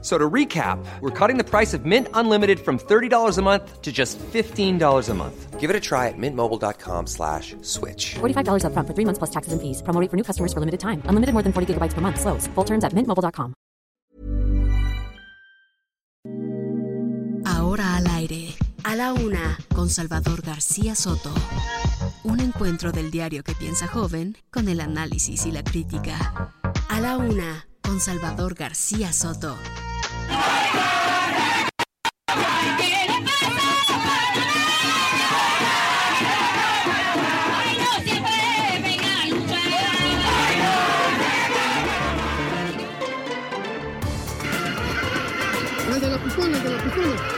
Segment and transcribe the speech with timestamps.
[0.00, 3.90] So to recap, we're cutting the price of Mint Unlimited from $30 a month to
[3.90, 5.58] just $15 a month.
[5.58, 8.14] Give it a try at mintmobile.com slash switch.
[8.20, 9.82] $45 up front for three months plus taxes and fees.
[9.82, 11.02] Promo rate for new customers for limited time.
[11.06, 12.20] Unlimited more than 40 gigabytes per month.
[12.20, 12.46] Slows.
[12.54, 13.54] Full terms at mintmobile.com.
[17.44, 18.54] Ahora al aire.
[18.84, 21.30] A la una, con Salvador García Soto.
[22.22, 26.54] Un encuentro del diario que piensa joven con el análisis y la crítica.
[26.88, 29.56] A la una, con Salvador García Soto.
[45.98, 47.37] de la pistola, de la pistola.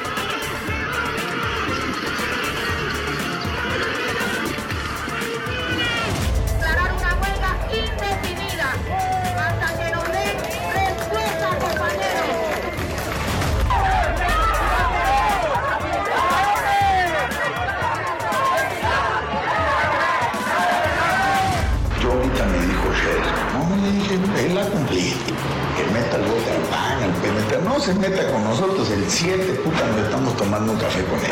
[27.70, 31.30] No se meta con nosotros, el 7, puta, nos estamos tomando un café con él.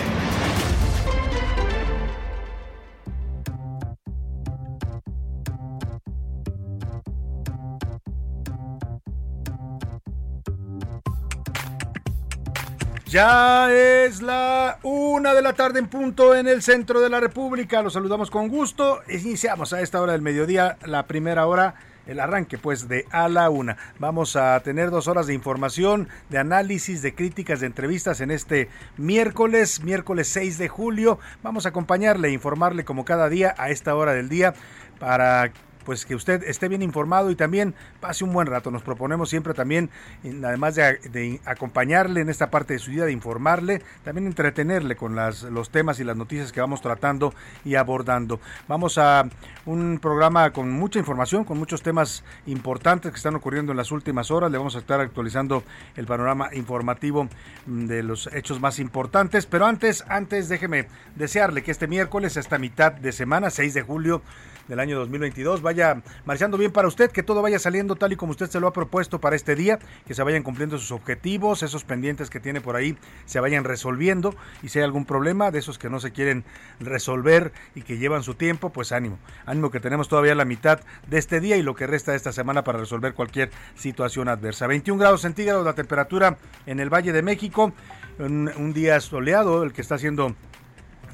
[13.07, 17.83] Ya es la una de la tarde en punto en el centro de la República.
[17.83, 19.01] Los saludamos con gusto.
[19.09, 21.75] Iniciamos a esta hora del mediodía, la primera hora,
[22.09, 23.77] el arranque pues de a la una.
[24.01, 28.69] Vamos a tener dos horas de información, de análisis, de críticas, de entrevistas en este
[28.97, 31.21] miércoles, miércoles 6 de julio.
[31.43, 34.55] Vamos a acompañarle, informarle como cada día a esta hora del día
[34.99, 35.53] para
[35.89, 38.71] pues que usted esté bien informado y también pase un buen rato.
[38.71, 39.89] Nos proponemos siempre también,
[40.45, 45.17] además de, de acompañarle en esta parte de su vida, de informarle, también entretenerle con
[45.17, 47.33] las, los temas y las noticias que vamos tratando
[47.65, 48.39] y abordando.
[48.69, 49.31] Vamos a
[49.65, 54.31] un programa con mucha información, con muchos temas importantes que están ocurriendo en las últimas
[54.31, 54.51] horas.
[54.51, 55.65] Le vamos a estar actualizando
[55.97, 57.31] el panorama informativo
[57.65, 59.47] de los hechos más importantes.
[59.47, 64.21] Pero antes, antes déjeme desearle que este miércoles, esta mitad de semana, 6 de julio,
[64.69, 68.31] del año 2022 vaya marchando bien para usted, que todo vaya saliendo tal y como
[68.31, 71.85] usted se lo ha propuesto para este día, que se vayan cumpliendo sus objetivos, esos
[71.85, 75.79] pendientes que tiene por ahí se vayan resolviendo y si hay algún problema de esos
[75.79, 76.45] que no se quieren
[76.81, 81.19] resolver y que llevan su tiempo, pues ánimo, ánimo que tenemos todavía la mitad de
[81.19, 84.67] este día y lo que resta de esta semana para resolver cualquier situación adversa.
[84.67, 86.37] 21 grados centígrados la temperatura
[86.67, 87.73] en el Valle de México,
[88.19, 90.35] un, un día soleado el que está haciendo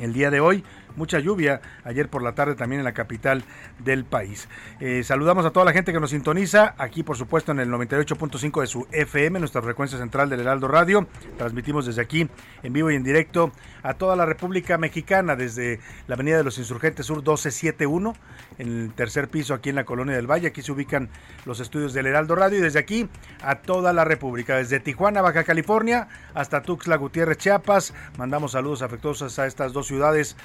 [0.00, 0.64] el día de hoy
[0.96, 3.44] mucha lluvia ayer por la tarde también en la capital
[3.78, 4.48] del país.
[4.80, 8.60] Eh, saludamos a toda la gente que nos sintoniza aquí por supuesto en el 98.5
[8.60, 11.06] de su FM, nuestra frecuencia central del Heraldo Radio.
[11.36, 12.28] Transmitimos desde aquí
[12.62, 16.58] en vivo y en directo a toda la República Mexicana desde la Avenida de los
[16.58, 18.14] Insurgentes Sur 1271
[18.58, 20.48] en el tercer piso aquí en la Colonia del Valle.
[20.48, 21.08] Aquí se ubican
[21.44, 23.08] los estudios del Heraldo Radio y desde aquí
[23.42, 27.94] a toda la República, desde Tijuana, Baja California hasta Tuxtla Gutiérrez, Chiapas.
[28.16, 30.36] Mandamos saludos afectuosos a estas dos ciudades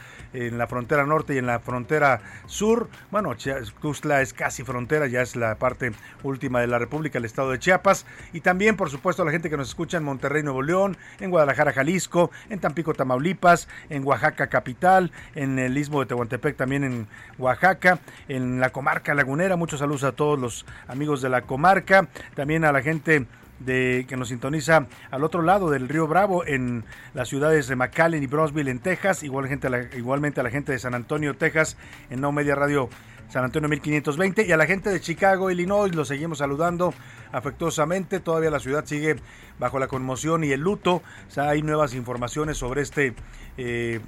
[0.47, 2.89] en la frontera norte y en la frontera sur.
[3.11, 3.35] Bueno,
[3.81, 5.91] Tuxtla es casi frontera, ya es la parte
[6.23, 8.05] última de la República, el estado de Chiapas.
[8.33, 11.29] Y también, por supuesto, a la gente que nos escucha en Monterrey, Nuevo León, en
[11.29, 17.07] Guadalajara, Jalisco, en Tampico, Tamaulipas, en Oaxaca capital, en el istmo de Tehuantepec también en
[17.37, 19.55] Oaxaca, en la comarca lagunera.
[19.55, 23.25] Muchos saludos a todos los amigos de la comarca, también a la gente
[23.59, 28.23] de que nos sintoniza al otro lado del río Bravo en las ciudades de McAllen
[28.23, 31.77] y Brownsville en Texas, igual gente, igualmente a la gente de San Antonio, Texas
[32.09, 32.89] en No Media Radio
[33.29, 36.95] San Antonio 1520 y a la gente de Chicago, Illinois, los seguimos saludando
[37.31, 38.19] afectuosamente.
[38.19, 39.17] Todavía la ciudad sigue
[39.59, 41.03] bajo la conmoción y el luto.
[41.37, 43.13] Hay nuevas informaciones sobre este
[43.57, 43.99] eh,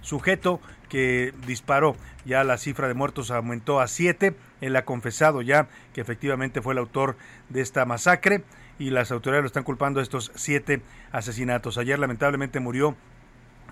[0.00, 1.94] sujeto que disparó.
[2.24, 4.34] Ya la cifra de muertos aumentó a siete.
[4.62, 7.16] Él ha confesado ya que efectivamente fue el autor
[7.50, 8.44] de esta masacre
[8.80, 10.80] y las autoridades lo están culpando de estos siete
[11.12, 11.76] asesinatos.
[11.76, 12.96] Ayer lamentablemente murió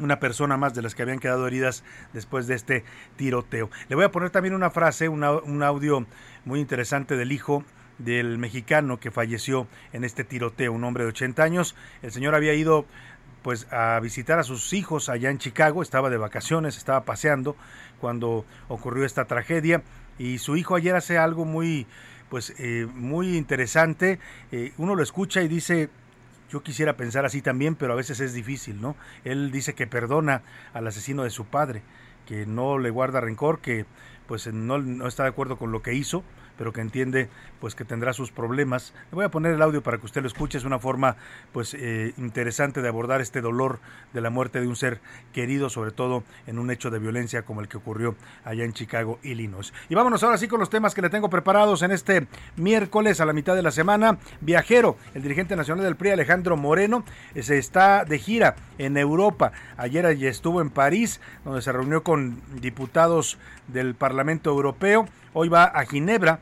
[0.01, 1.83] una persona más de las que habían quedado heridas
[2.13, 2.85] después de este
[3.17, 3.71] tiroteo.
[3.89, 6.07] Le voy a poner también una frase, un audio
[6.45, 7.65] muy interesante del hijo
[7.97, 11.75] del mexicano que falleció en este tiroteo, un hombre de 80 años.
[12.03, 12.85] El señor había ido
[13.43, 17.57] pues a visitar a sus hijos allá en Chicago, estaba de vacaciones, estaba paseando
[17.99, 19.83] cuando ocurrió esta tragedia
[20.19, 21.87] y su hijo ayer hace algo muy
[22.29, 24.19] pues eh, muy interesante.
[24.53, 25.89] Eh, uno lo escucha y dice,
[26.51, 28.97] yo quisiera pensar así también, pero a veces es difícil, ¿no?
[29.25, 30.43] Él dice que perdona
[30.73, 31.83] al asesino de su padre,
[32.27, 33.87] que no le guarda rencor, que
[34.27, 36.23] pues no, no está de acuerdo con lo que hizo,
[36.59, 38.93] pero que entiende pues que tendrá sus problemas.
[39.11, 41.17] Le voy a poner el audio para que usted lo escuche, es una forma
[41.53, 43.79] pues eh, interesante de abordar este dolor
[44.13, 45.01] de la muerte de un ser
[45.33, 49.19] querido, sobre todo en un hecho de violencia como el que ocurrió allá en Chicago,
[49.23, 49.73] Illinois.
[49.89, 52.27] Y vámonos ahora sí con los temas que le tengo preparados en este
[52.57, 54.19] miércoles a la mitad de la semana.
[54.41, 59.53] Viajero, el dirigente nacional del PRI, Alejandro Moreno, eh, se está de gira en Europa.
[59.77, 63.39] Ayer estuvo en París, donde se reunió con diputados
[63.69, 65.07] del Parlamento Europeo.
[65.35, 66.41] Hoy va a Ginebra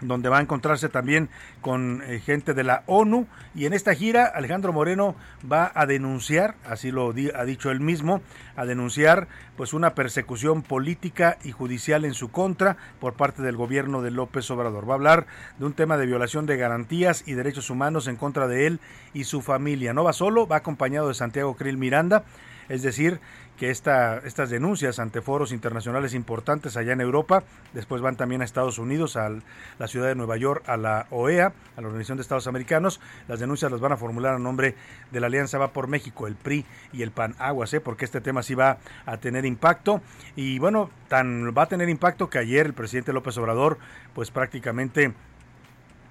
[0.00, 1.28] donde va a encontrarse también
[1.60, 5.14] con eh, gente de la ONU y en esta gira Alejandro Moreno
[5.50, 8.20] va a denunciar, así lo ha dicho él mismo,
[8.56, 14.02] a denunciar pues una persecución política y judicial en su contra por parte del gobierno
[14.02, 14.88] de López Obrador.
[14.88, 15.26] Va a hablar
[15.58, 18.80] de un tema de violación de garantías y derechos humanos en contra de él
[19.12, 19.94] y su familia.
[19.94, 22.24] No va solo, va acompañado de Santiago Krill Miranda,
[22.68, 23.20] es decir,
[23.58, 28.44] que esta, estas denuncias ante foros internacionales importantes allá en Europa, después van también a
[28.44, 29.30] Estados Unidos, a
[29.78, 33.40] la ciudad de Nueva York, a la OEA, a la Organización de Estados Americanos, las
[33.40, 34.74] denuncias las van a formular a nombre
[35.10, 37.80] de la Alianza Va por México, el PRI y el PAN Aguas, ¿eh?
[37.80, 40.00] porque este tema sí va a tener impacto
[40.34, 43.78] y bueno, tan va a tener impacto que ayer el presidente López Obrador
[44.14, 45.12] pues prácticamente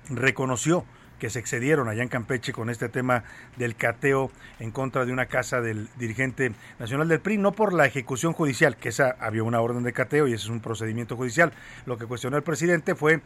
[0.09, 0.85] reconoció
[1.23, 3.23] que se excedieron allá en Campeche con este tema
[3.55, 4.29] del cateo
[4.59, 8.75] en contra de una casa del dirigente nacional del PRI, no por la ejecución judicial,
[8.75, 11.53] que esa había una orden de cateo y ese es un procedimiento judicial.
[11.85, 13.21] Lo que cuestionó el presidente fue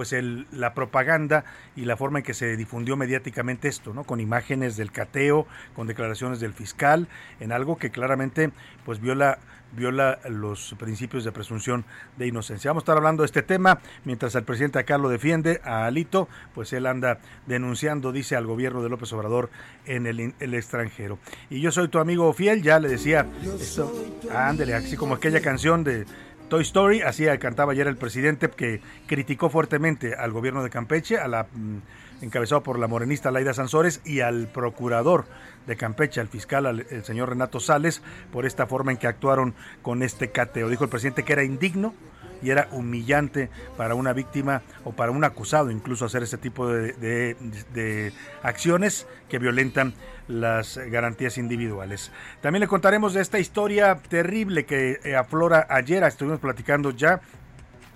[0.00, 1.44] pues el, la propaganda
[1.76, 4.04] y la forma en que se difundió mediáticamente esto, ¿no?
[4.04, 7.06] Con imágenes del cateo, con declaraciones del fiscal,
[7.38, 8.50] en algo que claramente
[8.86, 9.38] pues viola
[9.72, 11.84] viola los principios de presunción
[12.16, 12.70] de inocencia.
[12.70, 16.28] Vamos a estar hablando de este tema mientras el presidente acá lo defiende a Alito,
[16.54, 19.50] pues él anda denunciando, dice, al gobierno de López Obrador
[19.84, 21.18] en el, el extranjero.
[21.50, 23.26] Y yo soy tu amigo fiel, ya le decía
[23.60, 23.92] esto,
[24.34, 26.06] ándele, así como aquella canción de
[26.50, 31.28] Toy Story, así cantaba ayer el presidente que criticó fuertemente al gobierno de Campeche, a
[31.28, 35.26] la mm, encabezado por la morenista Laida Sansores y al procurador
[35.68, 38.02] de Campeche, al fiscal, el señor Renato Sales,
[38.32, 40.68] por esta forma en que actuaron con este cateo.
[40.68, 41.94] Dijo el presidente que era indigno
[42.42, 48.12] y era humillante para una víctima o para un acusado incluso hacer ese tipo de,
[48.42, 49.94] acciones que violentan
[50.28, 52.12] las garantías individuales.
[52.40, 57.20] También le contaremos de esta historia terrible que eh, aflora ayer, estuvimos platicando ya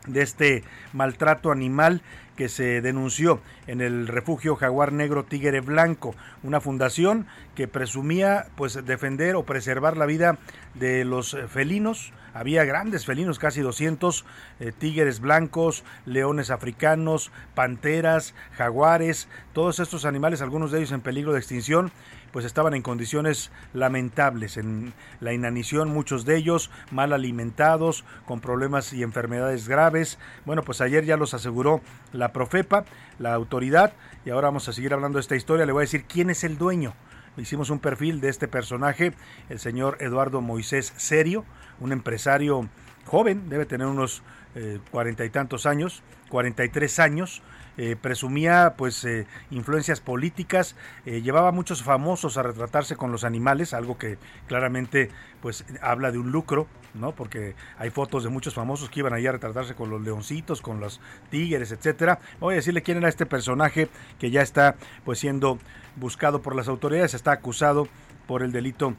[0.06, 2.02] de este maltrato animal
[2.36, 8.84] que se denunció en el refugio Jaguar Negro Tigre Blanco, una fundación que presumía pues
[8.84, 10.38] defender o preservar la vida
[10.74, 12.12] de los felinos.
[12.34, 14.24] Había grandes felinos, casi 200
[14.60, 21.32] eh, tigres blancos, leones africanos, panteras, jaguares, todos estos animales, algunos de ellos en peligro
[21.32, 21.92] de extinción
[22.34, 28.92] pues estaban en condiciones lamentables, en la inanición muchos de ellos, mal alimentados, con problemas
[28.92, 30.18] y enfermedades graves.
[30.44, 31.80] Bueno, pues ayer ya los aseguró
[32.12, 32.86] la Profepa,
[33.20, 33.92] la autoridad,
[34.24, 35.64] y ahora vamos a seguir hablando de esta historia.
[35.64, 36.94] Le voy a decir quién es el dueño.
[37.36, 39.12] Hicimos un perfil de este personaje,
[39.48, 41.44] el señor Eduardo Moisés Serio,
[41.80, 42.68] un empresario
[43.06, 44.22] joven, debe tener unos
[44.54, 47.42] eh, cuarenta y tantos años, 43 años,
[47.76, 50.76] eh, presumía pues eh, influencias políticas,
[51.06, 55.10] eh, llevaba a muchos famosos a retratarse con los animales, algo que claramente
[55.42, 57.16] pues habla de un lucro, ¿no?
[57.16, 60.78] Porque hay fotos de muchos famosos que iban allá a retratarse con los leoncitos, con
[60.78, 62.20] los tigres, etcétera.
[62.38, 63.88] Voy a decirle quién era este personaje
[64.20, 65.58] que ya está pues siendo
[65.96, 67.88] buscado por las autoridades, está acusado
[68.28, 68.94] por el delito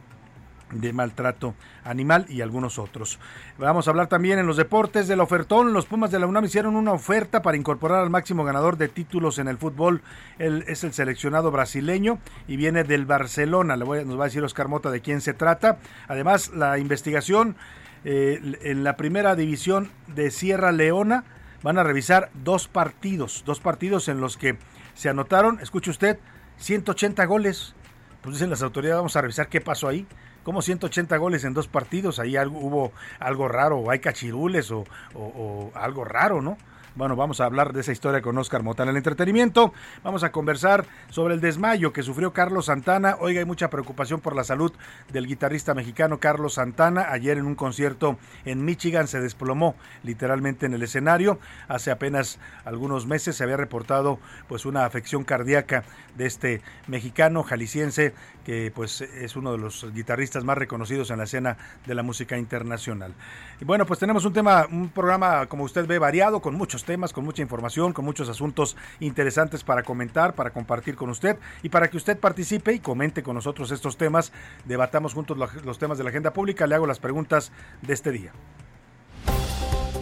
[0.71, 3.19] de maltrato animal y algunos otros.
[3.57, 5.73] Vamos a hablar también en los deportes del ofertón.
[5.73, 9.37] Los Pumas de la UNAM hicieron una oferta para incorporar al máximo ganador de títulos
[9.37, 10.01] en el fútbol.
[10.39, 13.77] Él es el seleccionado brasileño y viene del Barcelona.
[13.77, 15.77] Le voy, nos va a decir Oscar Mota de quién se trata.
[16.07, 17.55] Además, la investigación
[18.03, 21.23] eh, en la primera división de Sierra Leona
[21.61, 24.57] van a revisar dos partidos, dos partidos en los que
[24.93, 26.19] se anotaron, escuche usted,
[26.57, 27.75] 180 goles.
[28.21, 30.07] Pues dicen las autoridades, vamos a revisar qué pasó ahí
[30.45, 34.85] como 180 goles en dos partidos, ahí algo, hubo algo raro, o hay cachirules o,
[35.15, 36.57] o algo raro, ¿no?
[36.95, 39.73] Bueno, vamos a hablar de esa historia con Oscar Mota en el entretenimiento.
[40.01, 43.17] Vamos a conversar sobre el desmayo que sufrió Carlos Santana.
[43.19, 44.71] Oiga, hay mucha preocupación por la salud
[45.11, 47.07] del guitarrista mexicano Carlos Santana.
[47.11, 51.37] Ayer en un concierto en Michigan se desplomó literalmente en el escenario.
[51.67, 55.83] Hace apenas algunos meses se había reportado pues una afección cardíaca
[56.15, 58.13] de este mexicano jalisciense
[58.45, 62.37] que pues es uno de los guitarristas más reconocidos en la escena de la música
[62.37, 63.13] internacional.
[63.59, 67.11] Y bueno, pues tenemos un tema, un programa como usted ve variado con muchos temas,
[67.11, 71.89] con mucha información, con muchos asuntos interesantes para comentar, para compartir con usted y para
[71.89, 74.31] que usted participe y comente con nosotros estos temas.
[74.65, 76.67] Debatamos juntos los temas de la agenda pública.
[76.67, 77.51] Le hago las preguntas
[77.81, 78.31] de este día.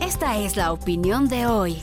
[0.02, 1.82] Esta es la opinión de hoy.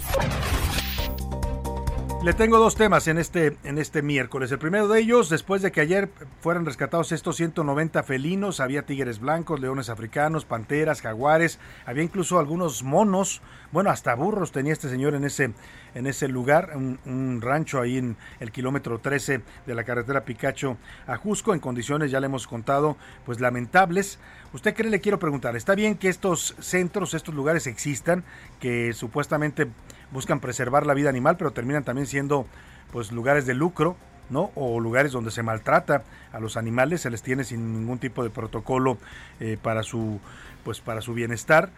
[2.23, 4.53] Le tengo dos temas en este, en este miércoles.
[4.53, 6.11] El primero de ellos, después de que ayer
[6.43, 12.83] fueran rescatados estos 190 felinos, había tigres blancos, leones africanos, panteras, jaguares, había incluso algunos
[12.83, 13.41] monos,
[13.73, 15.55] bueno, hasta burros tenía este señor en ese,
[15.95, 21.17] en ese lugar, un, rancho ahí en el kilómetro 13 de la carretera Picacho a
[21.17, 24.19] Jusco, en condiciones, ya le hemos contado, pues lamentables.
[24.53, 28.25] ¿Usted cree, le quiero preguntar, está bien que estos centros, estos lugares existan,
[28.61, 29.69] que supuestamente
[30.13, 32.47] buscan preservar la vida animal, pero terminan también siendo
[32.93, 33.97] pues lugares de lucro,
[34.31, 34.51] ¿no?
[34.55, 38.31] O lugares donde se maltrata a los animales, se les tiene sin ningún tipo de
[38.31, 38.99] protocolo
[39.41, 40.21] eh, para su
[40.65, 41.71] pues para su bienestar.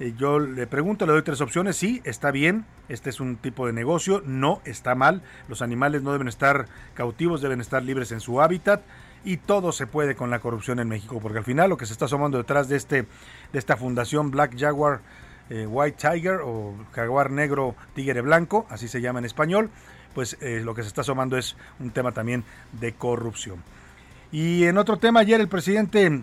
[0.00, 1.76] Eh, yo le pregunto, le doy tres opciones.
[1.76, 4.22] Sí, está bien, este es un tipo de negocio.
[4.26, 5.22] No, está mal.
[5.48, 8.82] Los animales no deben estar cautivos, deben estar libres en su hábitat.
[9.24, 11.92] Y todo se puede con la corrupción en México, porque al final lo que se
[11.92, 13.02] está asomando detrás de, este,
[13.52, 15.00] de esta fundación Black Jaguar
[15.50, 19.70] eh, White Tiger o jaguar negro tigre blanco, así se llama en español,
[20.14, 23.62] pues eh, lo que se está asomando es un tema también de corrupción.
[24.30, 26.22] Y en otro tema, ayer el presidente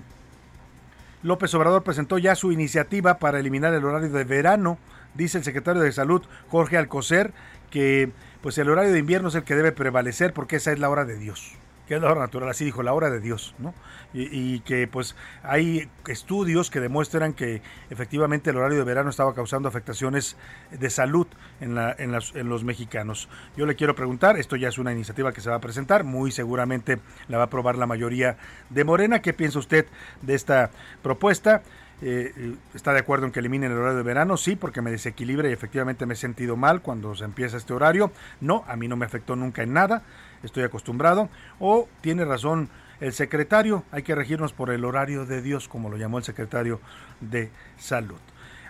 [1.21, 4.79] López Obrador presentó ya su iniciativa para eliminar el horario de verano.
[5.13, 7.33] Dice el secretario de Salud, Jorge Alcocer,
[7.69, 8.11] que
[8.41, 11.05] pues el horario de invierno es el que debe prevalecer porque esa es la hora
[11.05, 11.58] de Dios
[11.89, 13.73] que es la hora natural, así dijo, la hora de Dios, ¿no?
[14.13, 19.67] Y, que pues hay estudios que demuestran que efectivamente el horario de verano estaba causando
[19.67, 20.37] afectaciones
[20.69, 21.25] de salud
[21.59, 23.27] en, la, en, en los mexicanos.
[23.57, 26.31] Yo le quiero preguntar, esto ya es una iniciativa que se va a presentar, muy
[26.31, 28.37] seguramente la va a aprobar la mayoría
[28.69, 29.87] de Morena, ¿qué piensa usted
[30.21, 30.69] de esta
[31.01, 31.63] propuesta?
[32.01, 34.37] Eh, ¿Está de acuerdo en que eliminen el horario de verano?
[34.37, 38.11] Sí, porque me desequilibra y efectivamente me he sentido mal cuando se empieza este horario.
[38.41, 40.03] No, a mí no me afectó nunca en nada,
[40.43, 41.29] estoy acostumbrado.
[41.59, 42.69] O tiene razón
[42.99, 46.79] el secretario, hay que regirnos por el horario de Dios, como lo llamó el secretario
[47.21, 48.19] de Salud.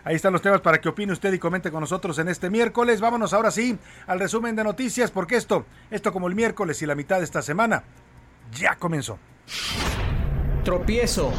[0.04, 3.02] Ahí están los temas para que opine usted y comente con nosotros en este miércoles.
[3.02, 6.96] Vámonos ahora sí al resumen de noticias, porque esto, esto como el miércoles y la
[6.96, 7.84] mitad de esta semana,
[8.54, 9.20] ya comenzó.
[10.64, 11.34] Tropiezo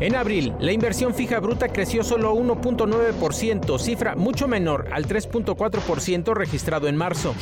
[0.00, 6.86] en abril, la inversión fija bruta creció solo 1.9%, cifra mucho menor al 3.4% registrado
[6.86, 7.34] en marzo.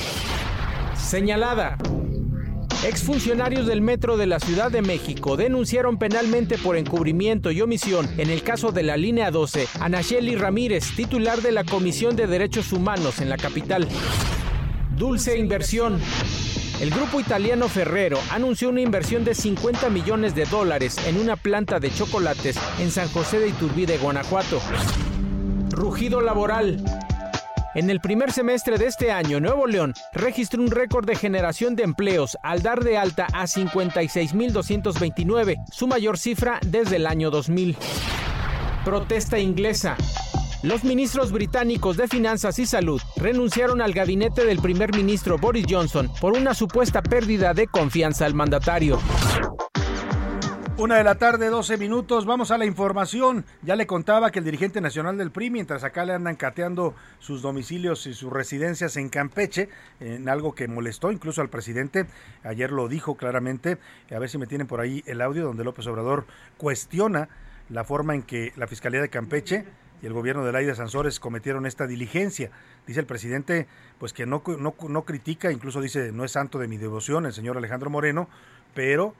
[0.96, 1.76] Señalada.
[2.84, 8.30] Exfuncionarios del Metro de la Ciudad de México denunciaron penalmente por encubrimiento y omisión en
[8.30, 12.72] el caso de la línea 12 a Nacheli Ramírez, titular de la Comisión de Derechos
[12.72, 13.88] Humanos en la capital.
[14.96, 15.98] Dulce inversión.
[16.80, 21.80] El grupo italiano Ferrero anunció una inversión de 50 millones de dólares en una planta
[21.80, 24.60] de chocolates en San José de Iturbide, Guanajuato.
[25.70, 26.84] Rugido laboral.
[27.74, 31.82] En el primer semestre de este año, Nuevo León registró un récord de generación de
[31.82, 37.76] empleos al dar de alta a 56.229, su mayor cifra desde el año 2000.
[38.84, 39.96] Protesta inglesa.
[40.62, 46.08] Los ministros británicos de Finanzas y Salud renunciaron al gabinete del primer ministro Boris Johnson
[46.20, 49.00] por una supuesta pérdida de confianza al mandatario.
[50.76, 52.26] Una de la tarde, 12 minutos.
[52.26, 53.44] Vamos a la información.
[53.62, 57.42] Ya le contaba que el dirigente nacional del PRI, mientras acá le andan cateando sus
[57.42, 59.68] domicilios y sus residencias en Campeche,
[60.00, 62.06] en algo que molestó incluso al presidente,
[62.42, 63.78] ayer lo dijo claramente,
[64.10, 66.26] a ver si me tienen por ahí el audio donde López Obrador
[66.56, 67.28] cuestiona
[67.68, 69.64] la forma en que la Fiscalía de Campeche
[70.02, 72.50] y el gobierno de Laida Sansores cometieron esta diligencia.
[72.84, 73.68] Dice el presidente,
[74.00, 77.32] pues que no, no, no critica, incluso dice, no es santo de mi devoción el
[77.32, 78.28] señor Alejandro Moreno,
[78.74, 79.14] pero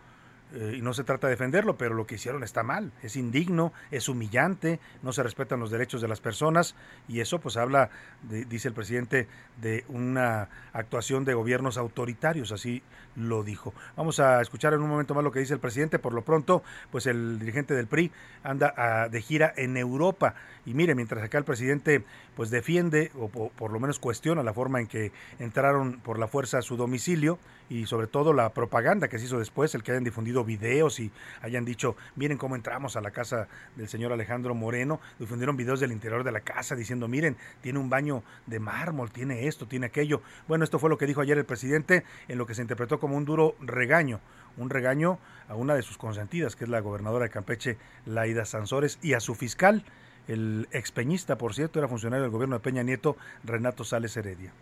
[0.55, 3.73] eh, y no se trata de defenderlo, pero lo que hicieron está mal, es indigno,
[3.91, 6.77] es humillante, no se respetan los derechos de las personas
[7.09, 7.91] y eso pues habla,
[8.23, 9.27] dice el presidente,
[9.61, 12.83] de una actuación de gobiernos autoritarios, así
[13.17, 13.73] lo dijo.
[13.97, 16.63] Vamos a escuchar en un momento más lo que dice el presidente, por lo pronto
[16.91, 18.11] pues el dirigente del PRI
[18.43, 20.35] anda ah, de gira en Europa.
[20.67, 22.05] Y mire, mientras acá el presidente
[22.37, 26.59] pues defiende o por lo menos cuestiona la forma en que entraron por la fuerza
[26.59, 27.39] a su domicilio
[27.69, 31.11] y sobre todo la propaganda que se hizo después, el que hayan difundido videos y
[31.41, 35.93] hayan dicho, miren cómo entramos a la casa del señor Alejandro Moreno, difundieron videos del
[35.93, 40.23] interior de la casa diciendo, miren, tiene un baño de mármol, tiene esto, tiene aquello.
[40.47, 43.17] Bueno, esto fue lo que dijo ayer el presidente en lo que se interpretó como
[43.17, 44.21] un duro regaño,
[44.57, 48.99] un regaño a una de sus consentidas, que es la gobernadora de Campeche, Laida Sansores,
[49.03, 49.85] y a su fiscal,
[50.29, 54.53] el expeñista, por cierto, era funcionario del gobierno de Peña Nieto, Renato Sales Heredia.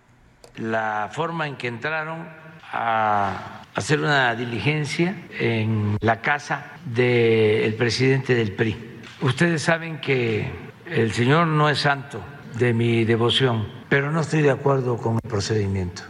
[0.57, 2.26] La forma en que entraron
[2.73, 9.00] a hacer una diligencia en la casa del presidente del PRI.
[9.23, 10.50] Ustedes saben que
[10.87, 12.21] el señor no es santo
[12.59, 16.02] de mi devoción, pero no estoy de acuerdo con el procedimiento,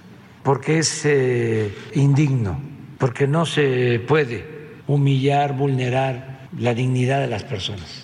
[0.42, 2.60] porque es eh, indigno,
[2.98, 4.44] porque no se puede
[4.86, 8.01] humillar, vulnerar la dignidad de las personas.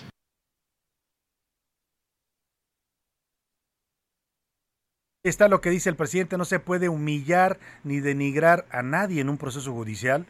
[5.29, 9.29] Está lo que dice el presidente, no se puede humillar ni denigrar a nadie en
[9.29, 10.25] un proceso judicial.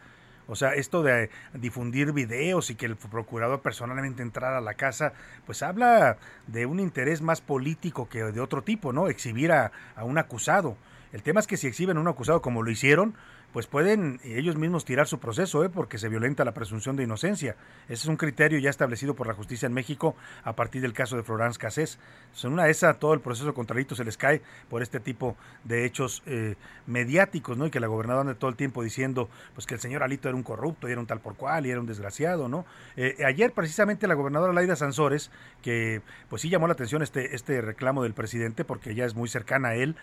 [0.45, 5.13] O sea, esto de difundir videos y que el procurador personalmente entrara a la casa,
[5.45, 9.07] pues habla de un interés más político que de otro tipo, ¿no?
[9.07, 10.75] Exhibir a, a un acusado.
[11.13, 13.15] El tema es que si exhiben a un acusado como lo hicieron,
[13.53, 15.69] pues pueden ellos mismos tirar su proceso, ¿eh?
[15.69, 17.55] porque se violenta la presunción de inocencia.
[17.85, 21.15] Ese es un criterio ya establecido por la justicia en México a partir del caso
[21.15, 21.99] de Florence Cassés.
[22.43, 25.35] En una de esas, todo el proceso contra Alito se les cae por este tipo
[25.63, 27.65] de hechos eh, mediáticos, ¿no?
[27.65, 30.35] Y que la gobernadora anda todo el tiempo diciendo pues que el señor Alito era
[30.35, 32.65] un corrupto, y era un tal por cual, y era un desgraciado, ¿no?
[32.95, 37.61] Eh, ayer precisamente la gobernadora Laida Sansores, que pues sí llamó la atención este, este
[37.61, 39.95] reclamo del presidente, porque ella es muy cercana a él,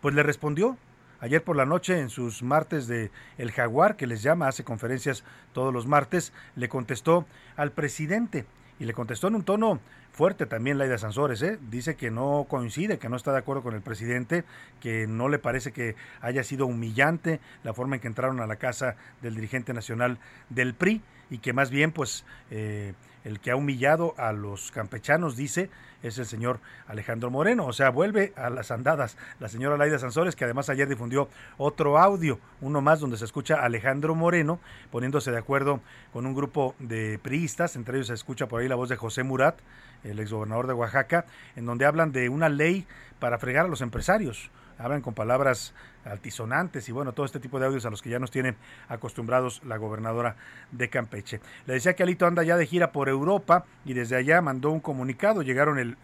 [0.00, 0.76] pues le respondió,
[1.20, 5.24] Ayer por la noche, en sus martes de El Jaguar, que les llama, hace conferencias
[5.52, 8.44] todos los martes, le contestó al presidente
[8.78, 9.80] y le contestó en un tono
[10.12, 11.58] fuerte también Laida Sansores, ¿eh?
[11.70, 14.44] dice que no coincide, que no está de acuerdo con el presidente,
[14.80, 18.56] que no le parece que haya sido humillante la forma en que entraron a la
[18.56, 20.18] casa del dirigente nacional
[20.50, 22.94] del PRI y que más bien pues eh,
[23.24, 25.70] el que ha humillado a los campechanos, dice,
[26.02, 27.66] es el señor Alejandro Moreno.
[27.66, 31.98] O sea, vuelve a las andadas la señora Laida Sansores, que además ayer difundió otro
[31.98, 35.80] audio, uno más donde se escucha a Alejandro Moreno poniéndose de acuerdo
[36.12, 39.22] con un grupo de priistas, entre ellos se escucha por ahí la voz de José
[39.22, 39.58] Murat,
[40.04, 41.24] el exgobernador de Oaxaca,
[41.56, 42.86] en donde hablan de una ley
[43.18, 47.66] para fregar a los empresarios hablan con palabras altisonantes y bueno, todo este tipo de
[47.66, 48.54] audios a los que ya nos tiene
[48.88, 50.36] acostumbrados la gobernadora
[50.70, 51.40] de Campeche.
[51.66, 54.80] Le decía que Alito anda ya de gira por Europa y desde allá mandó un
[54.80, 55.96] comunicado, llegaron el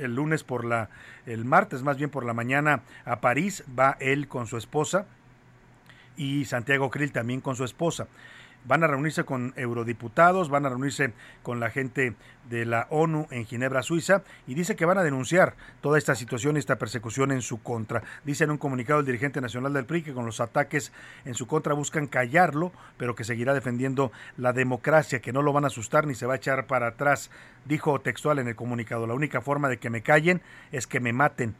[0.00, 0.88] el lunes por la
[1.26, 5.06] el martes más bien por la mañana a París, va él con su esposa
[6.16, 8.08] y Santiago Krill también con su esposa
[8.64, 11.12] van a reunirse con eurodiputados, van a reunirse
[11.42, 12.14] con la gente
[12.48, 16.56] de la ONU en Ginebra, Suiza, y dice que van a denunciar toda esta situación
[16.56, 18.02] y esta persecución en su contra.
[18.24, 20.92] Dice en un comunicado el dirigente nacional del PRI que con los ataques
[21.24, 25.64] en su contra buscan callarlo, pero que seguirá defendiendo la democracia, que no lo van
[25.64, 27.30] a asustar ni se va a echar para atrás.
[27.64, 31.12] Dijo textual en el comunicado, la única forma de que me callen es que me
[31.12, 31.54] maten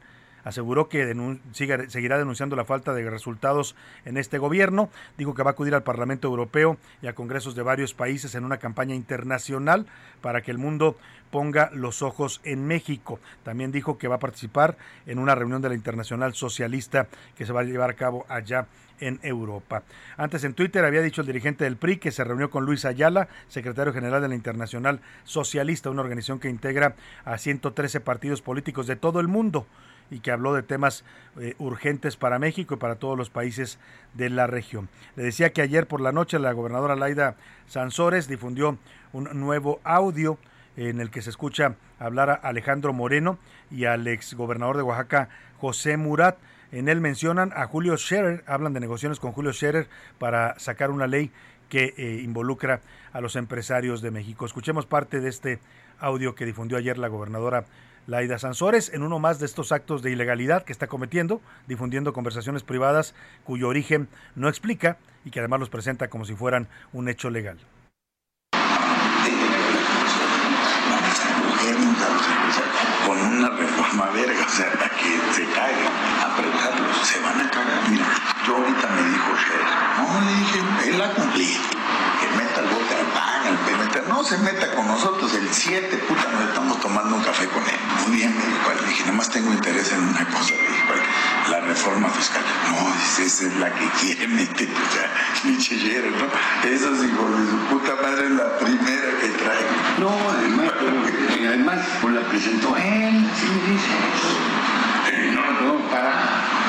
[0.45, 1.15] aseguró que
[1.53, 3.75] seguirá denunciando la falta de resultados
[4.05, 4.91] en este gobierno.
[5.19, 8.45] Dijo que va a acudir al Parlamento Europeo y a congresos de varios países en
[8.45, 9.87] una campaña internacional
[10.21, 10.97] para que el mundo
[11.31, 13.21] ponga los ojos en México.
[13.43, 14.77] También dijo que va a participar
[15.07, 18.67] en una reunión de la Internacional Socialista que se va a llevar a cabo allá
[19.01, 19.83] en Europa.
[20.17, 23.29] Antes en Twitter había dicho el dirigente del PRI que se reunió con Luis Ayala,
[23.49, 28.97] secretario general de la Internacional Socialista, una organización que integra a 113 partidos políticos de
[28.97, 29.67] todo el mundo
[30.11, 31.05] y que habló de temas
[31.39, 33.79] eh, urgentes para México y para todos los países
[34.15, 34.89] de la región.
[35.17, 38.79] Le decía que ayer por la noche la gobernadora Laida Sansores difundió
[39.13, 40.39] un nuevo audio
[40.77, 43.39] en el que se escucha hablar a Alejandro Moreno
[43.71, 46.39] y al ex gobernador de Oaxaca, José Murat.
[46.73, 51.07] En él mencionan a Julio Scherer, hablan de negociaciones con Julio Scherer para sacar una
[51.07, 51.33] ley
[51.69, 52.81] que eh, involucra
[53.13, 54.47] a los empresarios de México.
[54.47, 55.59] Escuchemos parte de este
[55.99, 57.65] audio que difundió ayer la gobernadora
[58.07, 62.63] Laida Sansores en uno más de estos actos de ilegalidad que está cometiendo, difundiendo conversaciones
[62.63, 67.31] privadas cuyo origen no explica y que además los presenta como si fueran un hecho
[67.31, 67.59] legal.
[73.07, 75.45] Con una reforma verga, o sea, que se
[77.05, 77.83] se van a cagar.
[78.47, 79.31] Yo ahorita me dijo
[79.99, 81.57] no, dije, él la cumplí
[82.21, 85.97] que meta el bote al pan, al PMT, no se meta con nosotros, el 7,
[86.09, 87.79] puta, nos estamos tomando un café con él.
[88.05, 90.95] Muy bien, me dijo, le dije, nada más tengo interés en una cosa, le dijo,
[91.49, 92.43] la reforma fiscal.
[92.69, 95.09] No, dice, esa es la que quiere meter, o sea,
[95.45, 96.27] lichillero, ¿no?
[96.69, 99.65] Esos hijos de su puta madre es la primera que trae.
[100.01, 103.91] No, además, pero, además, pues la presentó él, así me dice.
[105.13, 106.60] Eh, no, no, para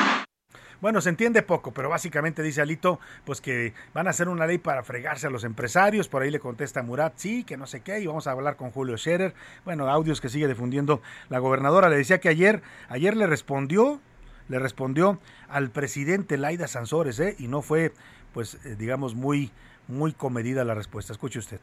[0.82, 4.58] bueno, se entiende poco, pero básicamente dice Alito, pues que van a hacer una ley
[4.58, 6.08] para fregarse a los empresarios.
[6.08, 8.72] Por ahí le contesta Murat, sí, que no sé qué, y vamos a hablar con
[8.72, 9.32] Julio Scherer.
[9.64, 11.88] Bueno, audios que sigue difundiendo la gobernadora.
[11.88, 14.00] Le decía que ayer, ayer le respondió,
[14.48, 17.36] le respondió al presidente Laida Sansores, ¿eh?
[17.38, 17.92] y no fue,
[18.34, 19.52] pues, eh, digamos, muy,
[19.86, 21.12] muy comedida la respuesta.
[21.12, 21.60] Escuche usted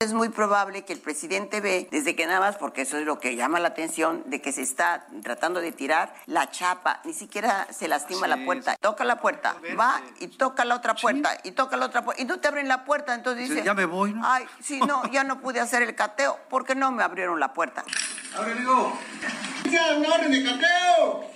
[0.00, 3.18] Es muy probable que el presidente ve, desde que nada más, porque eso es lo
[3.18, 7.66] que llama la atención, de que se está tratando de tirar la chapa, ni siquiera
[7.70, 8.76] se lastima la puerta.
[8.78, 12.26] Toca la puerta, va y toca la otra puerta, y toca la otra puerta, y
[12.26, 13.64] no te abren la puerta, entonces dice...
[13.64, 14.20] Ya me voy, ¿no?
[14.22, 17.82] Ay, sí, no, ya no pude hacer el cateo, porque no me abrieron la puerta.
[18.36, 18.98] Ahora digo,
[19.96, 21.30] ¡Un orden de cateo!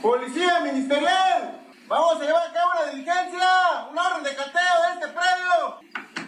[0.00, 1.66] ¡Policía ministerial!
[1.86, 3.88] ¡Vamos a llevar a cabo una diligencia!
[3.90, 6.23] ¡Un orden de cateo de este predio!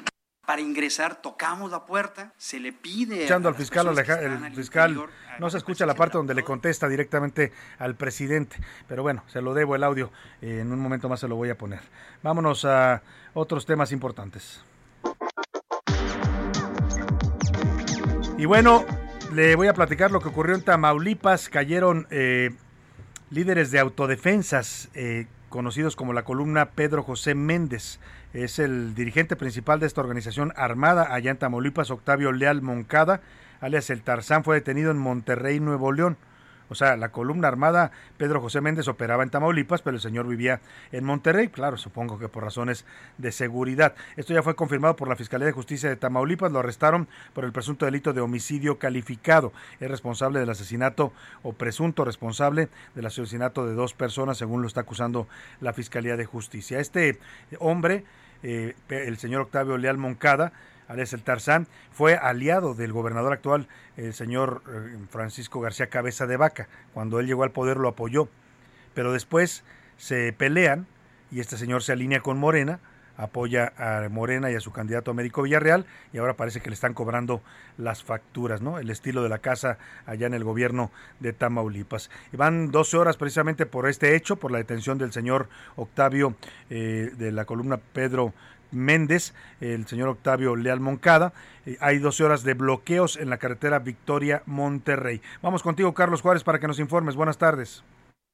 [0.47, 3.17] Para ingresar, tocamos la puerta, se le pide.
[3.17, 6.89] Escuchando al fiscal, que el fiscal interior, no se escucha la parte donde le contesta
[6.89, 8.57] directamente al presidente,
[8.89, 11.51] pero bueno, se lo debo el audio, eh, en un momento más se lo voy
[11.51, 11.81] a poner.
[12.23, 13.03] Vámonos a
[13.35, 14.63] otros temas importantes.
[18.39, 18.85] Y bueno,
[19.33, 21.49] le voy a platicar lo que ocurrió en Tamaulipas.
[21.49, 22.51] Cayeron eh,
[23.31, 27.99] líderes de autodefensas, eh, conocidos como la columna Pedro José Méndez.
[28.33, 33.21] Es el dirigente principal de esta organización armada allá en Tamaulipas, Octavio Leal Moncada,
[33.61, 36.17] alias el Tarzán, fue detenido en Monterrey, Nuevo León.
[36.69, 40.61] O sea, la columna armada Pedro José Méndez operaba en Tamaulipas, pero el señor vivía
[40.93, 42.85] en Monterrey, claro, supongo que por razones
[43.19, 43.95] de seguridad.
[44.17, 47.53] Esto ya fue confirmado por la Fiscalía de Justicia de Tamaulipas, lo arrestaron por el
[47.53, 49.53] presunto delito de homicidio calificado.
[49.81, 54.81] Es responsable del asesinato o presunto responsable del asesinato de dos personas, según lo está
[54.81, 55.29] acusando
[55.61, 56.81] la Fiscalía de Justicia.
[56.81, 57.19] Este
[57.59, 58.05] hombre,
[58.43, 60.53] eh, el señor Octavio Leal Moncada,
[60.89, 66.37] alias el Tarzán, fue aliado del gobernador actual, el señor eh, Francisco García Cabeza de
[66.37, 66.69] Vaca.
[66.95, 68.29] Cuando él llegó al poder lo apoyó.
[68.95, 69.65] Pero después
[69.97, 70.87] se pelean
[71.31, 72.81] y este señor se alinea con Morena,
[73.17, 76.95] apoya a Morena y a su candidato Américo Villarreal y ahora parece que le están
[76.95, 77.43] cobrando
[77.79, 78.79] las facturas, ¿no?
[78.79, 82.11] El estilo de la casa allá en el gobierno de Tamaulipas.
[82.33, 86.35] Y van 12 horas precisamente por este hecho, por la detención del señor Octavio
[86.71, 88.35] eh, de la columna Pedro
[88.71, 91.33] Méndez, el señor Octavio Leal Moncada.
[91.65, 95.21] Eh, hay 12 horas de bloqueos en la carretera Victoria Monterrey.
[95.43, 97.17] Vamos contigo, Carlos Juárez, para que nos informes.
[97.17, 97.83] Buenas tardes.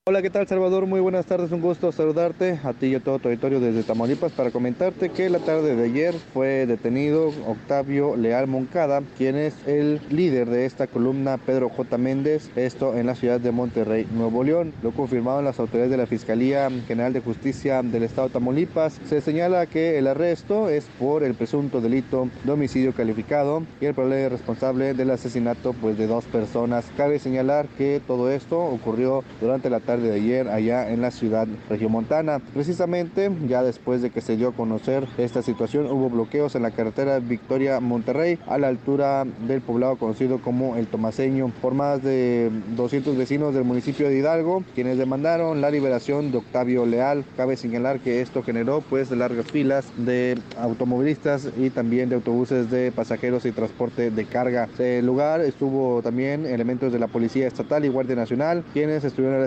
[0.05, 0.87] Hola, ¿qué tal Salvador?
[0.87, 4.33] Muy buenas tardes, un gusto saludarte a ti y a todo tu auditorio desde Tamaulipas
[4.33, 10.01] para comentarte que la tarde de ayer fue detenido Octavio Leal Moncada, quien es el
[10.11, 11.99] líder de esta columna Pedro J.
[11.99, 14.73] Méndez, esto en la ciudad de Monterrey, Nuevo León.
[14.83, 19.01] Lo confirmaron las autoridades de la Fiscalía General de Justicia del Estado de Tamaulipas.
[19.09, 23.95] Se señala que el arresto es por el presunto delito de homicidio calificado y el
[23.95, 26.91] probable responsable del asesinato pues, de dos personas.
[26.97, 31.47] Cabe señalar que todo esto ocurrió durante la tarde de ayer allá en la ciudad
[31.69, 32.41] regiomontana.
[32.55, 36.71] Precisamente ya después de que se dio a conocer esta situación hubo bloqueos en la
[36.71, 42.51] carretera Victoria Monterrey a la altura del poblado conocido como El Tomaseño por más de
[42.77, 47.25] 200 vecinos del municipio de Hidalgo quienes demandaron la liberación de Octavio Leal.
[47.37, 52.93] Cabe señalar que esto generó pues largas filas de automovilistas y también de autobuses de
[52.93, 54.69] pasajeros y transporte de carga.
[54.79, 59.43] El lugar estuvo también elementos de la Policía Estatal y Guardia Nacional quienes estuvieron a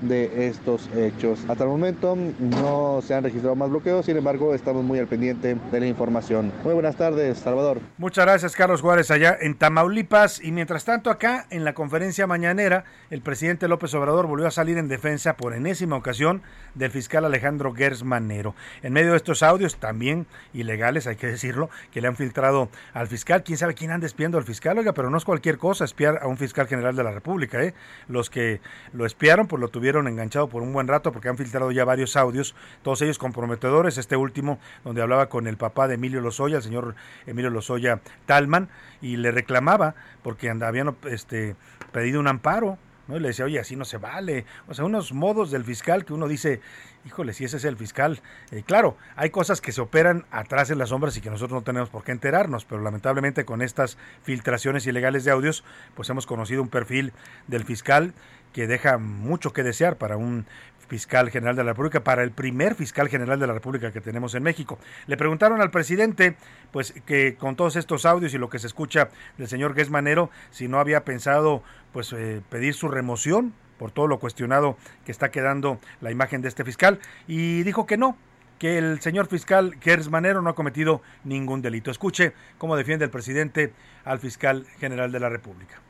[0.00, 1.40] de estos hechos.
[1.48, 5.56] Hasta el momento no se han registrado más bloqueos, sin embargo estamos muy al pendiente
[5.70, 6.52] de la información.
[6.64, 7.80] Muy buenas tardes, Salvador.
[7.98, 10.42] Muchas gracias, Carlos Juárez, allá en Tamaulipas.
[10.42, 14.78] Y mientras tanto, acá en la conferencia mañanera, el presidente López Obrador volvió a salir
[14.78, 16.42] en defensa por enésima ocasión
[16.74, 18.54] del fiscal Alejandro Gers Manero.
[18.82, 23.06] En medio de estos audios, también ilegales, hay que decirlo, que le han filtrado al
[23.06, 23.42] fiscal.
[23.42, 24.78] ¿Quién sabe quién anda espiando al fiscal?
[24.78, 27.62] Oiga, pero no es cualquier cosa espiar a un fiscal general de la República.
[27.62, 27.74] ¿eh?
[28.08, 28.60] Los que
[28.92, 32.16] lo espiaron, pues lo tuvieron enganchado por un buen rato porque han filtrado ya varios
[32.16, 33.98] audios, todos ellos comprometedores.
[33.98, 36.94] Este último, donde hablaba con el papá de Emilio Lozoya, el señor
[37.26, 38.70] Emilio Lozoya Talman,
[39.02, 41.54] y le reclamaba porque habían este,
[41.92, 42.78] pedido un amparo.
[43.08, 43.16] ¿no?
[43.18, 44.46] Y le decía, oye, así no se vale.
[44.68, 46.62] O sea, unos modos del fiscal que uno dice,
[47.04, 48.20] híjole, si ese es el fiscal.
[48.52, 51.62] Eh, claro, hay cosas que se operan atrás en las sombras y que nosotros no
[51.62, 55.62] tenemos por qué enterarnos, pero lamentablemente con estas filtraciones ilegales de audios,
[55.94, 57.12] pues hemos conocido un perfil
[57.48, 58.14] del fiscal
[58.52, 60.46] que deja mucho que desear para un
[60.92, 64.34] fiscal general de la República, para el primer fiscal general de la República que tenemos
[64.34, 64.78] en México.
[65.06, 66.36] Le preguntaron al presidente,
[66.70, 70.68] pues que con todos estos audios y lo que se escucha del señor Manero, si
[70.68, 71.62] no había pensado
[71.94, 76.48] pues eh, pedir su remoción por todo lo cuestionado que está quedando la imagen de
[76.48, 78.18] este fiscal y dijo que no,
[78.58, 81.90] que el señor fiscal Gers Manero no ha cometido ningún delito.
[81.90, 83.72] Escuche cómo defiende el presidente
[84.04, 85.80] al fiscal general de la República.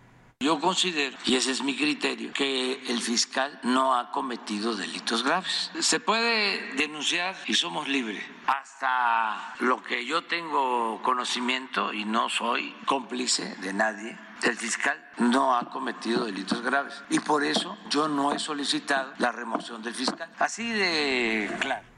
[0.42, 5.70] Yo considero, y ese es mi criterio, que el fiscal no ha cometido delitos graves.
[5.78, 8.24] Se puede denunciar y somos libres.
[8.48, 15.54] Hasta lo que yo tengo conocimiento y no soy cómplice de nadie, el fiscal no
[15.54, 17.04] ha cometido delitos graves.
[17.08, 20.28] Y por eso yo no he solicitado la remoción del fiscal.
[20.40, 21.91] Así de claro.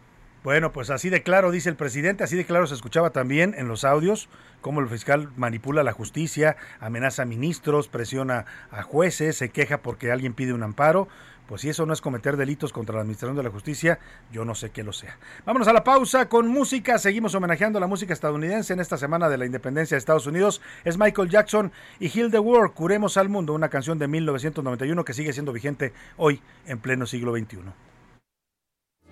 [0.44, 3.66] Bueno, pues así de claro dice el presidente, así de claro se escuchaba también en
[3.66, 4.28] los audios
[4.60, 10.12] cómo el fiscal manipula la justicia, amenaza a ministros, presiona a jueces, se queja porque
[10.12, 11.08] alguien pide un amparo.
[11.46, 13.98] Pues si eso no es cometer delitos contra la administración de la justicia,
[14.32, 15.18] yo no sé qué lo sea.
[15.44, 16.98] Vámonos a la pausa con música.
[16.98, 20.62] Seguimos homenajeando a la música estadounidense en esta semana de la independencia de Estados Unidos.
[20.84, 25.12] Es Michael Jackson y Heal the World, Curemos al Mundo, una canción de 1991 que
[25.12, 27.93] sigue siendo vigente hoy en pleno siglo XXI.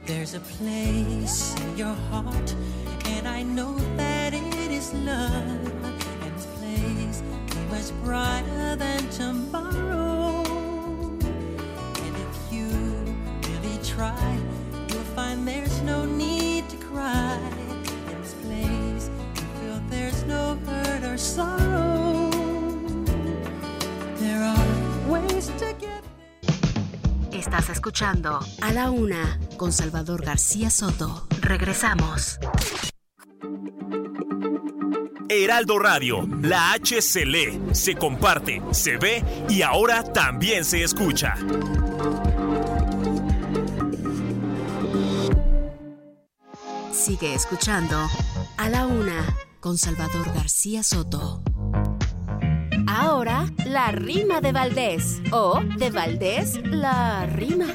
[0.05, 2.55] There's a place in your heart,
[3.05, 5.31] and I know that it is love.
[5.31, 10.43] And this place is much brighter than tomorrow.
[12.03, 12.67] And if you
[13.49, 14.38] really try,
[14.88, 17.38] you'll find there's no need to cry.
[18.11, 22.29] In this place, you feel there's no hurt or sorrow.
[24.17, 26.02] There are ways to get.
[27.42, 31.26] Estás escuchando A la Una con Salvador García Soto.
[31.40, 32.38] Regresamos.
[35.28, 41.35] Heraldo Radio, la H se lee, se comparte, se ve y ahora también se escucha.
[46.92, 48.09] Sigue escuchando
[48.57, 51.42] A la Una con Salvador García Soto.
[53.05, 55.21] Ahora, la rima de Valdés.
[55.33, 57.67] O, de Valdés, la rima.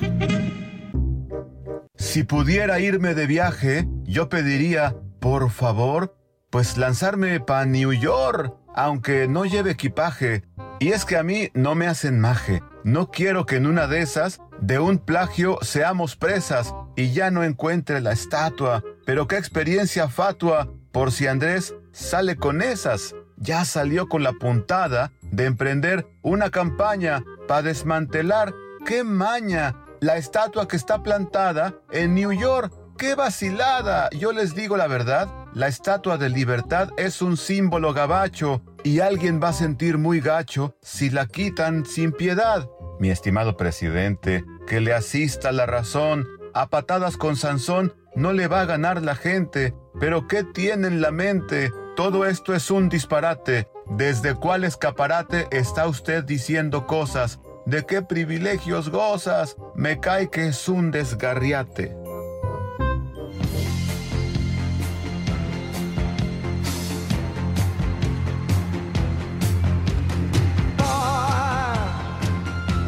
[1.95, 6.17] Si pudiera irme de viaje, yo pediría, por favor,
[6.49, 10.43] pues lanzarme pa' New York, aunque no lleve equipaje.
[10.79, 12.63] Y es que a mí no me hacen maje.
[12.85, 17.43] No quiero que en una de esas, de un plagio, seamos presas y ya no
[17.43, 18.81] encuentre la estatua.
[19.05, 23.13] Pero qué experiencia fatua, por si Andrés sale con esas.
[23.39, 28.53] Ya salió con la puntada de emprender una campaña para desmantelar.
[28.85, 29.75] ¡Qué maña!
[29.99, 32.73] La estatua que está plantada en New York.
[32.97, 34.09] ¡Qué vacilada!
[34.11, 39.39] Yo les digo la verdad, la estatua de libertad es un símbolo gabacho y alguien
[39.41, 42.67] va a sentir muy gacho si la quitan sin piedad.
[42.99, 46.27] Mi estimado presidente, que le asista la razón.
[46.53, 49.75] A patadas con Sansón no le va a ganar la gente.
[49.99, 51.71] Pero ¿qué tiene en la mente?
[51.95, 53.67] Todo esto es un disparate.
[53.89, 57.39] ¿Desde cuál escaparate está usted diciendo cosas?
[57.65, 59.55] ¿De qué privilegios gozas?
[59.75, 61.95] Me cae que es un desgarriate.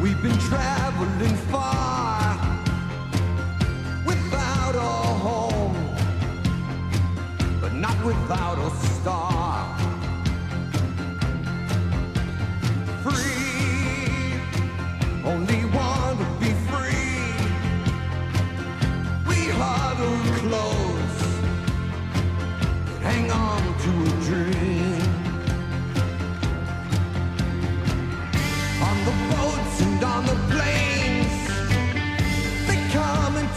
[0.02, 1.80] We've been traveling far
[8.04, 8.69] without a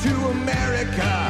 [0.03, 1.22] to America.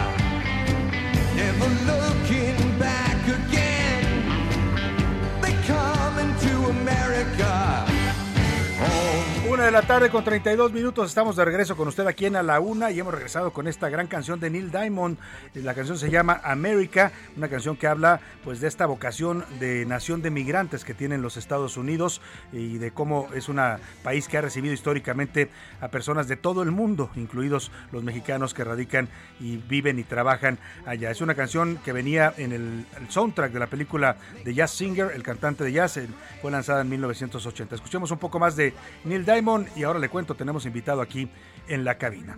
[9.64, 12.60] De la tarde con 32 minutos, estamos de regreso con usted aquí en A la
[12.60, 15.18] Una y hemos regresado con esta gran canción de Neil Diamond.
[15.54, 20.22] La canción se llama America, una canción que habla pues de esta vocación de nación
[20.22, 22.20] de migrantes que tienen los Estados Unidos
[22.52, 23.62] y de cómo es un
[24.04, 25.50] país que ha recibido históricamente
[25.80, 29.08] a personas de todo el mundo, incluidos los mexicanos que radican
[29.40, 31.10] y viven y trabajan allá.
[31.10, 35.12] Es una canción que venía en el, el soundtrack de la película de Jazz Singer,
[35.16, 36.02] el cantante de jazz,
[36.42, 37.76] fue lanzada en 1980.
[37.76, 38.74] Escuchemos un poco más de
[39.06, 41.30] Neil Diamond y ahora le cuento, tenemos invitado aquí
[41.68, 42.38] en la cabina.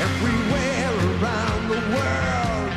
[0.00, 2.72] Everywhere around the world,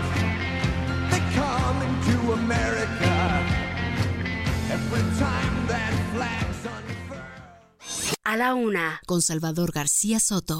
[1.09, 3.41] they come into America.
[4.71, 8.15] Every time that flag's unfurled.
[8.23, 10.59] A la Una con Salvador García Soto.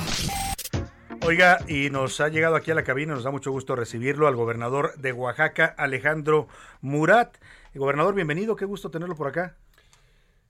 [1.25, 4.35] Oiga, y nos ha llegado aquí a la cabina, nos da mucho gusto recibirlo al
[4.35, 6.49] gobernador de Oaxaca, Alejandro
[6.81, 7.37] Murat.
[7.73, 9.55] Gobernador, bienvenido, qué gusto tenerlo por acá.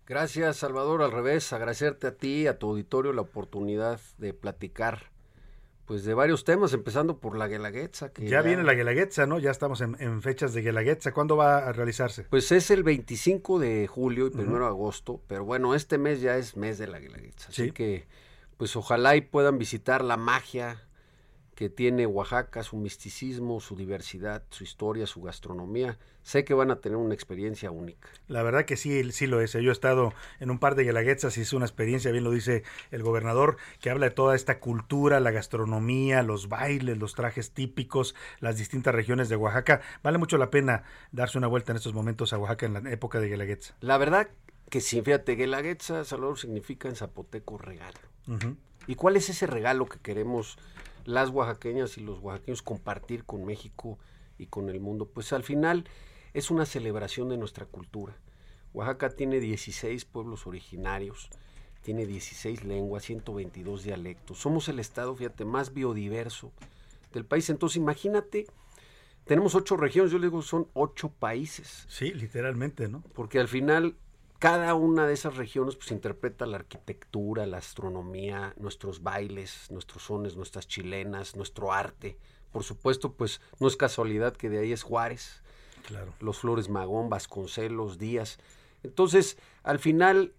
[0.05, 1.01] Gracias, Salvador.
[1.01, 5.13] Al revés, agradecerte a ti, a tu auditorio, la oportunidad de platicar
[5.85, 8.13] pues de varios temas, empezando por la Guelaguetza.
[8.13, 9.37] Que ya, ya, viene la Guelaguetza, ¿no?
[9.39, 11.11] Ya estamos en, en, fechas de Guelaguetza.
[11.11, 12.23] ¿Cuándo va a realizarse?
[12.23, 14.61] Pues es el 25 de julio y primero uh -huh.
[14.61, 17.49] de agosto, pero bueno, este mes ya es mes de la Guelaguetza.
[17.49, 17.71] Así ¿Sí?
[17.71, 18.07] que,
[18.57, 20.81] pues ojalá y puedan visitar la magia
[21.55, 25.97] que tiene Oaxaca, su misticismo, su diversidad, su historia, su gastronomía.
[26.23, 28.07] Sé que van a tener una experiencia única.
[28.27, 29.53] La verdad que sí, sí lo es.
[29.53, 32.63] Yo he estado en un par de guelaguetzas y es una experiencia, bien lo dice
[32.91, 38.15] el gobernador, que habla de toda esta cultura, la gastronomía, los bailes, los trajes típicos,
[38.39, 39.81] las distintas regiones de Oaxaca.
[40.01, 43.19] Vale mucho la pena darse una vuelta en estos momentos a Oaxaca en la época
[43.19, 43.75] de guelaguetza.
[43.81, 44.29] La verdad
[44.69, 47.99] que sí, fíjate, Guelaguetza, Salvador, significa en zapoteco regalo.
[48.87, 50.57] ¿Y cuál es ese regalo que queremos
[51.05, 53.97] las oaxaqueñas y los oaxaqueños compartir con México
[54.37, 55.05] y con el mundo?
[55.05, 55.85] Pues al final
[56.33, 58.15] es una celebración de nuestra cultura.
[58.73, 61.29] Oaxaca tiene 16 pueblos originarios,
[61.81, 64.39] tiene 16 lenguas, 122 dialectos.
[64.39, 66.51] Somos el estado, fíjate, más biodiverso
[67.13, 67.49] del país.
[67.49, 68.47] Entonces imagínate,
[69.25, 71.85] tenemos ocho regiones, yo le digo son ocho países.
[71.87, 73.03] Sí, literalmente, ¿no?
[73.13, 73.95] Porque al final
[74.43, 80.35] cada una de esas regiones pues interpreta la arquitectura, la astronomía, nuestros bailes, nuestros sones,
[80.35, 82.17] nuestras chilenas, nuestro arte.
[82.51, 85.41] Por supuesto, pues no es casualidad que de ahí es Juárez,
[85.87, 86.13] Claro.
[86.19, 88.37] los Flores Magón, Vasconcelos, Díaz.
[88.83, 90.33] Entonces, al final,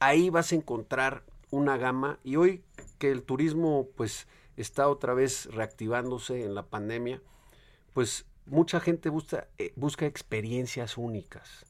[0.00, 2.18] ahí vas a encontrar una gama.
[2.24, 2.64] Y hoy
[2.96, 7.20] que el turismo, pues, está otra vez reactivándose en la pandemia,
[7.92, 11.66] pues mucha gente busca, eh, busca experiencias únicas.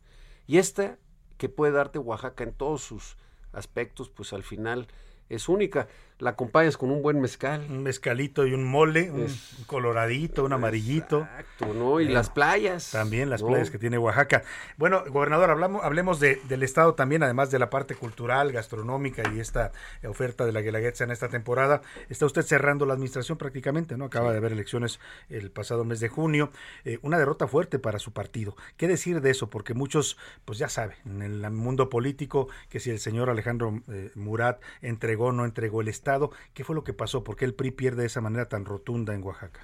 [0.47, 0.97] Y esta
[1.38, 3.16] que puede darte Oaxaca en todos sus
[3.53, 4.88] aspectos, pues al final
[5.29, 5.88] es única.
[6.19, 7.67] La acompañas con un buen mezcal.
[7.69, 11.21] Un mezcalito y un mole, un Es- coloradito, un amarillito.
[11.21, 12.01] Exacto, ¿no?
[12.01, 12.91] Y Eh, las playas.
[12.91, 13.49] También las ¿no?
[13.49, 14.43] playas que tiene Oaxaca.
[14.79, 19.41] Bueno, gobernador, hablamos, hablemos de- del estado también, además de la parte cultural, gastronómica y
[19.41, 19.73] esta
[20.09, 21.83] oferta de la Guelaguetza en esta temporada.
[22.09, 24.07] Está usted cerrando la administración prácticamente, ¿no?
[24.07, 24.99] Acaba de haber elecciones
[25.29, 26.51] el pasado mes de junio.
[26.87, 28.57] Eh, una derrota fuerte para su partido.
[28.79, 29.51] ¿Qué decir de eso?
[29.51, 34.13] Porque muchos, pues ya saben, en el mundo político, que si el señor Alejandro eh,
[34.15, 36.06] Murat entregó o no entregó el estado,
[36.55, 37.25] ¿qué fue lo que pasó?
[37.25, 39.61] ¿Por qué el PRI pierde de esa manera tan rotunda en Oaxaca?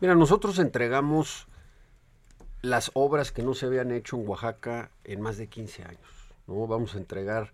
[0.00, 1.46] Mira, nosotros entregamos
[2.62, 6.34] las obras que no se habían hecho en Oaxaca en más de 15 años.
[6.46, 6.66] ¿no?
[6.66, 7.52] Vamos a entregar,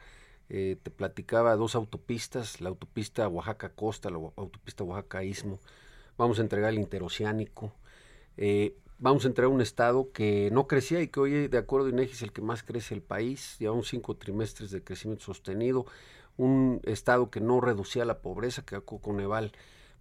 [0.48, 5.58] eh, te platicaba, dos autopistas, la autopista Oaxaca Costa, la autopista Oaxaca Istmo.
[6.16, 7.72] Vamos a entregar el interoceánico.
[8.36, 11.90] eh, vamos a entregar un estado que no crecía y que hoy, de acuerdo a
[11.90, 13.56] INEGI, es el que más crece el país.
[13.58, 15.86] Llevamos cinco trimestres de crecimiento sostenido.
[16.38, 19.52] Un estado que no reducía la pobreza, que Coneval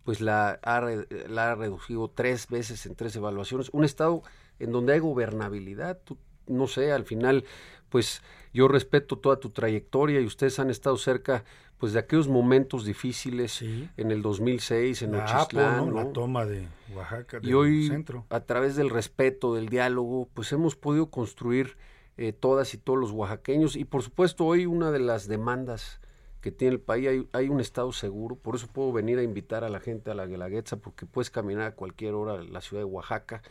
[0.04, 0.82] pues la ha,
[1.28, 3.70] la ha reducido tres veces en tres evaluaciones.
[3.74, 4.24] Un estado
[4.58, 6.00] en donde hay gobernabilidad.
[6.06, 7.44] Tú, no sé, al final,
[7.90, 8.22] pues
[8.54, 11.44] yo respeto toda tu trayectoria y ustedes han estado cerca
[11.78, 16.04] pues de aquellos momentos difíciles en el 2006, en Nochistlán, ¿no?
[16.06, 18.26] La toma de Oaxaca, Y hoy, centro.
[18.30, 21.78] a través del respeto, del diálogo, pues hemos podido construir
[22.18, 23.76] eh, todas y todos los oaxaqueños.
[23.76, 26.00] Y por supuesto, hoy una de las demandas
[26.42, 28.36] que tiene el país, hay, un estado seguro.
[28.36, 31.64] Por eso puedo venir a invitar a la gente a la Guelaguetza, porque puedes caminar
[31.64, 33.42] a cualquier hora a la ciudad de Oaxaca.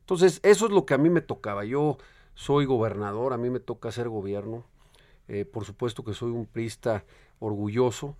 [0.00, 1.64] Entonces, eso es lo que a mí me tocaba.
[1.64, 1.98] Yo
[2.34, 4.64] soy gobernador, a mí me toca hacer gobierno.
[5.28, 7.04] Eh, por supuesto que soy un priista
[7.40, 8.16] orgulloso,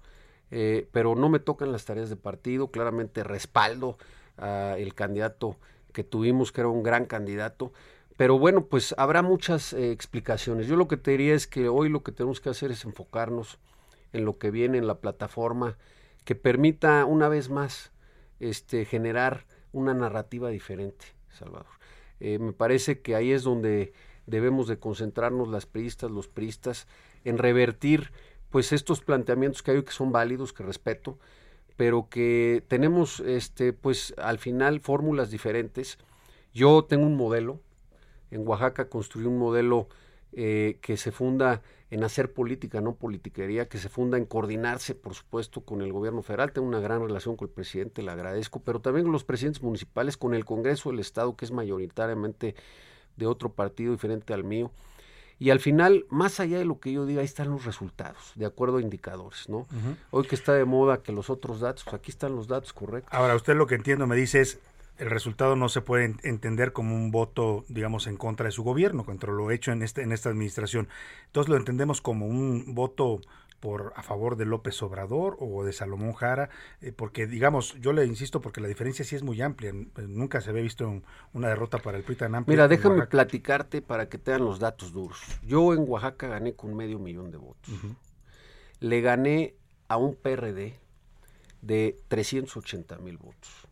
[0.51, 2.71] eh, pero no me tocan las tareas de partido.
[2.71, 3.99] Claramente respaldo
[4.37, 5.57] al candidato
[5.93, 7.73] que tuvimos, que era un gran candidato.
[8.17, 10.67] Pero bueno, pues habrá muchas eh, explicaciones.
[10.67, 13.59] Yo lo que te diría es que hoy lo que tenemos que hacer es enfocarnos
[14.13, 15.77] en lo que viene en la plataforma
[16.25, 17.93] que permita una vez más
[18.41, 21.67] este, generar una narrativa diferente, Salvador.
[22.21, 23.93] Eh, me parece que ahí es donde
[24.27, 26.87] debemos de concentrarnos las priistas, los priistas,
[27.25, 28.13] en revertir
[28.51, 31.19] pues estos planteamientos que hay que son válidos, que respeto,
[31.77, 35.99] pero que tenemos este pues al final fórmulas diferentes.
[36.53, 37.61] Yo tengo un modelo,
[38.31, 39.89] en Oaxaca construí un modelo
[40.33, 45.15] eh, que se funda en hacer política, no politiquería, que se funda en coordinarse, por
[45.15, 46.53] supuesto, con el gobierno federal.
[46.53, 50.17] Tengo una gran relación con el presidente, le agradezco, pero también con los presidentes municipales,
[50.17, 52.55] con el Congreso del Estado, que es mayoritariamente
[53.17, 54.71] de otro partido diferente al mío.
[55.41, 58.45] Y al final, más allá de lo que yo diga, ahí están los resultados, de
[58.45, 59.67] acuerdo a indicadores, ¿no?
[60.11, 63.15] Hoy que está de moda que los otros datos, pues aquí están los datos correctos.
[63.15, 64.59] Ahora, usted lo que entiendo me dice es,
[64.99, 68.63] el resultado no se puede en- entender como un voto, digamos, en contra de su
[68.65, 70.89] gobierno, contra lo hecho en, este, en esta administración.
[71.27, 73.21] Entonces lo entendemos como un voto
[73.61, 76.49] por a favor de López Obrador o de Salomón Jara,
[76.81, 79.73] eh, porque digamos, yo le insisto porque la diferencia sí es muy amplia,
[80.07, 82.55] nunca se había visto un- una derrota para el PRI tan amplia.
[82.55, 83.11] Mira, déjame Oaxaca.
[83.11, 85.19] platicarte para que te dan los datos duros.
[85.45, 87.75] Yo en Oaxaca gané con medio millón de votos.
[88.81, 89.55] Le gané
[89.89, 90.75] a un PRD
[91.63, 93.67] de 380 mil votos.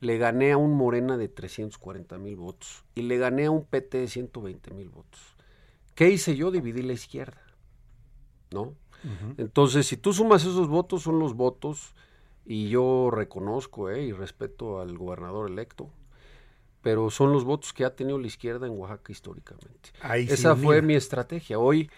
[0.00, 2.84] Le gané a un Morena de 340 mil votos.
[2.94, 5.20] Y le gané a un PT de 120 mil votos.
[5.94, 6.50] ¿Qué hice yo?
[6.50, 7.42] Dividí la izquierda.
[8.52, 8.74] ¿No?
[9.36, 11.94] Entonces, si tú sumas esos votos, son los votos
[12.44, 15.90] y yo reconozco eh, y respeto al gobernador electo,
[16.82, 19.90] pero son los votos que ha tenido la izquierda en Oaxaca históricamente.
[20.00, 21.58] Ahí Esa fue mi estrategia.
[21.58, 21.90] Hoy,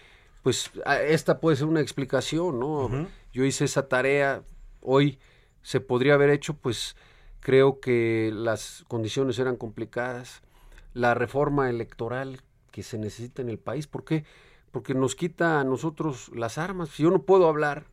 [0.43, 0.71] pues,
[1.07, 3.07] esta puede ser una explicación, ¿no?
[3.31, 4.43] Yo hice esa tarea,
[4.81, 5.19] hoy
[5.61, 6.95] se podría haber hecho, pues,
[7.41, 10.41] creo que las condiciones eran complicadas.
[10.93, 14.23] La reforma electoral que se necesita en el país, ¿por qué?
[14.71, 16.89] Porque nos quita a nosotros las armas.
[16.89, 17.87] Si yo no puedo hablar,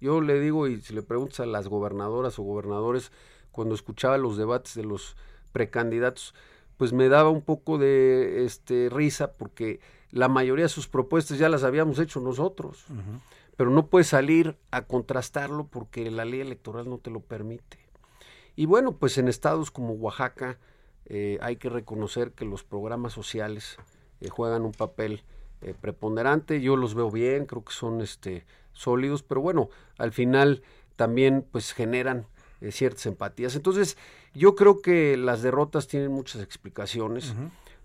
[0.00, 3.10] yo le digo, y si le preguntas a las gobernadoras o gobernadores,
[3.50, 5.16] cuando escuchaba los debates de los
[5.52, 6.34] precandidatos,
[6.76, 9.80] pues me daba un poco de este risa porque
[10.10, 12.84] la mayoría de sus propuestas ya las habíamos hecho nosotros.
[13.56, 17.87] Pero no puedes salir a contrastarlo porque la ley electoral no te lo permite.
[18.58, 20.58] Y bueno, pues en estados como Oaxaca
[21.06, 23.76] eh, hay que reconocer que los programas sociales
[24.20, 25.22] eh, juegan un papel
[25.62, 26.60] eh, preponderante.
[26.60, 30.64] Yo los veo bien, creo que son este, sólidos, pero bueno, al final
[30.96, 32.26] también pues generan
[32.72, 33.54] ciertas empatías.
[33.54, 33.96] Entonces,
[34.34, 37.34] yo creo que las derrotas tienen muchas explicaciones.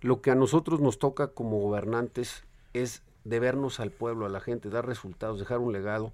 [0.01, 4.71] Lo que a nosotros nos toca como gobernantes es debernos al pueblo, a la gente,
[4.71, 6.13] dar resultados, dejar un legado.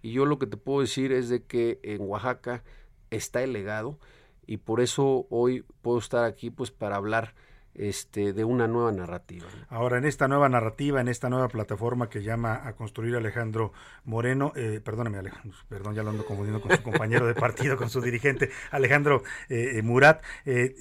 [0.00, 2.62] Y yo lo que te puedo decir es de que en Oaxaca
[3.10, 3.98] está el legado
[4.46, 7.34] y por eso hoy puedo estar aquí pues para hablar
[7.74, 9.46] este, de una nueva narrativa.
[9.68, 13.72] Ahora, en esta nueva narrativa, en esta nueva plataforma que llama a construir Alejandro
[14.04, 17.88] Moreno, eh, perdóname Alejandro, perdón, ya lo ando confundiendo con su compañero de partido, con
[17.88, 20.74] su dirigente, Alejandro eh, eh, Murat, eh,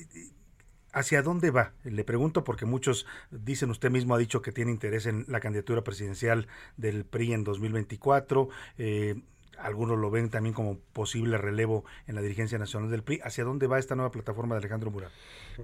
[0.98, 1.74] ¿hacia dónde va?
[1.84, 5.84] Le pregunto porque muchos dicen, usted mismo ha dicho que tiene interés en la candidatura
[5.84, 9.22] presidencial del PRI en 2024, eh,
[9.60, 13.20] algunos lo ven también como posible relevo en la dirigencia nacional del PRI.
[13.24, 15.12] ¿Hacia dónde va esta nueva plataforma de Alejandro Murat?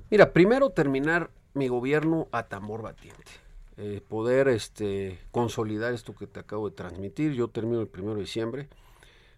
[0.10, 3.32] Mira, primero terminar mi gobierno a tambor batiente.
[3.78, 7.34] Eh, poder este, consolidar esto que te acabo de transmitir.
[7.34, 8.68] Yo termino el primero de diciembre,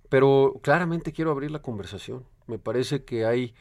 [0.09, 2.25] pero claramente quiero abrir la conversación.
[2.47, 3.53] Me parece que hay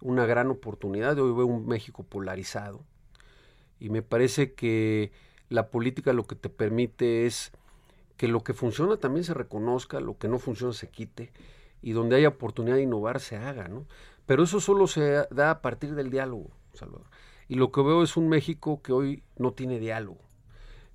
[0.00, 1.18] una gran oportunidad.
[1.18, 2.84] Hoy veo un México polarizado
[3.78, 5.12] y me parece que
[5.48, 7.52] la política lo que te permite es
[8.22, 11.32] que lo que funciona también se reconozca, lo que no funciona se quite
[11.82, 13.84] y donde haya oportunidad de innovar se haga, ¿no?
[14.26, 17.08] Pero eso solo se da a partir del diálogo, Salvador.
[17.48, 20.20] Y lo que veo es un México que hoy no tiene diálogo.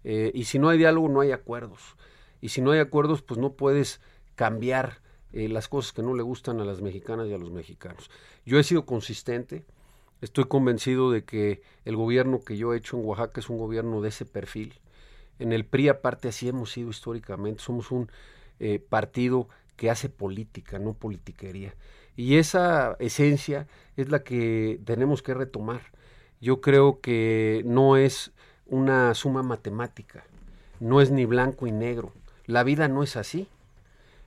[0.06, 1.98] Eh, y si no hay diálogo, no hay acuerdos.
[2.40, 4.00] Y si no hay acuerdos, pues no puedes
[4.36, 5.02] cambiar
[5.34, 8.10] eh, las cosas que no le gustan a las mexicanas y a los mexicanos.
[8.46, 9.66] Yo he sido consistente,
[10.22, 14.00] estoy convencido de que el gobierno que yo he hecho en Oaxaca es un gobierno
[14.00, 14.80] de ese perfil.
[15.40, 17.62] En el PRI, aparte, así hemos sido históricamente.
[17.62, 18.10] Somos un
[18.60, 21.76] eh, partido que hace política, no politiquería.
[22.16, 25.82] Y esa esencia es la que tenemos que retomar.
[26.42, 28.32] Yo creo que no es
[28.66, 30.24] una suma matemática,
[30.80, 32.12] no es ni blanco y negro.
[32.46, 33.48] La vida no es así.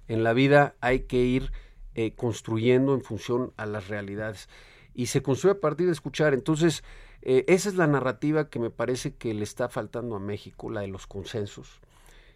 [0.08, 1.50] En la vida hay que ir
[1.94, 4.48] eh, construyendo en función a las realidades.
[4.94, 6.34] Y se construye a partir de escuchar.
[6.34, 6.84] Entonces,
[7.22, 10.80] eh, esa es la narrativa que me parece que le está faltando a México, la
[10.80, 11.80] de los consensos.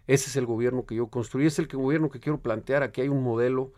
[0.06, 2.82] Ese es el gobierno que yo construí, es el que- gobierno que quiero plantear.
[2.82, 3.72] Aquí hay un modelo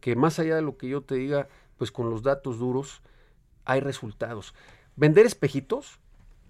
[0.00, 3.02] que más allá de lo que yo te diga, pues con los datos duros
[3.64, 4.54] hay resultados.
[4.96, 6.00] Vender espejitos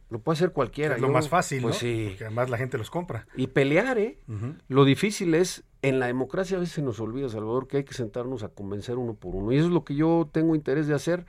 [0.08, 0.94] lo puede hacer cualquiera.
[0.96, 1.80] es lo Yo, más fácil, pues ¿no?
[1.80, 2.06] sí.
[2.08, 3.26] Porque además la gente los compra.
[3.36, 4.18] Y pelear, ¿eh?
[4.68, 7.94] Lo difícil es, en la democracia a veces se nos olvida, Salvador, que hay que
[7.94, 9.52] sentarnos a convencer uno por uno.
[9.52, 11.26] Y eso es lo que yo tengo interés de hacer.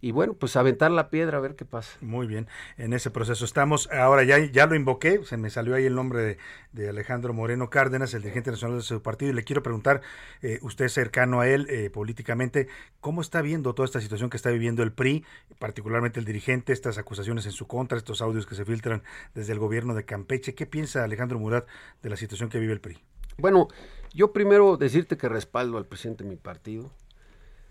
[0.00, 1.98] Y bueno, pues aventar la piedra a ver qué pasa.
[2.00, 2.46] Muy bien,
[2.76, 3.90] en ese proceso estamos.
[3.90, 6.38] Ahora ya, ya lo invoqué, se me salió ahí el nombre de,
[6.72, 10.02] de Alejandro Moreno Cárdenas, el dirigente nacional de su partido, y le quiero preguntar,
[10.42, 12.68] eh, usted cercano a él eh, políticamente,
[13.00, 15.24] ¿cómo está viendo toda esta situación que está viviendo el PRI,
[15.58, 19.02] particularmente el dirigente, estas acusaciones en su contra, estos audios que se filtran
[19.34, 20.54] desde el gobierno de Campeche?
[20.54, 21.66] ¿Qué piensa Alejandro Murat
[22.02, 22.98] de la situación que vive el PRI?
[23.36, 23.68] Bueno,
[24.14, 26.90] yo primero decirte que respaldo al presidente de mi partido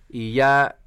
[0.09, 0.77] y ya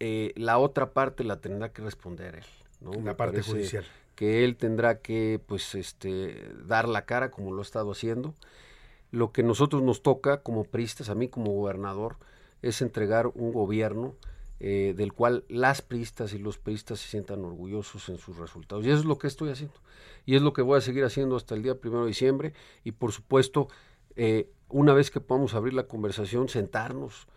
[0.00, 2.44] eh, la otra parte la tendrá que responder él.
[2.80, 2.92] ¿no?
[2.92, 3.84] La Me parte judicial.
[4.14, 8.34] Que él tendrá que, pues, este, dar la cara como lo ha estado haciendo.
[9.10, 12.16] Lo que nosotros nos toca como priistas, a mí como gobernador,
[12.62, 14.16] es entregar un gobierno
[14.60, 18.84] eh, del cual las priistas y los priistas se sientan orgullosos en sus resultados.
[18.84, 19.76] Y eso es lo que estoy haciendo.
[20.26, 22.52] Y es lo que voy a seguir haciendo hasta el día primero de diciembre.
[22.82, 23.68] Y por supuesto,
[24.16, 27.28] eh, una vez que podamos abrir la conversación, sentarnos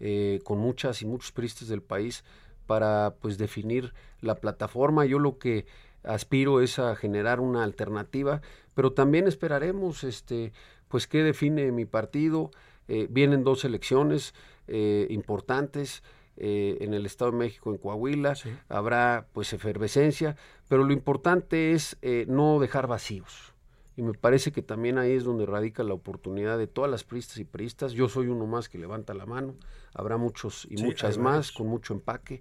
[0.00, 2.24] eh, con muchas y muchos priistas del país
[2.66, 5.04] para pues definir la plataforma.
[5.06, 5.66] Yo lo que
[6.02, 8.40] aspiro es a generar una alternativa,
[8.74, 10.52] pero también esperaremos este
[10.88, 12.50] pues qué define mi partido.
[12.88, 14.34] Eh, vienen dos elecciones
[14.66, 16.02] eh, importantes
[16.42, 18.34] eh, en el Estado de México, en Coahuila,
[18.70, 20.36] habrá pues efervescencia,
[20.68, 23.52] pero lo importante es eh, no dejar vacíos.
[23.94, 27.36] Y me parece que también ahí es donde radica la oportunidad de todas las priistas
[27.36, 27.92] y priistas.
[27.92, 29.54] Yo soy uno más que levanta la mano.
[29.94, 32.40] Habrá muchos y Sí, muchas más con mucho empaque.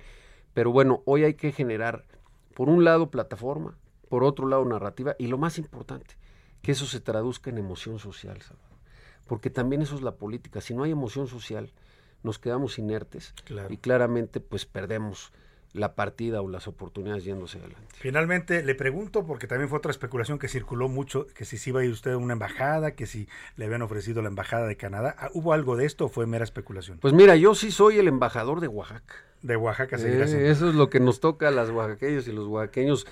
[0.54, 2.06] Pero bueno, hoy hay que generar,
[2.54, 3.78] por un lado, plataforma,
[4.10, 6.16] por otro lado, narrativa y lo más importante,
[6.62, 8.40] que eso se traduzca en emoción social.
[9.28, 10.60] Porque también eso es la política.
[10.62, 11.72] Si no hay emoción social,
[12.24, 13.72] nos quedamos inertes Claro.
[13.74, 15.32] y claramente pues perdemos
[15.74, 17.96] la partida o las oportunidades yéndose adelante.
[18.00, 21.82] Finalmente le pregunto, porque también fue otra especulación que circuló mucho, que si se iba
[21.82, 25.16] a ir usted a una embajada, que si le habían ofrecido la embajada de Canadá.
[25.20, 26.98] Ah, ¿Hubo algo de esto o fue mera especulación?
[27.00, 29.16] Pues mira, yo sí soy el embajador de Oaxaca.
[29.42, 32.48] De Oaxaca seguirá Eh, eso es lo que nos toca a las oaxaqueños y los
[32.48, 33.06] oaxaqueños,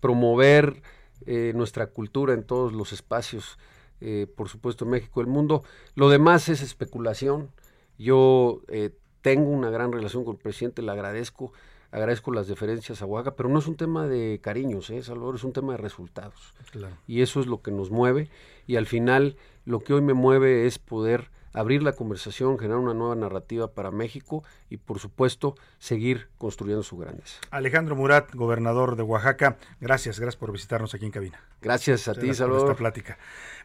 [0.00, 0.82] promover
[1.26, 3.58] eh, nuestra cultura en todos los espacios,
[4.00, 5.64] eh, por supuesto en México, el mundo.
[5.94, 7.50] Lo demás es especulación.
[7.98, 8.90] Yo eh,
[9.22, 11.52] tengo una gran relación con el presidente, le agradezco,
[11.94, 15.44] agradezco las deferencias a Oaxaca, pero no es un tema de cariños, ¿eh, Salvador, es
[15.44, 16.52] un tema de resultados.
[16.72, 16.96] Claro.
[17.06, 18.28] Y eso es lo que nos mueve.
[18.66, 22.94] Y al final, lo que hoy me mueve es poder abrir la conversación, generar una
[22.94, 27.38] nueva narrativa para México y, por supuesto, seguir construyendo su grandeza.
[27.52, 31.40] Alejandro Murat, gobernador de Oaxaca, gracias, gracias por visitarnos aquí en cabina.
[31.62, 32.70] Gracias a ti, gracias por Salvador.
[32.70, 33.18] esta plática.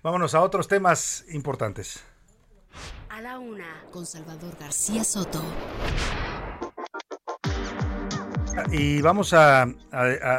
[0.03, 2.03] Vámonos a otros temas importantes.
[3.09, 5.41] A la una, con Salvador García Soto.
[8.71, 9.67] Y vamos a,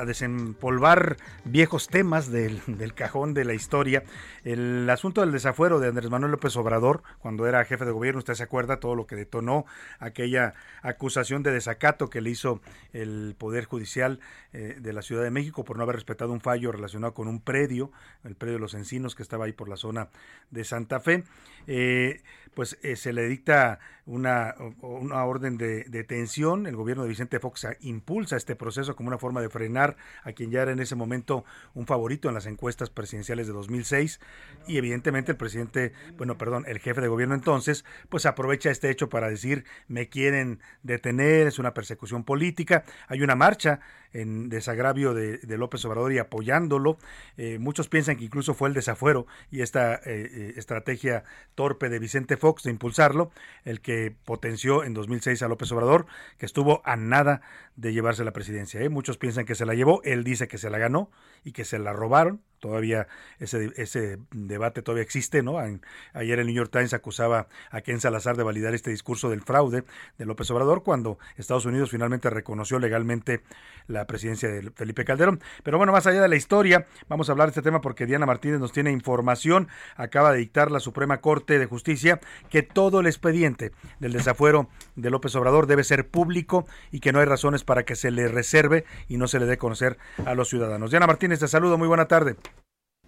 [0.06, 4.04] desempolvar viejos temas del, del cajón de la historia.
[4.44, 8.34] El asunto del desafuero de Andrés Manuel López Obrador, cuando era jefe de gobierno, usted
[8.34, 9.66] se acuerda todo lo que detonó
[9.98, 12.60] aquella acusación de desacato que le hizo
[12.92, 14.20] el Poder Judicial
[14.52, 17.40] eh, de la Ciudad de México por no haber respetado un fallo relacionado con un
[17.40, 17.90] predio,
[18.24, 20.08] el predio de los Encinos, que estaba ahí por la zona
[20.50, 21.24] de Santa Fe.
[21.66, 22.22] Eh,
[22.54, 26.66] pues eh, se le dicta una, una orden de detención.
[26.66, 30.50] El gobierno de Vicente Fox impulsa este proceso como una forma de frenar a quien
[30.50, 31.44] ya era en ese momento
[31.74, 34.20] un favorito en las encuestas presidenciales de 2006.
[34.66, 39.08] Y evidentemente el presidente, bueno, perdón, el jefe de gobierno entonces, pues aprovecha este hecho
[39.08, 42.84] para decir, me quieren detener, es una persecución política.
[43.08, 43.80] Hay una marcha
[44.12, 46.98] en desagravio de, de López Obrador y apoyándolo.
[47.36, 51.24] Eh, muchos piensan que incluso fue el desafuero y esta eh, estrategia
[51.54, 53.30] torpe de Vicente Fox de impulsarlo,
[53.64, 56.06] el que potenció en 2006 a López Obrador,
[56.38, 57.42] que estuvo a nada
[57.76, 58.80] de llevarse la presidencia.
[58.80, 58.88] ¿eh?
[58.88, 61.10] Muchos piensan que se la llevó, él dice que se la ganó
[61.44, 62.42] y que se la robaron.
[62.60, 63.08] Todavía
[63.38, 65.58] ese, ese debate todavía existe, ¿no?
[66.12, 69.84] Ayer el New York Times acusaba a Ken Salazar de validar este discurso del fraude
[70.18, 73.42] de López Obrador cuando Estados Unidos finalmente reconoció legalmente
[73.86, 75.40] la presidencia de Felipe Calderón.
[75.62, 78.26] Pero bueno, más allá de la historia, vamos a hablar de este tema porque Diana
[78.26, 79.68] Martínez nos tiene información.
[79.96, 85.10] Acaba de dictar la Suprema Corte de Justicia que todo el expediente del desafuero de
[85.10, 88.84] López Obrador debe ser público y que no hay razones para que se le reserve
[89.08, 90.90] y no se le dé conocer a los ciudadanos.
[90.90, 92.36] Diana Martínez, te saludo, muy buena tarde.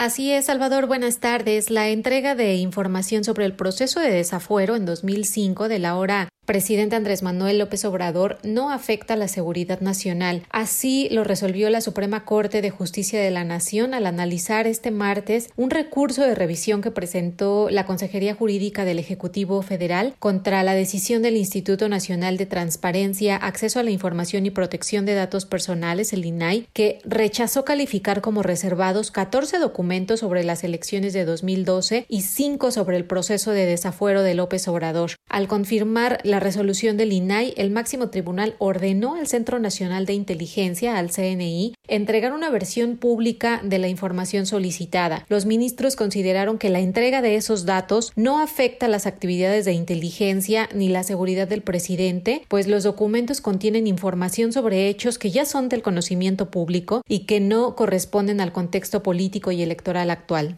[0.03, 1.71] Así es, Salvador, buenas tardes.
[1.71, 6.97] La entrega de información sobre el proceso de desafuero en 2005 de la hora presidente
[6.97, 10.43] Andrés Manuel López Obrador no afecta la seguridad nacional.
[10.51, 15.51] Así lo resolvió la Suprema Corte de Justicia de la Nación al analizar este martes
[15.55, 21.23] un recurso de revisión que presentó la Consejería Jurídica del Ejecutivo Federal contra la decisión
[21.23, 26.25] del Instituto Nacional de Transparencia, Acceso a la Información y Protección de Datos Personales, el
[26.25, 32.73] INAI, que rechazó calificar como reservados 14 documentos sobre las elecciones de 2012 y 5
[32.73, 35.13] sobre el proceso de desafuero de López Obrador.
[35.29, 40.97] Al confirmar la resolución del INAI, el máximo tribunal ordenó al Centro Nacional de Inteligencia,
[40.99, 45.25] al CNI, entregar una versión pública de la información solicitada.
[45.29, 50.69] Los ministros consideraron que la entrega de esos datos no afecta las actividades de inteligencia
[50.75, 55.69] ni la seguridad del presidente, pues los documentos contienen información sobre hechos que ya son
[55.69, 60.57] del conocimiento público y que no corresponden al contexto político y electoral actual.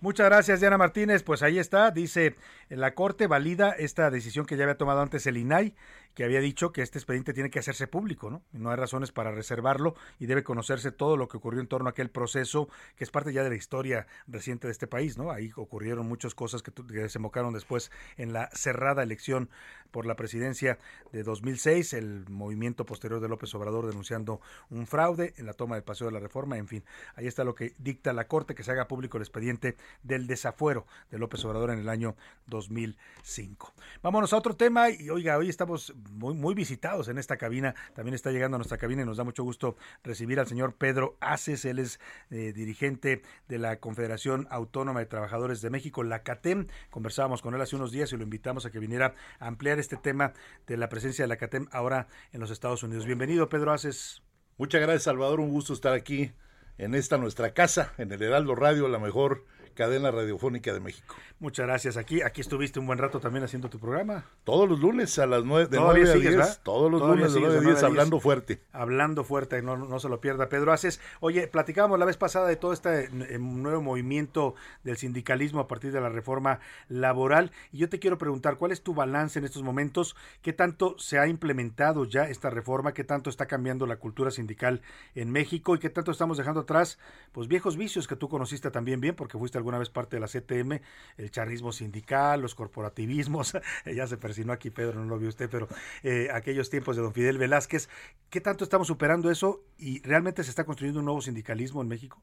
[0.00, 1.24] Muchas gracias, Diana Martínez.
[1.24, 2.36] Pues ahí está, dice
[2.68, 5.74] la Corte valida esta decisión que ya había tomado antes el INAI,
[6.14, 8.42] que había dicho que este expediente tiene que hacerse público, ¿no?
[8.52, 11.92] No hay razones para reservarlo y debe conocerse todo lo que ocurrió en torno a
[11.92, 15.30] aquel proceso que es parte ya de la historia reciente de este país, ¿no?
[15.30, 19.48] Ahí ocurrieron muchas cosas que, que desembocaron después en la cerrada elección
[19.90, 20.78] por la presidencia
[21.12, 24.40] de 2006, el movimiento posterior de López Obrador denunciando
[24.70, 27.54] un fraude en la toma del paseo de la reforma, en fin, ahí está lo
[27.54, 31.70] que dicta la Corte, que se haga público el expediente del desafuero de López Obrador
[31.70, 32.16] en el año
[32.58, 33.72] 2005.
[34.02, 38.14] Vámonos a otro tema y oiga, hoy estamos muy, muy visitados en esta cabina, también
[38.14, 41.64] está llegando a nuestra cabina y nos da mucho gusto recibir al señor Pedro Aces,
[41.64, 42.00] él es
[42.30, 47.60] eh, dirigente de la Confederación Autónoma de Trabajadores de México, la CATEM, conversábamos con él
[47.60, 50.32] hace unos días y lo invitamos a que viniera a ampliar este tema
[50.66, 53.06] de la presencia de la CATEM ahora en los Estados Unidos.
[53.06, 54.22] Bienvenido Pedro Aces.
[54.56, 55.38] Muchas gracias, Salvador.
[55.38, 56.32] Un gusto estar aquí
[56.78, 59.44] en esta nuestra casa, en el Heraldo Radio, la mejor
[59.74, 61.14] cadena radiofónica de México.
[61.40, 61.96] Muchas gracias.
[61.96, 64.24] Aquí, aquí estuviste un buen rato también haciendo tu programa.
[64.42, 66.60] Todos los lunes a las nueve, de Todavía 9 a sigues, 10, ¿verdad?
[66.64, 67.84] todos los lunes de sigues 9 a de 10, 9 a 10.
[67.84, 68.60] hablando fuerte.
[68.72, 70.48] Hablando fuerte, no, no se lo pierda.
[70.48, 75.60] Pedro Haces, oye, platicábamos la vez pasada de todo este eh, nuevo movimiento del sindicalismo
[75.60, 76.58] a partir de la reforma
[76.88, 77.52] laboral.
[77.72, 80.16] Y yo te quiero preguntar, ¿cuál es tu balance en estos momentos?
[80.42, 82.94] ¿Qué tanto se ha implementado ya esta reforma?
[82.94, 84.82] ¿Qué tanto está cambiando la cultura sindical
[85.14, 85.74] en México?
[85.74, 86.98] ¿Y qué tanto estamos dejando atrás
[87.32, 90.26] pues viejos vicios que tú conociste también bien porque fuiste alguna vez parte de la
[90.26, 90.80] CTM,
[91.18, 93.56] el charrismo sindical, los corporativismos,
[93.94, 95.68] ya se persinó aquí Pedro, no lo vio usted, pero
[96.02, 97.88] eh, aquellos tiempos de don Fidel Velázquez,
[98.30, 102.22] ¿qué tanto estamos superando eso y realmente se está construyendo un nuevo sindicalismo en México?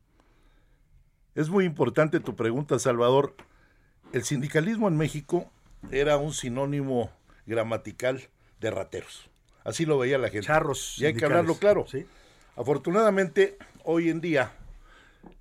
[1.36, 3.36] Es muy importante tu pregunta, Salvador.
[4.14, 5.52] El sindicalismo en México
[5.92, 7.12] era un sinónimo
[7.46, 8.30] gramatical
[8.62, 9.30] de rateros.
[9.66, 10.48] Así lo veía la gente.
[10.48, 11.86] Charros Y hay que hablarlo claro.
[11.88, 12.06] ¿sí?
[12.56, 14.54] Afortunadamente, hoy en día,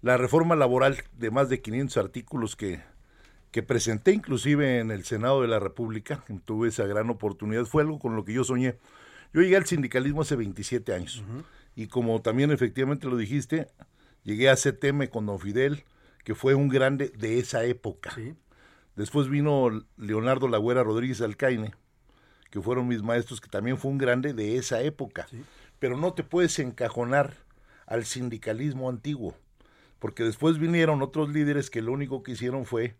[0.03, 2.82] la reforma laboral de más de 500 artículos que,
[3.51, 7.99] que presenté inclusive en el Senado de la República, tuve esa gran oportunidad, fue algo
[7.99, 8.76] con lo que yo soñé.
[9.32, 11.24] Yo llegué al sindicalismo hace 27 años
[11.76, 13.68] y como también efectivamente lo dijiste,
[14.22, 15.85] llegué a CTM con don Fidel,
[16.24, 18.14] que fue un grande de esa época.
[18.97, 21.74] Después vino Leonardo Lagüera Rodríguez Alcaine,
[22.51, 25.26] que fueron mis maestros, que también fue un grande de esa época.
[25.78, 27.35] Pero no te puedes encajonar
[27.87, 29.37] al sindicalismo antiguo,
[29.99, 32.97] porque después vinieron otros líderes que lo único que hicieron fue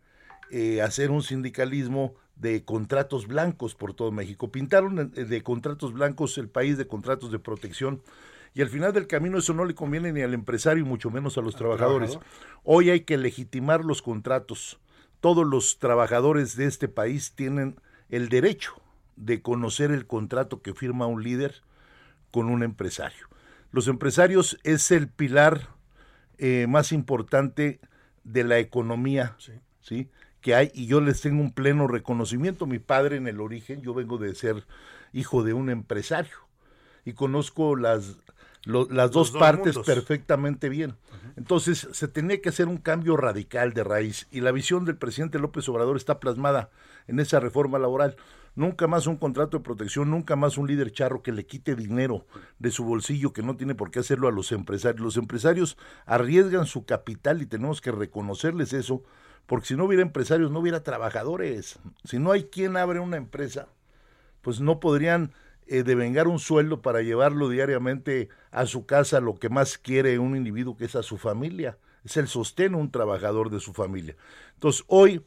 [0.51, 4.51] eh, hacer un sindicalismo de contratos blancos por todo México.
[4.51, 8.03] Pintaron eh, de contratos blancos el país de contratos de protección.
[8.55, 11.37] Y al final del camino eso no le conviene ni al empresario y mucho menos
[11.39, 12.11] a los trabajadores.
[12.11, 12.61] trabajador.
[12.63, 14.79] Hoy hay que legitimar los contratos.
[15.21, 17.81] Todos los trabajadores de este país tienen
[18.11, 18.75] el derecho
[19.17, 21.63] de conocer el contrato que firma un líder
[22.31, 23.29] con un empresario.
[23.71, 25.74] Los empresarios es el pilar
[26.39, 27.81] eh, más importante
[28.25, 29.37] de la economía,
[29.81, 30.09] sí.
[30.41, 32.67] que hay y yo les tengo un pleno reconocimiento.
[32.67, 34.65] Mi padre en el origen, yo vengo de ser
[35.13, 36.37] hijo de un empresario
[37.05, 38.17] y conozco las
[38.65, 39.87] lo- las dos, dos partes mundos.
[39.87, 40.95] perfectamente bien.
[41.37, 45.39] Entonces se tenía que hacer un cambio radical de raíz y la visión del presidente
[45.39, 46.71] López Obrador está plasmada
[47.07, 48.17] en esa reforma laboral.
[48.57, 52.25] Nunca más un contrato de protección, nunca más un líder charro que le quite dinero
[52.61, 55.01] de su bolsillo que no tiene por qué hacerlo a los empresarios.
[55.01, 55.77] Los empresarios
[56.07, 59.03] arriesgan su capital y tenemos que reconocerles eso,
[59.47, 61.81] porque si no hubiera empresarios no hubiera trabajadores.
[62.05, 63.69] Si no hay quien abre una empresa,
[64.41, 65.33] pues no podrían
[65.67, 70.37] eh, devengar un sueldo para llevarlo diariamente a su casa, lo que más quiere un
[70.37, 71.77] individuo que es a su familia.
[72.05, 74.15] Es el sostén un trabajador de su familia.
[74.55, 75.23] Entonces, hoy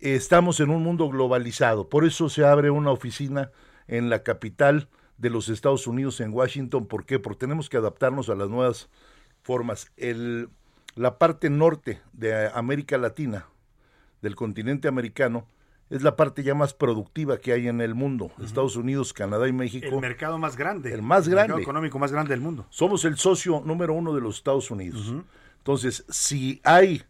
[0.00, 1.88] estamos en un mundo globalizado.
[1.88, 3.50] Por eso se abre una oficina
[3.86, 4.88] en la capital
[5.18, 6.86] de los Estados Unidos, en Washington.
[6.86, 7.18] ¿Por qué?
[7.18, 8.88] Porque tenemos que adaptarnos a las nuevas
[9.42, 9.92] formas.
[9.96, 10.48] El,
[10.94, 13.46] la parte norte de América Latina,
[14.22, 15.46] del continente americano,
[15.90, 18.30] es la parte ya más productiva que hay en el mundo.
[18.40, 19.88] Estados Unidos, Canadá y México.
[19.88, 20.94] El mercado más grande.
[20.94, 21.62] El más mercado grande.
[21.62, 22.66] económico más grande del mundo.
[22.70, 25.12] Somos el socio número uno de los Estados Unidos.
[25.58, 27.02] Entonces, si hay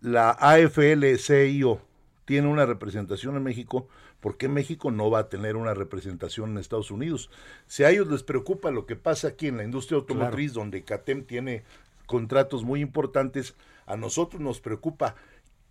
[0.00, 1.80] la AFL-CIO
[2.28, 3.88] tiene una representación en México,
[4.20, 7.30] ¿por qué México no va a tener una representación en Estados Unidos?
[7.66, 11.24] Si a ellos les preocupa lo que pasa aquí en la industria automotriz, donde CATEM
[11.24, 11.64] tiene
[12.04, 13.54] contratos muy importantes,
[13.86, 15.14] a nosotros nos preocupa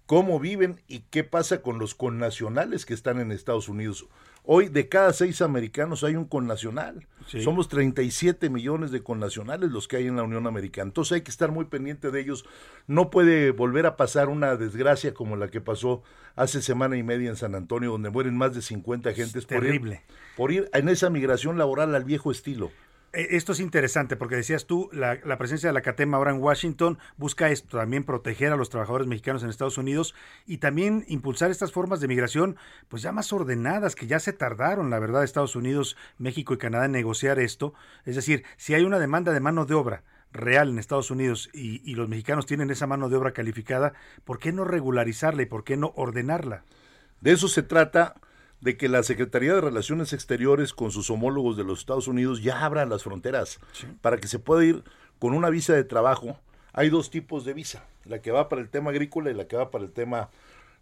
[0.08, 4.08] cómo viven y qué pasa con los connacionales que están en Estados Unidos.
[4.44, 7.06] Hoy de cada seis americanos hay un connacional.
[7.28, 7.42] Sí.
[7.42, 10.88] Somos 37 millones de connacionales los que hay en la Unión Americana.
[10.88, 12.46] Entonces hay que estar muy pendiente de ellos.
[12.88, 16.04] No puede volver a pasar una desgracia como la que pasó
[16.36, 19.64] hace semana y media en San Antonio, donde mueren más de 50 gentes por ir,
[19.64, 20.04] terrible.
[20.36, 22.72] por ir en esa migración laboral al viejo estilo.
[23.18, 27.00] Eh, Esto es interesante porque decías tú, la, presencia de la CATEM ahora en Washington
[27.18, 30.14] busca esto, también proteger a los trabajadores mexicanos en Estados Unidos
[30.46, 32.58] y también impulsar estas formas de migración
[32.90, 36.86] pues ya más ordenadas, que ya se tardaron, la verdad, Estados Unidos, México y Canadá
[36.86, 37.74] en negociar esto.
[38.06, 41.82] Es decir, si hay una demanda de mano de obra real en Estados Unidos y,
[41.90, 43.94] y los mexicanos tienen esa mano de obra calificada,
[44.26, 46.66] ¿por qué no regularizarla y por qué no ordenarla?
[47.22, 48.14] De eso se trata,
[48.62, 52.66] de que la Secretaría de Relaciones Exteriores con sus homólogos de los Estados Unidos ya
[52.66, 53.60] abra las fronteras
[54.02, 54.84] para que se pueda ir
[55.20, 56.40] con una visa de trabajo.
[56.74, 59.58] Hay dos tipos de visa, la que va para el tema agrícola y la que
[59.58, 60.30] va para el tema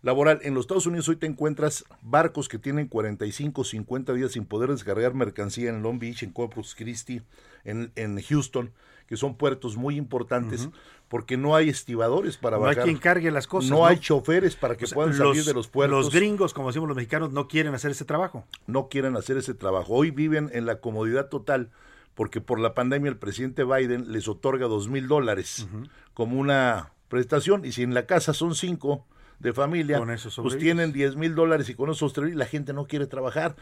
[0.01, 0.39] laboral.
[0.43, 4.69] En los Estados Unidos hoy te encuentras barcos que tienen 45, 50 días sin poder
[4.69, 7.21] descargar mercancía en Long Beach, en Corpus Christi,
[7.63, 8.71] en, en Houston,
[9.07, 10.69] que son puertos muy importantes,
[11.07, 12.83] porque no hay estibadores para No hay bajar.
[12.85, 13.85] quien cargue las cosas, No, ¿no?
[13.85, 16.05] hay choferes para que O sea, puedan salir de los puertos.
[16.05, 18.45] Los gringos, como decimos los mexicanos, no quieren hacer ese trabajo.
[18.67, 19.93] no quieren hacer ese trabajo.
[19.93, 21.69] Hoy viven en la comodidad total
[22.15, 25.67] porque por la pandemia el presidente Biden les otorga dos mil dólares
[26.13, 29.05] como una prestación y si en la casa son cinco
[29.39, 30.01] de familia,
[30.41, 33.55] pues tienen 10 mil dólares y con eso sobrevivir, la gente no quiere trabajar.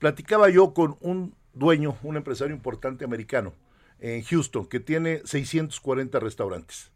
[0.00, 3.52] Platicaba yo con un dueño, un empresario importante americano
[4.04, 6.90] en Houston que tiene 640 restaurantes.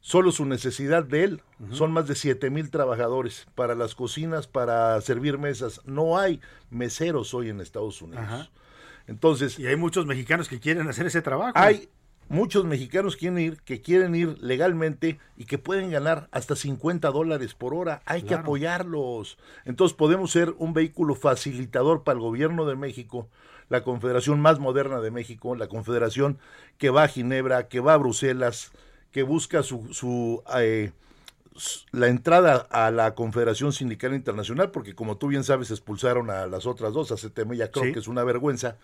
[0.00, 5.00] Solo su necesidad de él son más de 7 mil trabajadores para las cocinas, para
[5.00, 5.80] servir mesas.
[5.86, 6.40] No hay
[6.70, 8.24] meseros hoy en Estados Unidos.
[8.24, 8.50] Ajá.
[9.06, 11.52] Entonces, Y hay muchos mexicanos que quieren hacer ese trabajo.
[11.54, 11.88] hay
[12.28, 17.10] muchos mexicanos que quieren ir, que quieren ir legalmente y que pueden ganar hasta 50
[17.10, 18.02] dólares por hora.
[18.04, 19.38] Hay que apoyarlos.
[19.64, 23.28] Entonces podemos ser un vehículo facilitador para el gobierno de México,
[23.72, 26.38] la confederación más moderna de México, la confederación
[26.76, 28.70] que va a Ginebra, que va a Bruselas,
[29.12, 30.92] que busca su, su eh,
[31.90, 36.66] la entrada a la Confederación Sindical Internacional, porque como tú bien sabes, expulsaron a las
[36.66, 37.92] otras dos, a CTM y a Kroc, Sí.
[37.92, 38.76] que es una vergüenza,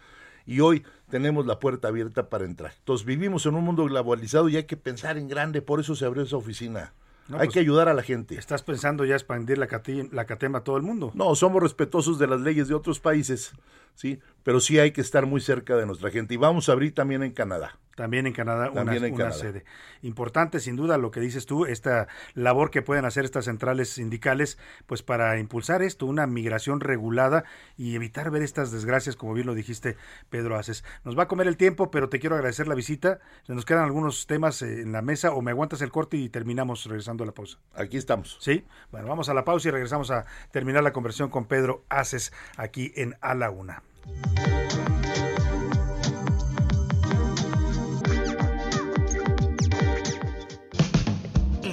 [0.46, 2.72] y hoy tenemos la puerta abierta para entrar.
[2.78, 6.06] Entonces vivimos en un mundo globalizado y hay que pensar en grande, por eso se
[6.06, 6.94] abrió esa oficina.
[7.28, 8.36] No, hay pues, que ayudar a la gente.
[8.36, 9.68] ¿Estás pensando ya expandir la,
[10.12, 11.12] la catema a todo el mundo?
[11.14, 13.52] No, somos respetuosos de las leyes de otros países,
[13.94, 16.34] sí, pero sí hay que estar muy cerca de nuestra gente.
[16.34, 17.78] Y vamos a abrir también en Canadá.
[17.98, 19.40] También en Canadá una, También en una Canadá.
[19.40, 19.64] sede.
[20.02, 24.56] Importante, sin duda, lo que dices tú, esta labor que pueden hacer estas centrales sindicales,
[24.86, 27.42] pues para impulsar esto, una migración regulada
[27.76, 29.96] y evitar ver estas desgracias, como bien lo dijiste,
[30.30, 30.84] Pedro Aces.
[31.02, 33.18] Nos va a comer el tiempo, pero te quiero agradecer la visita.
[33.42, 36.28] Se nos quedan algunos temas eh, en la mesa, o me aguantas el corte y
[36.28, 37.58] terminamos regresando a la pausa.
[37.74, 38.38] Aquí estamos.
[38.40, 42.32] Sí, bueno, vamos a la pausa y regresamos a terminar la conversación con Pedro Aces
[42.56, 43.82] aquí en A la Una.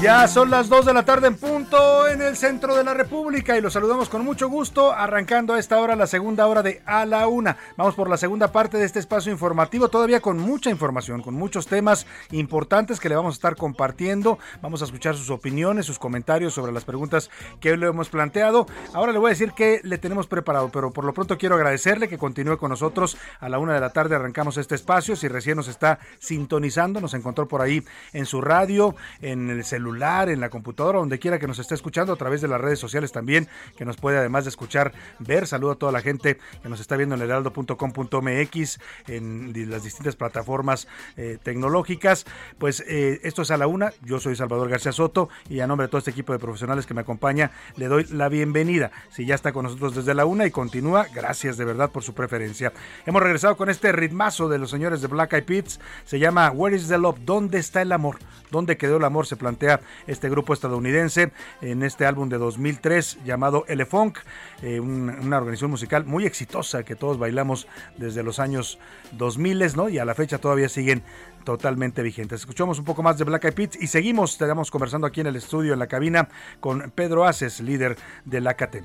[0.00, 3.58] Ya son las 2 de la tarde en punto en el centro de la República
[3.58, 7.04] y los saludamos con mucho gusto, arrancando a esta hora la segunda hora de A
[7.04, 7.56] la Una.
[7.76, 11.66] Vamos por la segunda parte de este espacio informativo, todavía con mucha información, con muchos
[11.66, 14.38] temas importantes que le vamos a estar compartiendo.
[14.62, 17.28] Vamos a escuchar sus opiniones, sus comentarios sobre las preguntas
[17.58, 18.68] que hoy le hemos planteado.
[18.94, 22.08] Ahora le voy a decir que le tenemos preparado, pero por lo pronto quiero agradecerle
[22.08, 23.18] que continúe con nosotros.
[23.40, 25.16] A la una de la tarde arrancamos este espacio.
[25.16, 27.82] Si recién nos está sintonizando, nos encontró por ahí
[28.12, 32.12] en su radio, en el celular, en la computadora, donde quiera que nos esté escuchando,
[32.12, 35.46] a través de las redes sociales también, que nos puede además de escuchar, ver.
[35.46, 38.78] Saludo a toda la gente que nos está viendo en heraldo.com.mx,
[39.08, 42.26] en las distintas plataformas eh, tecnológicas.
[42.58, 43.92] Pues eh, esto es a la una.
[44.02, 46.94] Yo soy Salvador García Soto y a nombre de todo este equipo de profesionales que
[46.94, 48.90] me acompaña, le doy la bienvenida.
[49.10, 52.14] Si ya está con nosotros desde la una y continúa, gracias de verdad por su
[52.14, 52.72] preferencia.
[53.06, 55.80] Hemos regresado con este ritmazo de los señores de Black Eyed Peas.
[56.04, 57.18] Se llama Where is the Love?
[57.24, 58.18] ¿Dónde está el amor?
[58.50, 59.26] ¿Dónde quedó el amor?
[59.26, 64.18] Se plantea este grupo estadounidense en este álbum de 2003 llamado Elefunk,
[64.62, 67.66] eh, un- una organización musical muy exitosa que todos bailamos
[67.96, 68.78] desde los años
[69.12, 69.88] 2000, ¿no?
[69.88, 71.02] Y a la fecha todavía siguen
[71.44, 72.40] totalmente vigentes.
[72.40, 75.36] Escuchamos un poco más de Black Eyed Peas y seguimos, estamos conversando aquí en el
[75.36, 76.28] estudio, en la cabina,
[76.60, 78.84] con Pedro Aces, líder de la CATEM.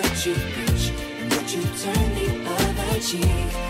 [0.00, 0.57] And you
[3.08, 3.67] cheek.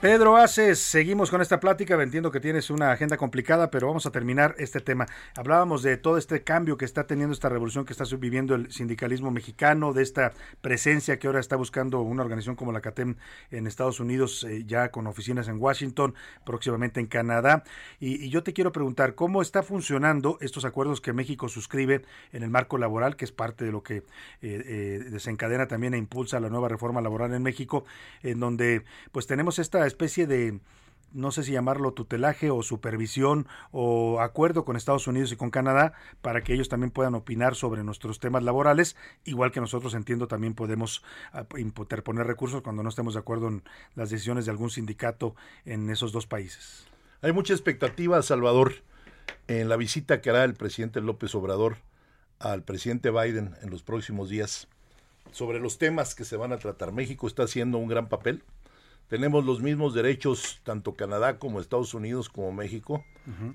[0.00, 2.00] Pedro Aces, seguimos con esta plática.
[2.00, 5.06] Entiendo que tienes una agenda complicada, pero vamos a terminar este tema.
[5.34, 9.32] Hablábamos de todo este cambio que está teniendo esta revolución que está viviendo el sindicalismo
[9.32, 13.16] mexicano, de esta presencia que ahora está buscando una organización como la CATEM
[13.50, 16.14] en Estados Unidos, eh, ya con oficinas en Washington,
[16.46, 17.64] próximamente en Canadá.
[17.98, 22.50] Y, yo te quiero preguntar, ¿cómo está funcionando estos acuerdos que México suscribe en el
[22.50, 24.04] marco laboral, que es parte de lo que eh,
[24.42, 27.84] eh, desencadena también e impulsa la nueva reforma laboral en México,
[28.22, 30.60] en donde pues tenemos esta especie de
[31.12, 35.94] no sé si llamarlo tutelaje o supervisión o acuerdo con Estados Unidos y con Canadá
[36.20, 40.54] para que ellos también puedan opinar sobre nuestros temas laborales, igual que nosotros entiendo también
[40.54, 43.62] podemos ah, interponer recursos cuando no estemos de acuerdo en
[43.94, 45.34] las decisiones de algún sindicato
[45.64, 46.86] en esos dos países.
[47.22, 48.74] Hay mucha expectativa, Salvador,
[49.48, 51.78] en la visita que hará el presidente López Obrador
[52.38, 54.68] al presidente Biden en los próximos días
[55.32, 56.92] sobre los temas que se van a tratar.
[56.92, 58.44] México está haciendo un gran papel
[59.08, 63.04] tenemos los mismos derechos, tanto Canadá como Estados Unidos como México,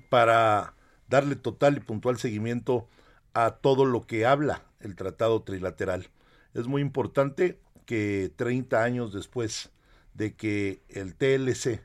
[0.08, 0.74] para
[1.08, 2.88] darle total y puntual seguimiento
[3.32, 6.08] a todo lo que habla el Tratado Trilateral.
[6.54, 9.70] Es muy importante que 30 años después
[10.14, 11.82] de que el TLC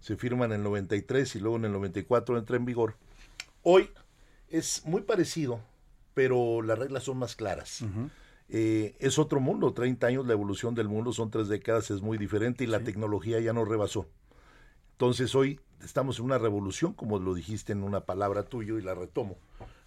[0.00, 2.96] se firma en el 93 y luego en el 94 entra en vigor,
[3.62, 3.90] hoy
[4.48, 5.60] es muy parecido,
[6.14, 7.84] pero las reglas son más claras.
[8.48, 12.18] Eh, es otro mundo, 30 años, la evolución del mundo, son tres décadas, es muy
[12.18, 14.06] diferente y la tecnología ya no rebasó.
[14.92, 18.94] Entonces hoy estamos en una revolución, como lo dijiste en una palabra tuyo y la
[18.94, 19.36] retomo,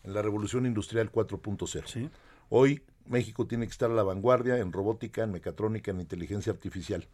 [0.03, 2.09] en la revolución industrial 4.0.
[2.49, 7.07] Hoy México tiene que estar a la vanguardia en robótica, en mecatrónica, en inteligencia artificial.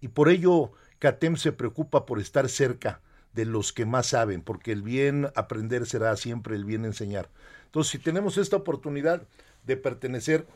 [0.00, 3.00] Y por ello CATEM se preocupa por estar cerca
[3.34, 7.28] de los que más saben, porque el bien aprender será siempre el bien enseñar.
[7.66, 9.22] Entonces, si tenemos esta oportunidad
[9.66, 10.46] de pertenecer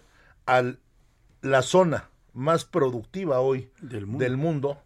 [0.49, 0.65] a
[1.43, 4.79] la zona más productiva hoy del mundo.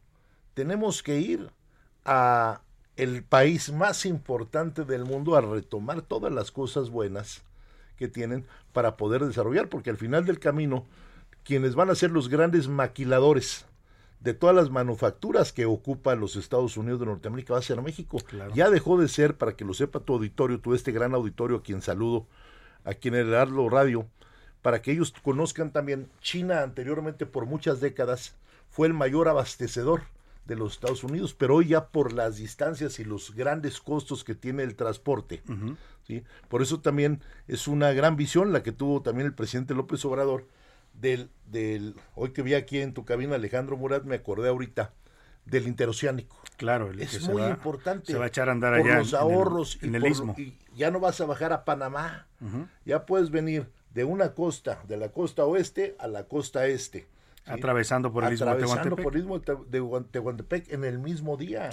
[0.54, 1.50] tenemos que ir
[2.04, 2.60] a
[2.96, 7.42] el país más importante del mundo a retomar todas las cosas buenas
[7.96, 10.84] que tienen para poder desarrollar, porque al final del camino,
[11.44, 13.64] quienes van a ser los grandes maquiladores
[14.18, 18.18] de todas las manufacturas que ocupa los Estados Unidos de Norteamérica va a ser México.
[18.54, 21.62] Ya dejó de ser, para que lo sepa tu auditorio, tú este gran auditorio a
[21.62, 22.26] quien saludo,
[22.84, 24.06] a quien el Arlo Radio,
[24.62, 28.34] para que ellos conozcan también, China anteriormente por muchas décadas
[28.70, 30.02] fue el mayor abastecedor
[30.46, 34.34] de los Estados Unidos, pero hoy ya por las distancias y los grandes costos que
[34.34, 35.42] tiene el transporte,
[36.06, 36.24] ¿sí?
[36.48, 40.46] por eso también es una gran visión la que tuvo también el presidente López Obrador,
[40.94, 44.92] del, del hoy que vi aquí en tu cabina Alejandro Murat, me acordé ahorita,
[45.46, 46.36] del interoceánico.
[46.56, 48.12] Claro, es muy importante.
[48.12, 48.98] Se va a echar a andar por allá.
[48.98, 52.26] los ahorros en y, el, por- y ya no vas a bajar a Panamá,
[52.84, 57.00] ya puedes venir de una costa, de la costa oeste a la costa este.
[57.00, 57.06] ¿sí?
[57.46, 59.04] Atravesando por el istmo de Atravesando Tehuantepec.
[59.04, 61.70] por el istmo de Tehuantepec en el mismo día.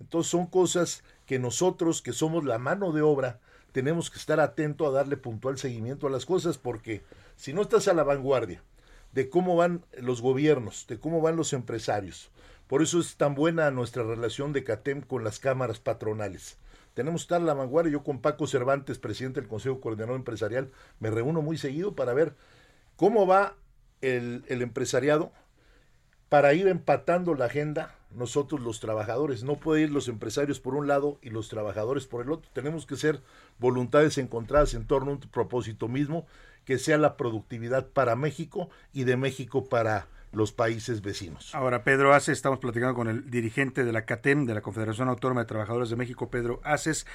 [0.00, 3.38] Entonces son cosas que nosotros, que somos la mano de obra,
[3.72, 7.02] tenemos que estar atentos a darle puntual seguimiento a las cosas, porque
[7.36, 8.62] si no estás a la vanguardia
[9.12, 12.30] de cómo van los gobiernos, de cómo van los empresarios,
[12.66, 16.56] por eso es tan buena nuestra relación de CATEM con las cámaras patronales.
[16.94, 17.92] Tenemos que estar a la vanguardia.
[17.92, 22.34] Yo con Paco Cervantes, presidente del Consejo Coordinador Empresarial, me reúno muy seguido para ver
[22.96, 23.56] cómo va
[24.00, 25.32] el, el empresariado
[26.28, 29.44] para ir empatando la agenda nosotros los trabajadores.
[29.44, 32.50] No puede ir los empresarios por un lado y los trabajadores por el otro.
[32.52, 33.20] Tenemos que ser
[33.58, 36.26] voluntades encontradas en torno a un propósito mismo,
[36.64, 41.54] que sea la productividad para México y de México para los países vecinos.
[41.54, 45.42] Ahora, Pedro Aces, estamos platicando con el dirigente de la CATEM, de la Confederación Autónoma
[45.42, 47.06] de Trabajadores de México, Pedro Aces.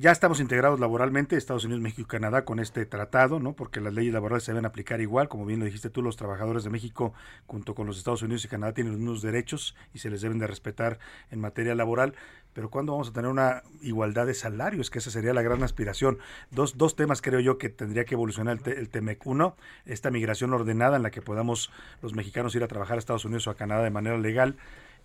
[0.00, 3.54] Ya estamos integrados laboralmente, Estados Unidos, México y Canadá, con este tratado, ¿no?
[3.54, 6.62] Porque las leyes laborales se deben aplicar igual, como bien lo dijiste tú, los trabajadores
[6.62, 7.14] de México,
[7.48, 10.38] junto con los Estados Unidos y Canadá, tienen los mismos derechos y se les deben
[10.38, 11.00] de respetar
[11.32, 12.14] en materia laboral.
[12.52, 14.88] Pero ¿cuándo vamos a tener una igualdad de salarios?
[14.88, 16.18] Que esa sería la gran aspiración.
[16.52, 19.18] Dos, dos temas creo yo que tendría que evolucionar el, te- el.
[19.24, 21.72] Uno, esta migración ordenada en la que podamos
[22.02, 24.56] los mexicanos ir a trabajar a Estados Unidos o a Canadá de manera legal.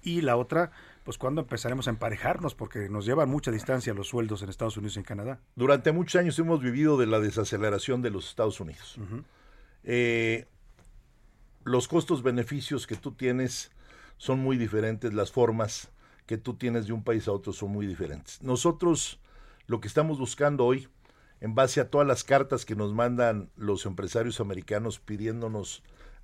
[0.04, 0.72] Y la otra,
[1.04, 4.98] pues cuándo empezaremos a emparejarnos, porque nos llevan mucha distancia los sueldos en Estados Unidos
[4.98, 5.40] y en Canadá.
[5.56, 8.98] Durante muchos años hemos vivido de la desaceleración de los Estados Unidos.
[9.84, 10.46] Eh,
[11.64, 13.72] los costos-beneficios que tú tienes
[14.18, 15.90] son muy diferentes, las formas
[16.26, 18.42] que tú tienes de un país a otro son muy diferentes.
[18.42, 19.20] Nosotros
[19.68, 20.88] lo que estamos buscando hoy,
[21.42, 25.84] en base a todas las cartas que nos mandan los empresarios americanos pidiéndonos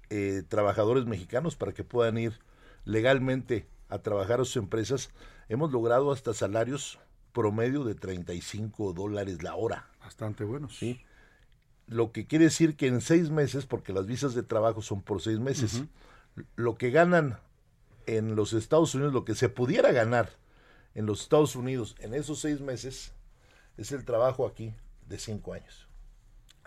[0.09, 2.39] eh, trabajadores mexicanos para que puedan ir
[2.85, 5.09] legalmente a trabajar a sus empresas,
[5.47, 6.99] hemos logrado hasta salarios
[7.33, 9.87] promedio de 35 dólares la hora.
[9.99, 10.77] Bastante buenos.
[10.77, 11.01] Sí.
[11.87, 15.21] Lo que quiere decir que en seis meses, porque las visas de trabajo son por
[15.21, 15.83] seis meses,
[16.55, 17.39] lo que ganan
[18.05, 20.29] en los Estados Unidos, lo que se pudiera ganar
[20.93, 23.13] en los Estados Unidos en esos seis meses,
[23.77, 24.73] es el trabajo aquí
[25.07, 25.88] de cinco años.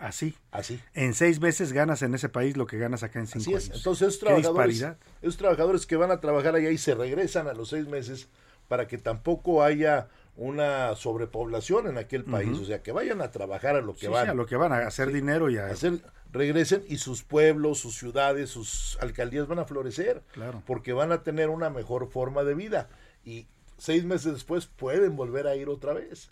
[0.03, 0.35] Así.
[0.51, 0.79] Así.
[0.93, 3.65] En seis meses ganas en ese país lo que ganas acá en cinco Así es.
[3.65, 3.77] años.
[3.77, 4.85] Entonces, esos trabajadores,
[5.21, 8.27] esos trabajadores que van a trabajar allá y se regresan a los seis meses
[8.67, 12.57] para que tampoco haya una sobrepoblación en aquel país.
[12.59, 14.25] O sea, que vayan a trabajar a lo que Sí, van.
[14.25, 15.67] sí, a lo que van a hacer dinero y a...
[15.67, 16.01] hacer,
[16.31, 20.21] regresen y sus pueblos, sus ciudades, sus alcaldías van a florecer.
[20.33, 20.63] Claro.
[20.65, 22.89] Porque van a tener una mejor forma de vida.
[23.23, 23.47] Y
[23.77, 26.29] seis meses después pueden volver a ir otra vez.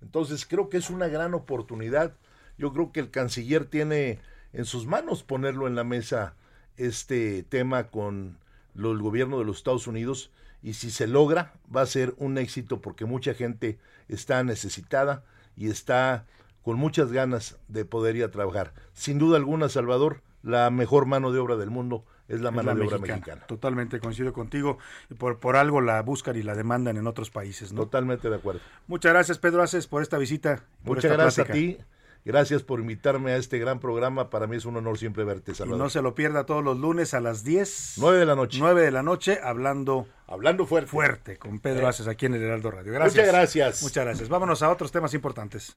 [0.00, 2.14] Entonces creo que es una gran oportunidad.
[2.62, 4.20] Yo creo que el canciller tiene
[4.52, 6.36] en sus manos ponerlo en la mesa
[6.76, 8.38] este tema con
[8.74, 10.30] lo- el gobierno de los Estados Unidos
[10.62, 15.24] y si se logra va a ser un éxito porque mucha gente está necesitada
[15.56, 16.24] y está
[16.62, 18.72] con muchas ganas de poder ir a trabajar.
[18.92, 22.68] Sin duda alguna, Salvador, la mejor mano de obra del mundo es la es mano
[22.68, 23.16] la de obra mexicana.
[23.18, 23.46] mexicana.
[23.48, 24.78] Totalmente coincido contigo.
[25.10, 27.80] Y Por, por algo la buscan y la demandan en otros países, ¿no?
[27.82, 28.60] Totalmente de acuerdo.
[28.86, 30.62] Muchas gracias, Pedro Aces, por esta visita.
[30.84, 31.52] por Muchas esta gracias plática.
[31.74, 31.84] a ti.
[32.24, 34.30] Gracias por invitarme a este gran programa.
[34.30, 35.78] Para mí es un honor siempre verte, Y Salvador.
[35.82, 37.94] no se lo pierda todos los lunes a las 10.
[37.96, 38.58] 9 de la noche.
[38.60, 40.88] 9 de la noche, hablando, Hablando fuerte.
[40.88, 41.88] fuerte con Pedro Eh.
[41.88, 42.92] Aces aquí en el Heraldo Radio.
[42.92, 43.14] Gracias.
[43.16, 43.82] Muchas gracias.
[43.82, 44.28] Muchas gracias.
[44.28, 45.76] Vámonos a otros temas importantes.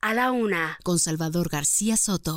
[0.00, 2.36] A la una, con Salvador García Soto.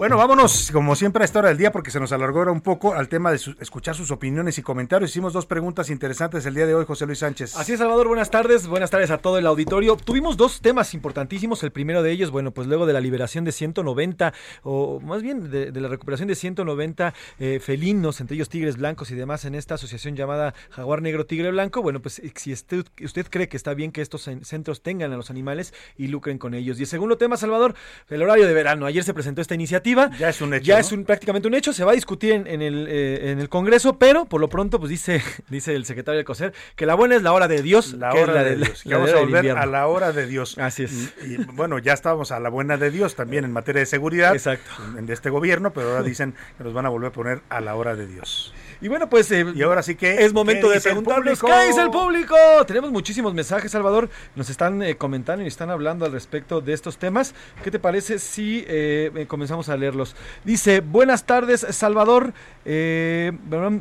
[0.00, 2.62] Bueno, vámonos, como siempre, a esta hora del día, porque se nos alargó ahora un
[2.62, 5.10] poco al tema de su- escuchar sus opiniones y comentarios.
[5.10, 7.54] Hicimos dos preguntas interesantes el día de hoy, José Luis Sánchez.
[7.54, 9.96] Así es, Salvador, buenas tardes, buenas tardes a todo el auditorio.
[9.96, 13.52] Tuvimos dos temas importantísimos, el primero de ellos, bueno, pues luego de la liberación de
[13.52, 14.32] 190,
[14.62, 19.14] o más bien de, la recuperación de 190 eh, felinos, entre ellos tigres blancos y
[19.16, 23.26] demás, en esta asociación llamada Jaguar Negro Tigre Blanco, bueno, pues eh, si usted, usted
[23.28, 26.54] cree que está bien que estos cen- centros tengan a los animales y lucren con
[26.54, 26.78] ellos.
[26.78, 27.74] Y el segundo tema, Salvador,
[28.08, 28.86] el horario de verano.
[28.86, 29.89] Ayer se presentó esta iniciativa.
[30.18, 30.64] Ya es un hecho.
[30.64, 30.80] Ya ¿no?
[30.80, 33.48] es un, prácticamente un hecho, se va a discutir en, en el, eh, en el
[33.48, 37.16] Congreso, pero por lo pronto, pues dice, dice el secretario del COSER que la buena
[37.16, 37.92] es la hora de Dios.
[37.94, 38.82] La que es hora la de Dios.
[38.82, 40.58] que la vamos a volver a la hora de Dios.
[40.58, 41.12] Así es.
[41.26, 44.34] Y, y, bueno, ya estábamos a la buena de Dios también en materia de seguridad.
[44.34, 44.70] Exacto.
[44.96, 47.60] en- De este gobierno, pero ahora dicen que nos van a volver a poner a
[47.60, 48.54] la hora de Dios.
[48.82, 50.24] Y bueno, pues eh, Y ahora sí que.
[50.24, 51.46] es momento ¿qué de público?
[51.46, 52.34] qué dice el público.
[52.66, 54.08] Tenemos muchísimos mensajes, Salvador.
[54.36, 57.34] Nos están eh, comentando y están hablando al respecto de estos temas.
[57.62, 60.14] ¿Qué te parece si eh, eh, comenzamos a leerlos?
[60.44, 62.32] Dice, buenas tardes, Salvador.
[62.64, 63.32] Eh,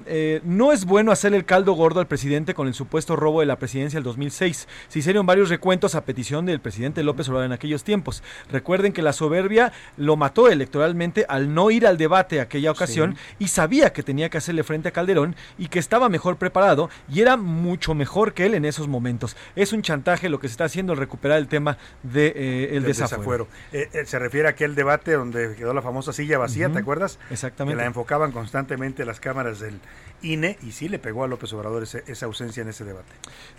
[0.06, 3.45] eh, no es bueno hacer el caldo gordo al presidente con el supuesto robo de
[3.45, 4.68] la presidencia del 2006.
[4.88, 8.24] Se hicieron varios recuentos a petición del presidente López Obrador en aquellos tiempos.
[8.52, 13.50] Recuerden que la soberbia lo mató electoralmente al no ir al debate aquella ocasión y
[13.50, 17.38] sabía que tenía que hacerle frente a Calderón y que estaba mejor preparado y era
[17.38, 19.36] mucho mejor que él en esos momentos.
[19.56, 22.78] Es un chantaje lo que se está haciendo al recuperar el tema del de, eh,
[22.78, 23.47] el desafuero.
[23.72, 27.17] Eh, eh, se refiere a aquel debate donde quedó la famosa silla vacía, ¿te acuerdas?
[27.31, 27.75] exactamente.
[27.75, 29.79] Que la enfocaban constantemente las cámaras del
[30.21, 33.07] INE y sí le pegó a López Obrador ese- esa ausencia en ese debate.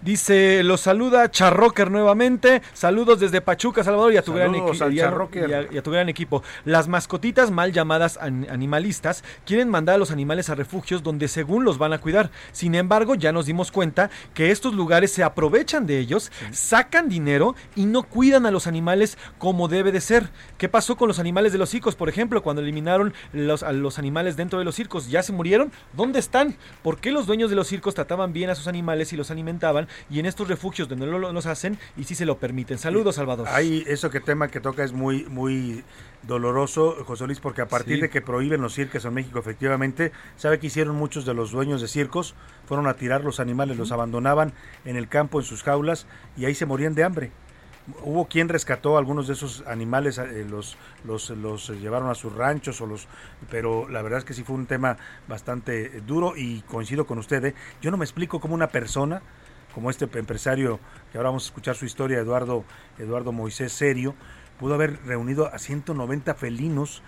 [0.02, 2.62] Dice, los saluda Charrocker nuevamente.
[2.74, 4.58] Saludos desde Pachuca, Salvador, y a tu, gran, y
[5.48, 6.42] y a- y a tu gran equipo.
[6.64, 11.64] Las mascotitas mal llamadas an- animalistas quieren mandar a los animales a refugios donde según
[11.64, 12.30] los van a cuidar.
[12.52, 17.54] Sin embargo, ya nos dimos cuenta que estos lugares se aprovechan de ellos, sacan dinero
[17.74, 20.28] y no cuidan a los animales como debe de ser.
[20.58, 24.36] ¿Qué pasó con los animales de los por ejemplo, cuando eliminaron los, a los animales
[24.36, 25.08] dentro de los circos?
[25.10, 25.72] ¿Ya se murieron?
[25.94, 26.56] ¿Dónde están?
[26.82, 29.88] ¿Por qué los dueños de los circos trataban bien a sus animales y los alimentaban
[30.10, 32.76] y en estos refugios donde no lo- los hacen y sí se lo permiten?
[32.78, 33.48] Saludos, Salvador.
[33.48, 35.82] Ahí, eso que tema que toca es muy, muy
[36.22, 38.00] doloroso, José Luis, porque a partir Sí.
[38.02, 41.80] de que prohíben los circos en México, efectivamente, sabe que hicieron muchos de los dueños
[41.80, 42.34] de circos,
[42.66, 44.52] fueron a tirar los animales, los abandonaban
[44.84, 46.06] en el campo, en sus jaulas,
[46.36, 47.32] y ahí se morían de hambre.
[48.02, 52.80] Hubo quien rescató algunos de esos animales, eh, los, los, los llevaron a sus ranchos,
[52.80, 53.06] o los,
[53.50, 54.96] pero la verdad es que sí fue un tema
[55.28, 57.44] bastante duro y coincido con usted.
[57.44, 57.54] ¿eh?
[57.80, 59.22] Yo no me explico cómo una persona,
[59.74, 60.80] como este empresario
[61.12, 62.64] que ahora vamos a escuchar su historia, Eduardo,
[62.98, 64.14] Eduardo Moisés Serio,
[64.58, 67.02] pudo haber reunido a 190 felinos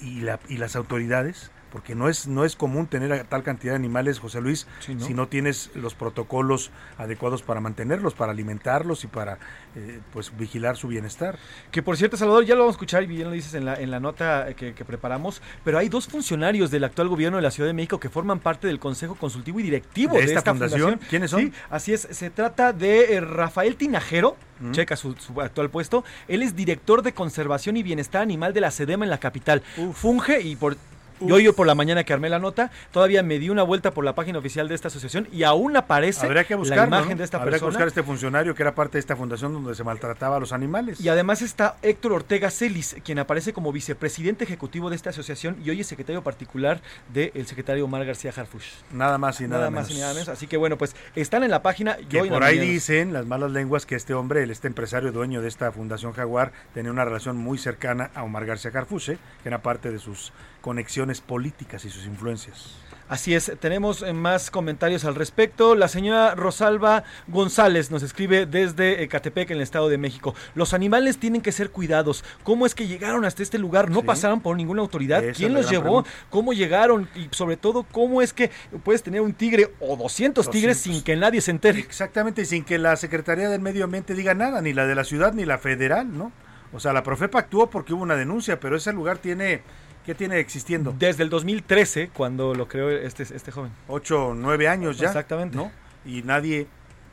[0.00, 3.72] y, la, y las autoridades, porque no es, no es común tener a tal cantidad
[3.72, 5.04] de animales, José Luis, Sí, ¿no?
[5.04, 9.38] si no tienes los protocolos adecuados para mantenerlos, para alimentarlos y para
[9.74, 11.38] eh, pues vigilar su bienestar.
[11.70, 13.74] Que por cierto, Salvador, ya lo vamos a escuchar y bien lo dices en la,
[13.74, 17.50] en la nota que, que preparamos, pero hay dos funcionarios del actual gobierno de la
[17.50, 20.50] Ciudad de México que forman parte del Consejo Consultivo y Directivo ¿De de, esta esta,
[20.52, 21.00] fundación?
[21.10, 21.40] ¿Quiénes son?
[21.40, 24.70] Sí, así es, se trata de eh, Rafael Tinajero, Mm.
[24.72, 28.70] checa su, su actual puesto, él es director de Conservación y Bienestar Animal de la
[28.70, 29.62] SEDEMA en la capital.
[29.92, 30.78] Funge y por
[31.20, 33.92] Y hoy yo por la mañana que armé la nota, todavía me di una vuelta
[33.92, 37.16] por la página oficial de esta asociación y aún aparece Habría que la imagen ¿no?
[37.16, 37.68] de esta Habría que persona.
[37.70, 41.00] buscar este funcionario que era parte de esta fundación donde se maltrataba a los animales.
[41.00, 45.70] Y además está Héctor Ortega Celis, quien aparece como vicepresidente ejecutivo de esta asociación y
[45.70, 46.80] hoy es secretario particular
[47.12, 48.66] del secretario Omar García Harfush.
[48.92, 49.96] Nada más y nada, Nada más menos.
[49.96, 50.28] y nada menos.
[50.28, 51.96] Así que bueno, pues están en la página.
[51.96, 55.12] Que yo por ahí mañana- dicen las malas lenguas que este hombre, el- este empresario
[55.12, 59.48] dueño de esta Fundación Jaguar, tenía una relación muy cercana a Omar García Carfuse, que
[59.48, 62.74] era parte de sus conexiones políticas y sus influencias.
[63.08, 65.76] Así es, tenemos eh, más comentarios al respecto.
[65.76, 70.34] La señora Rosalba González nos escribe desde Ecatepec, en el Estado de México.
[70.56, 72.24] Los animales tienen que ser cuidados.
[72.42, 73.90] ¿Cómo es que llegaron hasta este lugar?
[73.92, 74.06] ¿No Sí.
[74.06, 75.22] pasaron por ninguna autoridad?
[75.22, 76.02] Esa ¿Quién los llevó?
[76.02, 76.10] pregunta.
[76.30, 77.08] ¿Cómo llegaron?
[77.14, 78.50] Y sobre todo, ¿cómo es que
[78.82, 80.96] puedes tener un tigre o 200 tigres 200.
[80.96, 81.78] sin que nadie se entere?
[81.78, 85.04] Exactamente, y sin que la Secretaría del Medio Ambiente diga nada, ni la de la
[85.04, 86.32] ciudad ni la federal, ¿no?
[86.72, 89.62] O sea, la Profepa actuó porque hubo una denuncia, pero ese lugar tiene,
[90.06, 90.94] ¿qué tiene existiendo?
[90.98, 93.72] Desde el 2013, cuando lo creó este, este joven.
[93.88, 95.08] Ocho, nueve años ya.
[95.08, 95.56] Exactamente.
[95.56, 95.70] ¿no?
[96.04, 96.68] Y nadie,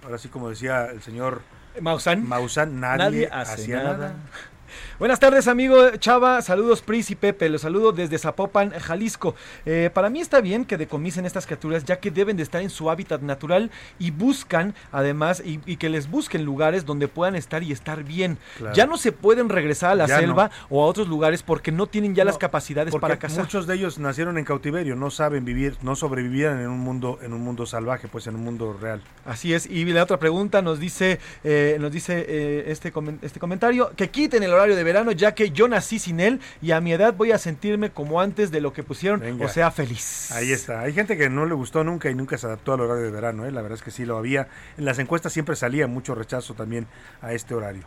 [0.05, 1.41] ahora sí como decía el señor
[1.81, 2.27] Maussan.
[2.27, 3.97] Maussan, nadie, Nadie hace hacía nada.
[3.97, 4.15] nada.
[5.03, 6.41] Buenas tardes, amigo Chava.
[6.41, 7.49] Saludos, Pris y Pepe.
[7.49, 9.35] Los saludo desde Zapopan, Jalisco.
[9.65, 12.69] Eh, para mí está bien que decomisen estas criaturas, ya que deben de estar en
[12.69, 17.63] su hábitat natural y buscan, además, y, y que les busquen lugares donde puedan estar
[17.63, 18.37] y estar bien.
[18.57, 18.73] Claro.
[18.73, 20.77] Ya no se pueden regresar a la Ya selva no.
[20.77, 23.41] o a otros lugares porque no tienen ya las capacidades para cazar.
[23.41, 27.33] muchos de ellos nacieron en cautiverio, no saben vivir, no sobrevivían en un mundo, en
[27.33, 29.01] un mundo salvaje, pues en un mundo real.
[29.25, 29.65] Así es.
[29.65, 34.43] Y la otra pregunta nos dice, eh, nos dice eh, este, este comentario, que quiten
[34.43, 37.31] el horario de verano, ya que yo nací sin él y a mi edad voy
[37.31, 39.45] a sentirme como antes de lo que pusieron, Venga.
[39.45, 40.31] o sea, feliz.
[40.31, 40.81] Ahí está.
[40.81, 43.45] Hay gente que no le gustó nunca y nunca se adaptó al horario de verano.
[43.45, 43.51] ¿eh?
[43.51, 44.47] La verdad es que sí lo había.
[44.77, 46.87] En las encuestas siempre salía mucho rechazo también
[47.21, 47.83] a este horario.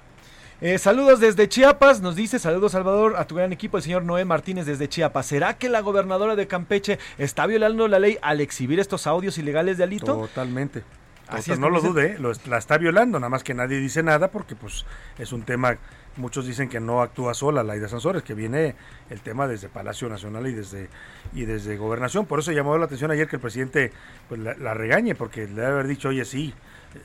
[0.63, 4.25] Eh, saludos desde Chiapas, nos dice, saludos Salvador, a tu gran equipo, el señor Noé
[4.25, 5.27] Martínez desde Chiapas.
[5.27, 9.77] ¿Será que la gobernadora de Campeche está violando la ley al exhibir estos audios ilegales
[9.77, 10.15] de Alito?
[10.17, 10.83] Totalmente.
[11.29, 12.17] Así Total- es no lo dude, ¿eh?
[12.19, 14.87] lo la está violando, nada más que nadie dice nada porque pues
[15.19, 15.77] es un tema,
[16.17, 18.75] muchos dicen que no actúa sola Laida Sansores, que viene
[19.11, 20.89] el tema desde Palacio Nacional y desde
[21.35, 23.93] y desde Gobernación, por eso llamó la atención ayer que el presidente
[24.29, 26.55] pues, la, la regañe, porque le debe haber dicho, oye, sí,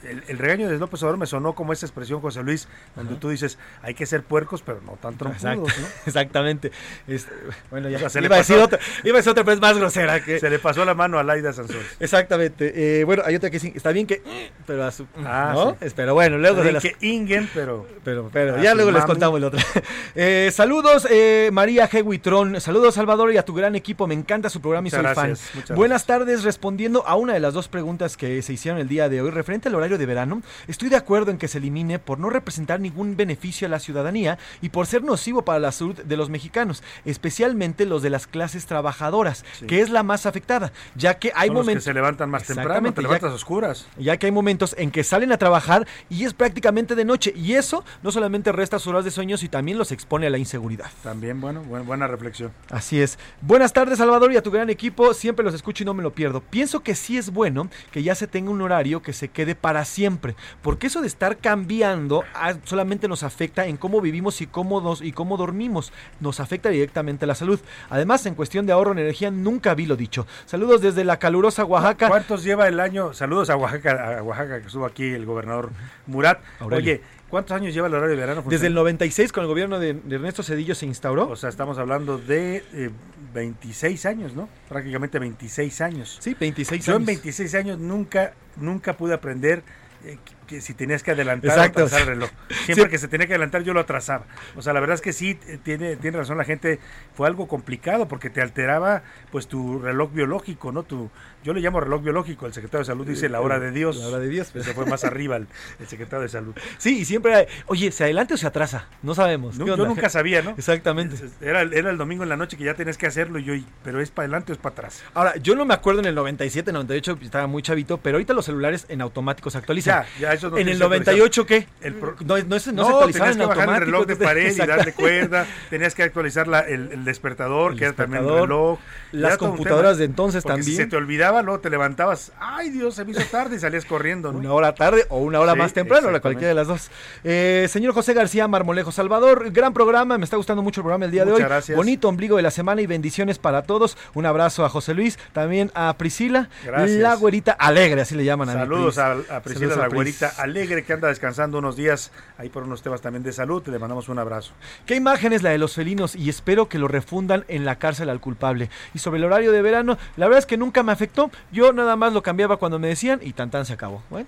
[0.03, 3.29] el, el regaño de López Obrador me sonó como esa expresión, José Luis, donde tú
[3.29, 5.87] dices, hay que ser puercos, pero no tan Exacto, trompudos, ¿no?
[6.05, 6.71] Exactamente.
[7.07, 7.31] Este,
[7.69, 9.53] bueno, ya O sea, se le iba, a decir pasó- otra, iba a decir otra,
[9.53, 10.39] es más grosera que...
[10.39, 11.85] Se le pasó la mano a Laida Sansores.
[11.99, 12.99] Exactamente.
[13.01, 14.21] Eh, bueno, hay otra que sí, está bien que...
[14.65, 15.05] Pero a su...
[15.25, 15.77] Ah, ¿no?
[15.81, 15.93] sí.
[15.95, 16.83] Pero bueno, luego de las...
[16.83, 17.87] que Ingen, pero...
[18.03, 19.61] Pero, pero a ya luego les contamos la otra.
[20.13, 22.59] Eh, saludos, eh, María Hewitrón.
[22.59, 24.07] Saludos, Salvador, y a tu gran equipo.
[24.07, 25.59] Me encanta su programa y Muchas soy gracias, fan.
[25.61, 26.43] muchas Buenas tardes.
[26.43, 29.69] Respondiendo a una de las dos preguntas que se hicieron el día de hoy, referente
[29.71, 33.15] al horario de verano, estoy de acuerdo en que se elimine por no representar ningún
[33.17, 37.85] beneficio a la ciudadanía y por ser nocivo para la salud de los mexicanos, especialmente
[37.85, 39.65] los de las clases trabajadoras, Sí.
[39.67, 41.83] que es la más afectada, ya que hay Son los que momentos.
[41.85, 43.87] se levantan más temprano, te ya- levantas a oscuras.
[43.97, 47.53] ya que hay momentos en que salen a trabajar y es prácticamente de noche y
[47.53, 50.89] eso no solamente resta sus horas de sueño sino también los expone a la inseguridad.
[51.03, 52.51] También, bueno, buen- buena reflexión.
[52.69, 53.17] Así es.
[53.41, 56.11] Buenas tardes Salvador y a tu gran equipo, siempre los escucho y no me lo
[56.13, 56.41] pierdo.
[56.41, 59.85] Pienso que sí es bueno que ya se tenga un horario que se quede para
[59.85, 64.81] siempre, porque eso de estar cambiando ah, solamente nos afecta en cómo vivimos y cómo,
[64.81, 67.59] nos- y cómo dormimos, nos afecta directamente la salud.
[67.89, 70.25] Además, en cuestión de ahorro en energía, nunca vi lo dicho.
[70.45, 72.07] Saludos desde la calurosa Oaxaca.
[72.09, 73.13] ¿Cuántos lleva el año?
[73.13, 75.69] Saludos a Oaxaca, a Oaxaca que estuvo aquí el gobernador
[76.07, 76.39] Murat.
[76.59, 76.93] Aurelio.
[76.93, 77.01] Oye,
[77.31, 78.43] ¿cuántos años lleva el horario de verano?
[78.47, 81.29] Desde el 96 con el gobierno de, de Ernesto Cedillo se instauró.
[81.29, 82.91] O sea, estamos hablando de eh,
[83.33, 84.47] 26 años, ¿no?
[84.69, 86.17] Prácticamente 26 años.
[86.21, 87.07] Sí, 26 Yo en años.
[87.07, 89.63] 26 años nunca, nunca pude aprender
[90.05, 90.17] eh,
[90.51, 91.79] que, si tenías que adelantar Exacto.
[91.81, 92.29] o atrasar el reloj.
[92.65, 92.89] Siempre Sí.
[92.91, 94.25] que se tenía que adelantar yo lo atrasaba.
[94.55, 96.79] O sea, la verdad es que sí, eh, tiene, tiene razón la gente,
[97.15, 100.83] fue algo complicado porque te alteraba pues tu reloj biológico, ¿no?
[100.83, 101.09] Tu,
[101.43, 103.95] yo le llamo reloj biológico, el secretario de salud dice la hora de Dios.
[103.97, 104.47] La hora de Dios.
[104.53, 105.47] Se fue más arriba el,
[105.79, 106.53] el secretario de salud.
[106.77, 108.87] Sí, y siempre, hay- oye, ¿se adelanta o se atrasa?
[109.03, 109.57] No sabemos.
[109.57, 110.51] No, ¿Qué yo nunca sabía, ¿no?
[110.57, 111.15] Exactamente.
[111.41, 113.53] Era, el- era el domingo en la noche que ya tenías que hacerlo y yo,
[113.83, 115.03] pero es para adelante o es para atrás.
[115.13, 118.45] Ahora, yo no me acuerdo en el 97, 98, estaba muy chavito, pero ahorita los
[118.45, 120.03] celulares en automático se actualizan.
[120.19, 121.67] Ya, ya, no en el que 98, ¿qué?
[121.81, 124.53] El pro- no, no, no No, se tenías en que bajar el reloj de pared
[124.53, 128.27] y darle cuerda, tenías que actualizar la- el, el despertador, El que era también el
[128.29, 128.79] despertador, reloj.
[129.11, 130.85] las un computadoras de entonces porque Si también.
[130.85, 134.31] se te olvidaba, luego te levantabas, ay Dios, se me hizo tarde y salías corriendo,
[134.31, 134.39] ¿no?
[134.39, 136.89] Una hora tarde o una hora Sí, más temprano, la cualquiera de las dos.
[137.23, 141.11] Eh, señor José García Marmolejo Salvador, gran programa, me está gustando mucho el programa el
[141.11, 141.49] día de Muchas hoy.
[141.49, 141.75] gracias.
[141.77, 143.97] Bonito ombligo de la semana y bendiciones para todos.
[144.13, 146.99] Un abrazo a José Luis, también a Priscila, Gracias.
[146.99, 149.93] la güerita alegre, así le llaman a Saludos a, a Priscila Saludos la Pris.
[149.95, 153.65] güerita Alegre que anda descansando unos días ahí por unos temas también de salud.
[153.67, 154.53] Le mandamos un abrazo.
[154.85, 156.15] ¿Qué imagen es la de los felinos?
[156.15, 158.69] Y espero que lo refundan en la cárcel al culpable.
[158.93, 161.31] Y sobre el horario de verano, la verdad es que nunca me afectó.
[161.51, 164.03] Yo nada más lo cambiaba cuando me decían y tan tan se acabó.
[164.09, 164.27] Bueno.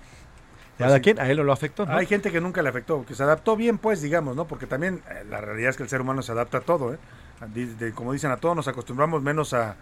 [0.76, 1.00] Pues sí.
[1.00, 1.86] quien, a él no lo afectó.
[1.86, 1.96] ¿no?
[1.96, 4.46] Hay gente que nunca le afectó, que se adaptó bien, pues, digamos, ¿no?
[4.46, 6.98] Porque también eh, la realidad es que el ser humano se adapta a todo, ¿eh?
[7.94, 9.76] Como dicen, a todos nos acostumbramos menos a,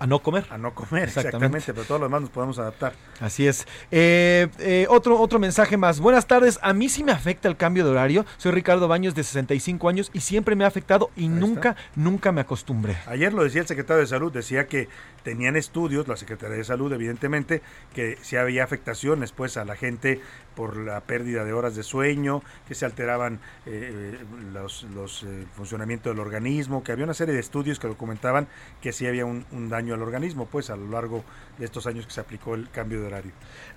[0.00, 0.46] A no comer.
[0.48, 1.58] a no comer, Exactamente.
[1.58, 2.94] exactamente, pero todo lo demás nos podemos adaptar.
[3.20, 3.66] Así es.
[3.90, 6.00] Eh, eh, otro, otro mensaje más.
[6.00, 6.58] Buenas tardes.
[6.62, 8.24] A mí sí me afecta el cambio de horario.
[8.38, 12.40] Soy Ricardo Baños de 65 años y siempre me ha afectado y nunca, nunca me
[12.40, 12.96] acostumbré.
[13.06, 14.88] Ayer lo decía el secretario de Salud, decía que
[15.22, 17.60] tenían estudios, la Secretaría de Salud evidentemente,
[17.94, 20.22] que sí había afectaciones pues a la gente
[20.54, 23.34] por la pérdida de horas de sueño, que se alteraban
[23.66, 24.18] eh, eh,
[24.52, 28.48] los, los funcionamientos del organismo, que había una serie de estudios que documentaban
[28.80, 31.24] que sí había un, un daño al organismo pues a lo largo
[31.58, 33.32] de estos años que se aplicó el cambio de horario.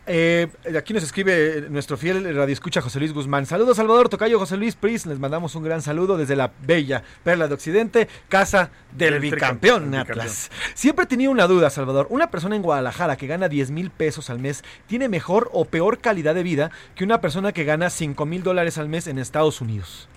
[0.05, 3.45] Eh, aquí nos escribe nuestro fiel radioescucha José Luis Guzmán.
[3.45, 5.05] Saludos Salvador, Tocayo José Luis Pris.
[5.05, 9.91] Les mandamos un gran saludo desde la bella Perla de Occidente, casa del, Del bicampeón
[9.91, 10.51] tricampeón, Atlas.
[10.73, 12.07] Siempre he tenido una duda, Salvador.
[12.09, 15.99] ¿Una persona en Guadalajara que gana 10 mil pesos al mes tiene mejor o peor
[15.99, 19.61] calidad de vida que una persona que gana 5 mil dólares al mes en Estados
[19.61, 20.07] Unidos?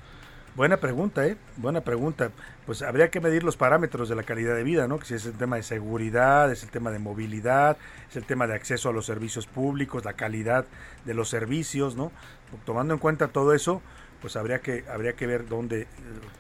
[0.57, 1.37] Buena pregunta, ¿eh?
[1.59, 2.31] Buena pregunta.
[2.65, 4.99] Pues habría que medir los parámetros de la calidad de vida, ¿no?
[4.99, 7.77] Que si es el tema de seguridad, es el tema de movilidad,
[8.09, 10.65] es el tema de acceso a los servicios públicos, la calidad
[11.05, 12.11] de los servicios, ¿no?
[12.65, 13.83] Tomando en cuenta todo eso,
[14.27, 15.87] pues habría que habría que ver dónde,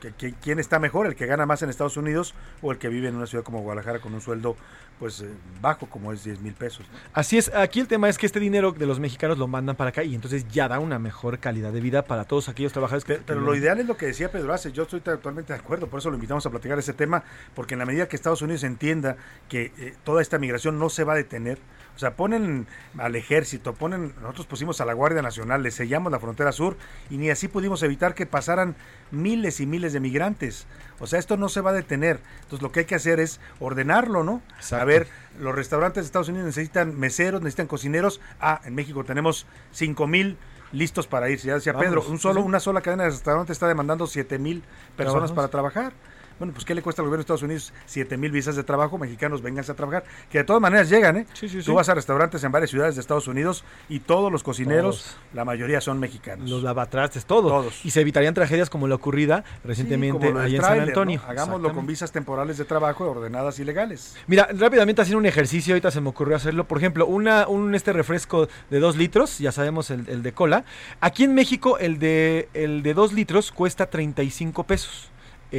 [0.01, 2.89] que- que- quién está mejor, el que gana más en Estados Unidos o el que
[2.89, 4.57] vive en una ciudad como Guadalajara con un sueldo,
[4.99, 5.29] pues eh,
[5.61, 6.85] bajo como es 10 mil pesos.
[6.91, 6.99] ¿no?
[7.13, 9.91] Así es, aquí el tema es que este dinero de los mexicanos lo mandan para
[9.91, 13.21] acá y entonces ya da una mejor calidad de vida para todos aquellos trabajadores que...
[13.25, 16.01] Pero lo ideal es lo que decía Pedro Ace, yo estoy totalmente de acuerdo, por
[16.01, 17.23] eso lo invitamos a platicar ese tema,
[17.55, 19.17] porque en la medida que Estados Unidos entienda
[19.49, 21.59] que eh, toda esta migración no se va a detener,
[21.97, 22.67] o sea, ponen
[22.99, 26.77] al ejército, ponen, nosotros pusimos a la Guardia Nacional, le sellamos la frontera sur
[27.09, 28.77] y ni así pudimos evitar que pasaran
[29.11, 30.67] miles y miles de migrantes.
[31.01, 32.21] O sea, esto no se va a detener.
[32.43, 34.43] Entonces lo que hay que hacer es ordenarlo, ¿no?
[34.73, 35.09] A ver,
[35.41, 38.21] los restaurantes de Estados Unidos necesitan meseros, necesitan cocineros.
[38.41, 40.37] Ah, en México tenemos 5 mil
[40.73, 41.39] listos para ir.
[41.41, 41.73] Ya decía.
[41.75, 42.47] Pedro, un solo, Sí.
[42.47, 44.63] una sola cadena de restaurantes está demandando 7 mil
[44.97, 45.33] personas Trabajos.
[45.33, 45.93] para trabajar.
[46.39, 48.99] Bueno, pues ¿qué le cuesta al gobierno de Estados Unidos 7 mil visas de trabajo?
[48.99, 50.05] Mexicanos, vénganse a trabajar.
[50.31, 51.27] Que de todas maneras llegan, ¿eh?
[51.33, 51.73] Sí, sí, Tú sí.
[51.73, 55.81] vas a restaurantes en varias ciudades de Estados Unidos y todos los cocineros, la mayoría
[55.81, 56.49] son mexicanos.
[56.51, 57.49] Los lavatrastes, todo.
[57.49, 57.85] Todos.
[57.85, 61.21] Y se evitarían tragedias como la ocurrida recientemente allá en San Antonio.
[61.25, 61.31] ¿no?
[61.31, 64.17] Hagámoslo con visas temporales de trabajo ordenadas y legales.
[64.27, 66.65] Mira, rápidamente haciendo un ejercicio, ahorita se me ocurrió hacerlo.
[66.65, 70.65] Por ejemplo, una, un este refresco de 2 litros, ya sabemos el, el de cola.
[71.01, 75.11] Aquí en México el de, el de 2 litros cuesta 35 pesos.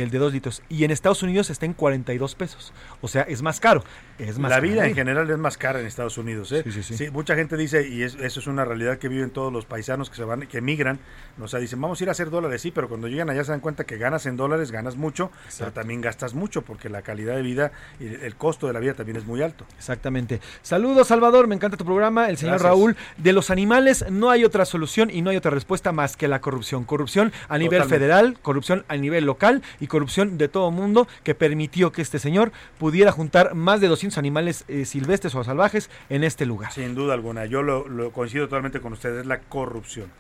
[0.02, 0.62] El de 2 litros.
[0.70, 2.74] Y en Estados Unidos está en 42 pesos.
[3.02, 3.84] O sea, es más caro.
[4.20, 4.68] Es más la caro.
[4.68, 6.52] vida en general es más cara en Estados Unidos.
[6.52, 6.64] ¿eh?
[6.64, 7.10] Sí, sí, sí.
[7.12, 10.16] mucha gente dice, y es- eso es una realidad que viven todos los paisanos que
[10.16, 11.00] se van, que emigran,
[11.40, 13.52] o sea, dicen, vamos a ir a hacer dólares, sí, pero cuando llegan allá se
[13.52, 17.36] dan cuenta que ganas en dólares, ganas mucho, pero también gastas mucho, porque la calidad
[17.36, 19.66] de vida y el costo de la vida también es muy alto.
[19.78, 20.42] Exactamente.
[20.64, 21.48] Saludos, Salvador.
[21.48, 22.30] Me encanta tu programa.
[22.30, 22.70] El señor Gracias.
[22.72, 22.96] Raúl.
[23.18, 26.42] De los animales no hay otra solución y no hay otra respuesta más que la
[26.42, 26.84] corrupción.
[26.86, 27.96] Corrupción a nivel Totalmente.
[28.06, 32.52] federal, corrupción a nivel local y corrupción de todo mundo que permitió que este señor
[32.78, 36.72] pudiera juntar más de 200 animales eh, silvestres o salvajes en este lugar.
[36.72, 40.12] Sin duda alguna, yo lo, lo coincido totalmente con ustedes, es la corrupción.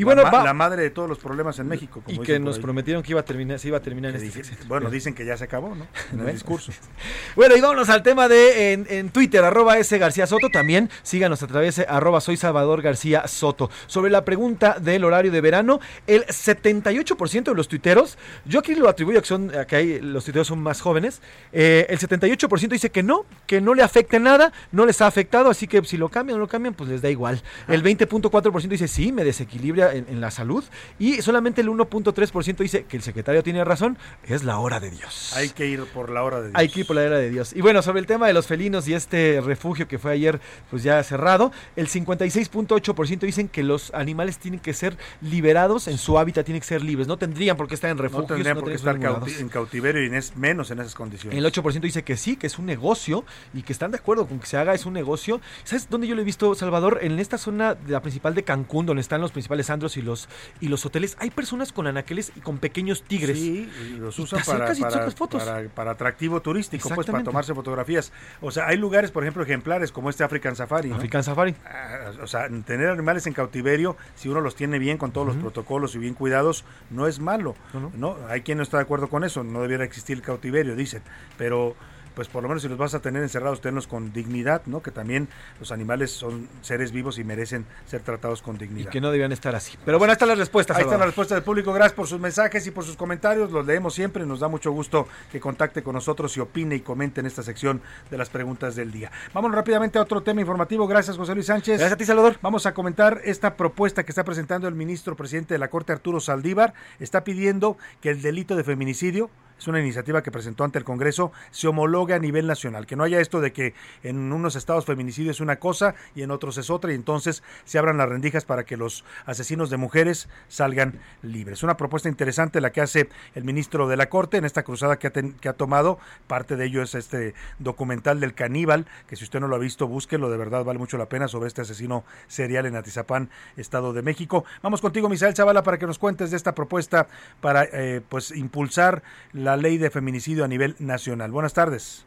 [0.00, 2.00] Y bueno, la, ma- va- la madre de todos los problemas en México.
[2.04, 2.62] como y que nos ahí.
[2.62, 5.36] prometieron que iba a terminar, se iba a terminar Que este bueno, dicen que ya
[5.36, 5.86] se acabó, ¿no?
[6.12, 6.72] En el discurso.
[7.36, 10.48] Bueno, y vámonos al tema de en, en Twitter, arroba S García Soto.
[10.50, 13.70] También síganos a través de arroba soy Salvador García Soto.
[13.86, 18.88] Sobre la pregunta del horario de verano, el 78% de los tuiteros, yo aquí lo
[18.88, 21.20] atribuyo a que, son, a que hay, los tuiteros son más jóvenes,
[21.52, 25.50] eh, el 78% dice que no, que no le afecte nada, no les ha afectado,
[25.50, 27.42] así que si lo cambian o no lo cambian, pues les da igual.
[27.68, 30.64] El 20.4% dice sí, me desequilibra en, en la salud.
[30.98, 35.32] Y solamente el 1.3% dice que el secretario tiene razón, es la hora de Dios.
[35.36, 36.54] Hay que ir por la hora de Dios.
[36.58, 37.52] Hay que ir por la era de Dios.
[37.54, 40.40] Y bueno, sobre el tema de los felinos y este refugio que fue ayer
[40.70, 46.18] pues ya cerrado, el 56.8% dicen que los animales tienen que ser liberados en su
[46.18, 48.68] hábitat, tienen que ser libres, no tendrían por qué estar en No refugios, tendrían por
[48.68, 51.38] qué estar cauti- en cautiverio y es- menos en esas condiciones.
[51.38, 53.24] El 8% dice que sí, que es un negocio
[53.54, 55.40] y que están de acuerdo con que se haga, es un negocio.
[55.64, 56.98] ¿Sabes dónde yo lo he visto, Salvador?
[57.02, 60.28] En esta zona de la principal de Cancún, donde están los principales andros y los,
[60.60, 63.38] y los hoteles, hay personas con anaqueles y con pequeños tigres.
[63.38, 65.42] Sí, y los Y usan te para, para- fotos.
[65.44, 68.12] para- para atractivo turístico, pues para tomarse fotografías.
[68.40, 70.88] O sea, hay lugares, por ejemplo, ejemplares como este African Safari.
[70.90, 70.96] ¿no?
[70.96, 71.54] African Safari.
[71.64, 75.36] Ah, O sea, tener animales en cautiverio, si uno los tiene bien con todos los
[75.36, 77.54] protocolos y bien cuidados, no es malo.
[77.96, 78.16] ¿no?
[78.28, 81.02] Hay quien no está de acuerdo con eso, no debiera existir el cautiverio, dicen.
[81.36, 81.74] Pero
[82.18, 84.82] pues por lo menos si los vas a tener encerrados, tenlos con dignidad, ¿no?
[84.82, 85.28] Que también
[85.60, 88.90] los animales son seres vivos y merecen ser tratados con Y dignidad.
[88.90, 89.78] que no debían estar así.
[89.84, 90.76] Pero bueno, ahí están las respuestas.
[90.76, 91.72] Ahí están las respuestas del público.
[91.72, 93.52] Gracias por sus mensajes y por sus comentarios.
[93.52, 94.26] Los leemos siempre.
[94.26, 97.80] Nos da mucho gusto que contacte con nosotros y opine y comente en esta sección
[98.10, 99.12] de las preguntas del día.
[99.32, 100.88] Vamos rápidamente a otro tema informativo.
[100.88, 101.78] Gracias, José Luis Sánchez.
[101.78, 102.36] Gracias a ti, Salvador.
[102.42, 106.18] Vamos a comentar esta propuesta que está presentando el ministro presidente de la Corte, Arturo
[106.18, 106.74] Saldívar.
[106.98, 111.32] Está pidiendo que el delito de feminicidio es una iniciativa que presentó ante el Congreso,
[111.50, 115.30] se homologue a nivel nacional, que no haya esto de que en unos estados feminicidio
[115.30, 118.64] es una cosa y en otros es otra, y entonces se abran las rendijas para
[118.64, 121.62] que los asesinos de mujeres salgan libres.
[121.62, 125.08] Una propuesta interesante la que hace el ministro de la Corte en esta cruzada que
[125.48, 129.56] ha, tomado, parte de ello es este documental del caníbal, que si usted no lo
[129.56, 133.30] ha visto, búsquelo, de verdad vale mucho la pena sobre este asesino serial en Atizapán,
[133.56, 134.44] Estado de México.
[134.62, 137.08] Vamos contigo, Misael Zavala, para que nos cuentes de esta propuesta
[137.40, 139.02] para eh, pues impulsar
[139.32, 141.30] la ley de feminicidio a nivel nacional.
[141.30, 142.06] Buenas tardes.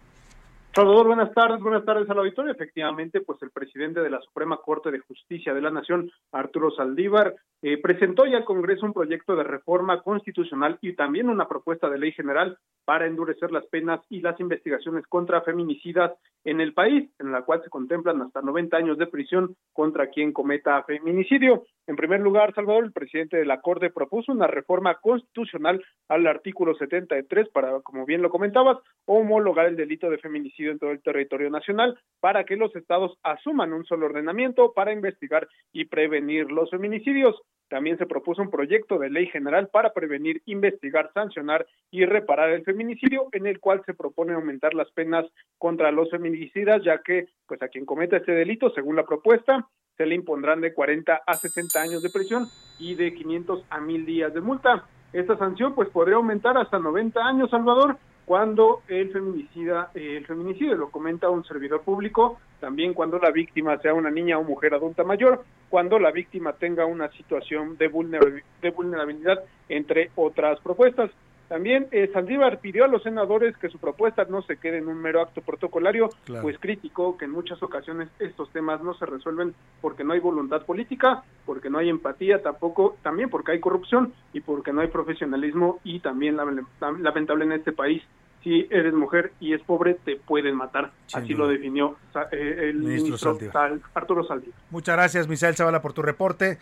[0.74, 2.54] Salvador, buenas tardes, buenas tardes al auditorio.
[2.54, 7.36] Efectivamente, pues el presidente de la Suprema Corte de Justicia de la Nación, Arturo Saldívar,
[7.62, 12.00] eh, presentó ya al Congreso un proyecto de reforma constitucional y también una propuesta de
[12.00, 16.14] ley general para endurecer las penas y las investigaciones contra feminicidas
[16.46, 20.32] en el país, en la cual se contemplan hasta 90 años de prisión contra quien
[20.32, 21.66] cometa feminicidio.
[21.92, 26.74] En primer lugar, Salvador, el presidente de la Corte propuso una reforma constitucional al artículo
[26.74, 31.50] 73 para, como bien lo comentabas, homologar el delito de feminicidio en todo el territorio
[31.50, 37.36] nacional para que los estados asuman un solo ordenamiento para investigar y prevenir los feminicidios.
[37.68, 42.64] También se propuso un proyecto de ley general para prevenir, investigar, sancionar y reparar el
[42.64, 45.26] feminicidio, en el cual se propone aumentar las penas
[45.58, 49.68] contra los feminicidas, ya que pues a quien cometa este delito, según la propuesta,
[50.02, 52.48] se le impondrán de 40 a 60 años de prisión
[52.80, 54.84] y de 500 a 1000 días de multa.
[55.14, 60.74] Esta sanción pues podría aumentar hasta 90 años, Salvador, cuando el feminicida, eh, el feminicidio
[60.76, 65.04] lo comenta un servidor público, también cuando la víctima sea una niña o mujer adulta
[65.04, 71.12] mayor, cuando la víctima tenga una situación de, vulnerabi- de vulnerabilidad, entre otras propuestas.
[71.52, 75.02] También eh, Saldívar pidió a los senadores que su propuesta no se quede en un
[75.02, 76.44] mero acto protocolario, Claro.
[76.44, 80.62] pues criticó que en muchas ocasiones estos temas no se resuelven porque no hay voluntad
[80.66, 85.82] política, porque no hay empatía tampoco, también porque hay corrupción y porque no hay profesionalismo
[85.84, 86.66] y también lamen-
[87.02, 88.02] lamentable en este país
[88.44, 91.48] si eres mujer y es pobre te pueden matar, Sin así duda.
[91.48, 91.98] lo definió
[92.32, 93.54] eh, el Ministro ministro, Saldívar.
[93.54, 94.56] Sal- Arturo Saldívar.
[94.70, 96.58] Muchas gracias, Misael Zavala, por tu reporte.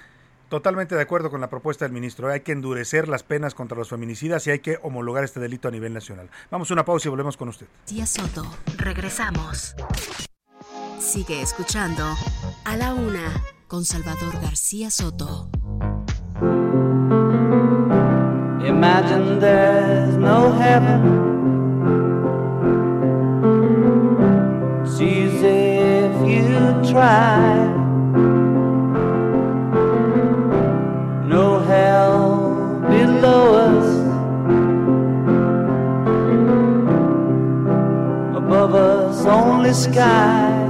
[0.50, 2.30] Totalmente de acuerdo con la propuesta del ministro.
[2.30, 5.72] Hay que endurecer las penas contra los feminicidas y hay que homologar este delito a
[5.72, 6.30] nivel nacional.
[6.50, 7.68] Vamos a una pausa y volvemos con usted.
[7.86, 8.44] García Soto.
[8.78, 9.76] Regresamos.
[11.00, 12.04] Sigue escuchando
[12.66, 15.50] A la Una con Salvador García Soto.
[18.66, 21.30] Imagine there's no heaven.
[24.84, 27.59] It's easy if you try.
[39.70, 40.69] the sky.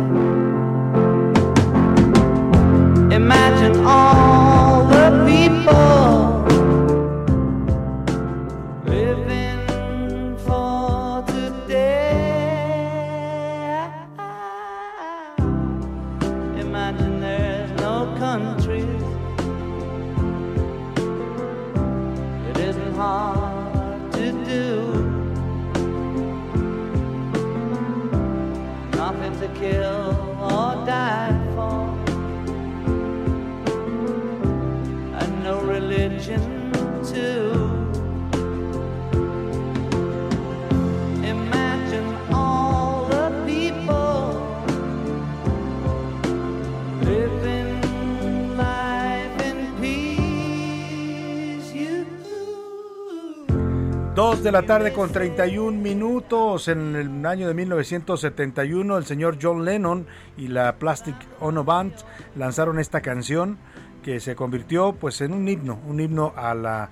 [54.50, 56.70] De la tarde con 31 minutos.
[56.70, 60.08] En el año de 1971, el señor John Lennon
[60.38, 61.94] y la Plastic Ono Band
[62.36, 63.60] lanzaron esta canción
[64.02, 66.90] que se convirtió pues en un himno, un himno a la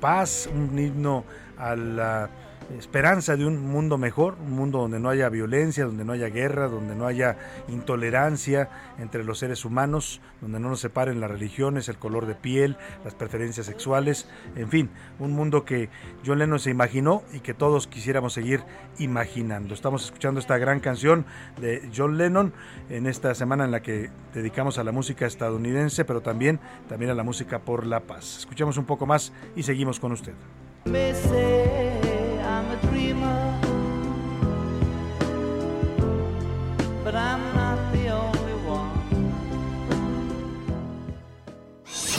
[0.00, 1.22] paz, un himno
[1.56, 2.28] a la
[2.78, 6.68] esperanza de un mundo mejor, un mundo donde no haya violencia, donde no haya guerra,
[6.68, 7.36] donde no haya
[7.68, 8.68] intolerancia
[8.98, 13.14] entre los seres humanos, donde no nos separen las religiones, el color de piel, las
[13.14, 15.88] preferencias sexuales, en fin, un mundo que
[16.24, 18.62] John Lennon se imaginó y que todos quisiéramos seguir
[18.98, 19.74] imaginando.
[19.74, 21.24] Estamos escuchando esta gran canción
[21.60, 22.52] de John Lennon
[22.90, 27.14] en esta semana en la que dedicamos a la música estadounidense, pero también, también a
[27.14, 28.38] la música por la paz.
[28.38, 30.34] Escuchemos un poco más y seguimos con usted.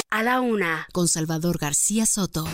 [0.09, 2.45] A la una, con Salvador García Soto.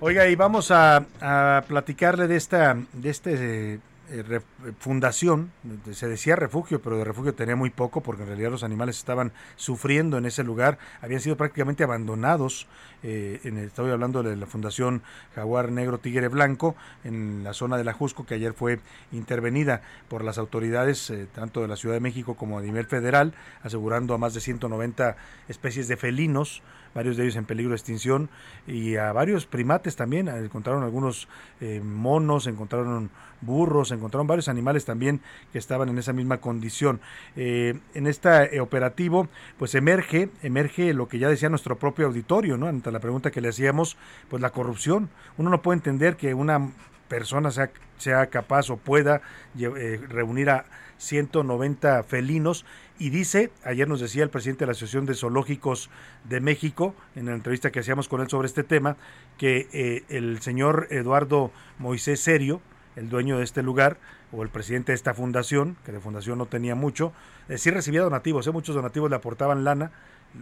[0.00, 4.40] Oiga, y vamos a, a platicarle de esta, de este eh,
[4.78, 5.52] fundación,
[5.92, 9.32] se decía refugio, pero de refugio tenía muy poco porque en realidad los animales estaban
[9.56, 12.66] sufriendo en ese lugar, habían sido prácticamente abandonados,
[13.02, 15.02] eh, estoy hablando de la Fundación
[15.34, 16.74] Jaguar Negro Tigre Blanco,
[17.04, 18.80] en la zona de la Jusco, que ayer fue
[19.12, 23.34] intervenida por las autoridades eh, tanto de la Ciudad de México como a nivel federal,
[23.62, 25.16] asegurando a más de 190
[25.48, 26.62] especies de felinos,
[26.98, 28.28] varios de ellos en peligro de extinción,
[28.66, 30.26] y a varios primates también.
[30.28, 31.28] eh, Encontraron algunos
[31.60, 33.10] eh, monos, encontraron
[33.40, 35.20] burros, encontraron varios animales también
[35.52, 37.00] que estaban en esa misma condición.
[37.36, 42.66] Eh, en este operativo, pues emerge, emerge lo que ya decía nuestro propio auditorio, ¿no?
[42.66, 43.96] Ante la pregunta que le hacíamos,
[44.28, 45.08] pues la corrupción.
[45.36, 46.72] Uno no puede entender que una
[47.06, 49.22] persona sea, sea capaz o pueda
[49.56, 50.64] eh, reunir a
[50.98, 52.64] 190 felinos
[52.98, 55.90] y dice, ayer nos decía el presidente de la Asociación de Zoológicos
[56.24, 58.96] de México, en la entrevista que hacíamos con él sobre este tema,
[59.36, 62.60] que eh, el señor Eduardo Moisés Serio,
[62.96, 63.98] el dueño de este lugar,
[64.32, 67.12] o el presidente de esta fundación, que de fundación no tenía mucho,
[67.48, 69.90] eh, sí recibía donativos, eh, muchos donativos le aportaban lana,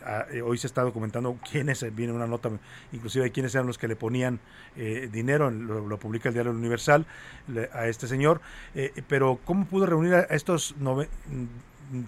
[0.04, 2.50] Ah, eh, hoy se está documentando quiénes, viene una nota
[2.90, 4.40] inclusive de quiénes eran los que le ponían
[5.12, 7.06] dinero, lo, lo publica el diario Universal
[7.72, 8.40] a este señor,
[9.06, 10.74] pero ¿cómo pudo reunir a estos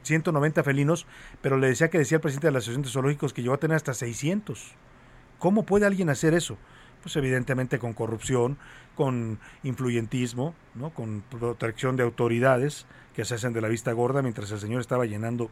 [0.03, 1.07] 190 felinos?
[1.41, 3.59] Pero le decía que decía el presidente de la Asociación de Zoológicos que llegó a
[3.59, 4.75] tener hasta 600.
[5.39, 6.57] ¿Cómo puede alguien hacer eso?
[7.03, 8.59] Pues evidentemente con corrupción,
[8.97, 10.91] con influyentismo, ¿no?
[10.91, 15.07] con protección de autoridades que se hacen de la vista gorda mientras el señor estaba
[15.07, 15.51] llenando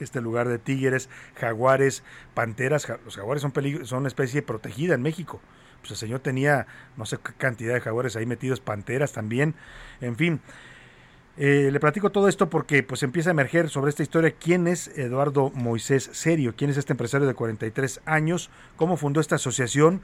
[0.00, 2.04] este lugar de tigres, jaguares,
[2.34, 2.88] panteras.
[3.04, 3.52] Los jaguares son,
[3.84, 5.40] son especie protegida en México.
[5.80, 6.66] Pues el señor tenía
[6.96, 9.54] no sé qué cantidad de jaguares ahí metidos, panteras también.
[10.00, 10.40] En fin,
[11.38, 14.88] eh, le platico todo esto porque pues empieza a emerger sobre esta historia quién es
[14.98, 20.00] Eduardo Moisés Serio, quién es este empresario de 43 años, cómo fundó esta asociación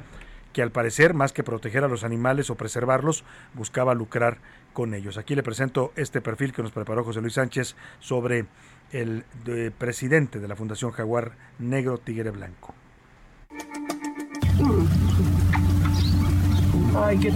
[0.53, 3.25] que al parecer, más que proteger a los animales o preservarlos,
[3.55, 4.39] buscaba lucrar
[4.73, 5.19] con ellos.
[5.19, 8.47] Aquí le presento este perfil que nos preparó José Luis Sánchez sobre
[8.93, 12.73] el de- presidente de la Fundación Jaguar Negro Tigre Blanco.
[16.97, 17.33] Ay, qué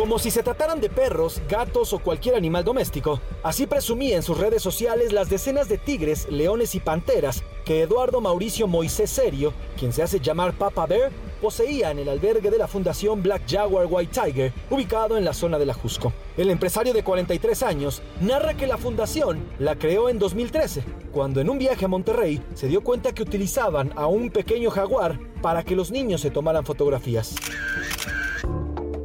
[0.00, 4.38] Como si se trataran de perros, gatos o cualquier animal doméstico, así presumía en sus
[4.38, 9.92] redes sociales las decenas de tigres, leones y panteras que Eduardo Mauricio Moisés Serio, quien
[9.92, 11.12] se hace llamar Papa Bear,
[11.42, 15.58] poseía en el albergue de la Fundación Black Jaguar White Tiger, ubicado en la zona
[15.58, 16.14] de la Jusco.
[16.38, 20.82] El empresario de 43 años narra que la fundación la creó en 2013,
[21.12, 25.20] cuando en un viaje a Monterrey se dio cuenta que utilizaban a un pequeño jaguar
[25.42, 27.34] para que los niños se tomaran fotografías.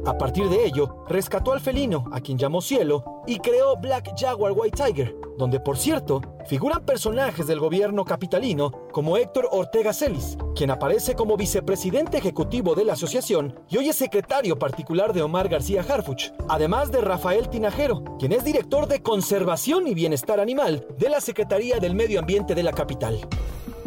[0.06, 4.52] A partir de ello, rescató al felino, a quien llamó Cielo, y creó Black Jaguar
[4.52, 10.70] White Tiger, donde por cierto figuran personajes del gobierno capitalino como Héctor Ortega Celis, quien
[10.70, 15.84] aparece como vicepresidente ejecutivo de la asociación y hoy es secretario particular de Omar García
[15.86, 21.20] Harfuch, además de Rafael Tinajero, quien es director de Conservación y Bienestar Animal de la
[21.20, 23.26] Secretaría del Medio Ambiente de la capital.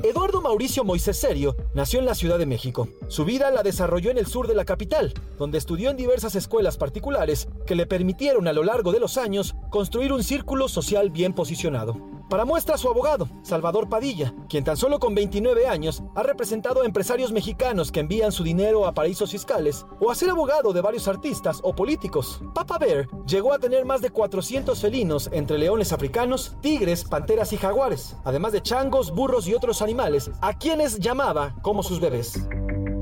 [0.03, 2.87] Eduardo Mauricio Moisés Serio nació en la Ciudad de México.
[3.09, 6.77] Su vida la desarrolló en el sur de la capital, donde estudió en diversas escuelas
[6.77, 11.33] particulares que le permitieron a lo largo de los años construir un círculo social bien
[11.33, 11.97] posicionado.
[12.29, 16.85] Para muestra su abogado, Salvador Padilla, quien tan solo con 29 años ha representado a
[16.85, 21.07] empresarios mexicanos que envían su dinero a paraísos fiscales o a ser abogado de varios
[21.07, 22.39] artistas o políticos.
[22.53, 27.57] Papa Bear llegó a tener más de 400 felinos entre leones africanos, tigres, panteras y
[27.57, 32.47] jaguares, además de changos, burros y otros animales, a quienes llamaba como sus bebés.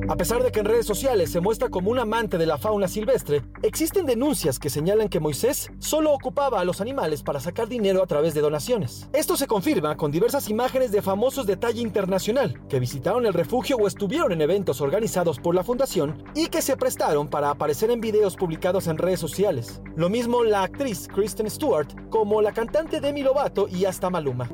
[0.10, 2.88] A pesar de que en redes sociales se muestra como un amante de la fauna
[2.88, 8.02] silvestre, existen denuncias que señalan que Moisés solo ocupaba a los animales para sacar dinero
[8.02, 9.10] a través de donaciones.
[9.12, 13.76] Esto se confirma con diversas imágenes de famosos de talla internacional que visitaron el refugio
[13.76, 18.00] o estuvieron en eventos organizados por la fundación y que se prestaron para aparecer en
[18.00, 19.82] videos publicados en redes sociales.
[19.98, 24.50] Lo mismo la actriz Kristen Stewart como la cantante Demi Lovato y hasta Maluma.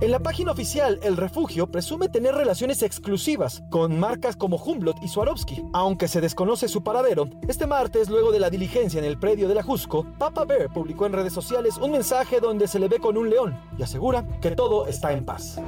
[0.00, 5.08] En la página oficial, el refugio presume tener relaciones exclusivas con marcas como Humboldt y
[5.08, 5.62] Swarovski.
[5.74, 9.54] Aunque se desconoce su paradero, este martes, luego de la diligencia en el predio de
[9.54, 13.18] la Jusco, Papa Bear publicó en redes sociales un mensaje donde se le ve con
[13.18, 15.60] un león y asegura que todo está en paz.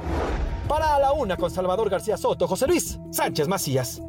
[0.67, 4.01] Para a la una con Salvador García Soto, José Luis Sánchez Macías.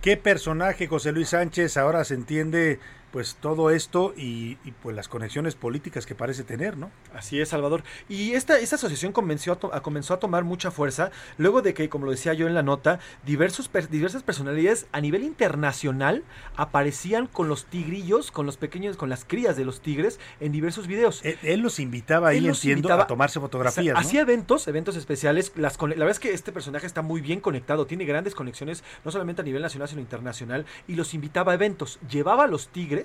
[0.00, 2.78] ¿Qué personaje José Luis Sánchez ahora se entiende
[3.12, 6.90] pues todo esto y, y, pues las conexiones políticas que parece tener, ¿no?
[7.14, 7.82] Así es, Salvador.
[8.08, 12.04] Y esta, esta asociación comenzó a, comenzó a tomar mucha fuerza luego de que, como
[12.06, 16.22] lo decía yo en la nota, diversos per- diversas personalidades a nivel internacional
[16.56, 20.86] aparecían con los tigrillos, con los pequeños, con las crías de los tigres en diversos
[20.86, 21.24] videos.
[21.24, 24.00] Él, él los invitaba ahí, Él los entiendo, invitaba- a tomarse fotografías, ¿no?
[24.00, 25.52] Hacía eventos, eventos especiales.
[25.56, 29.10] Las, la verdad es que este personaje está muy bien conectado, tiene grandes conexiones, no
[29.10, 31.98] solamente a nivel nacional, sino internacional, y los invitaba a eventos.
[32.10, 32.99] Llevaba a los tigres,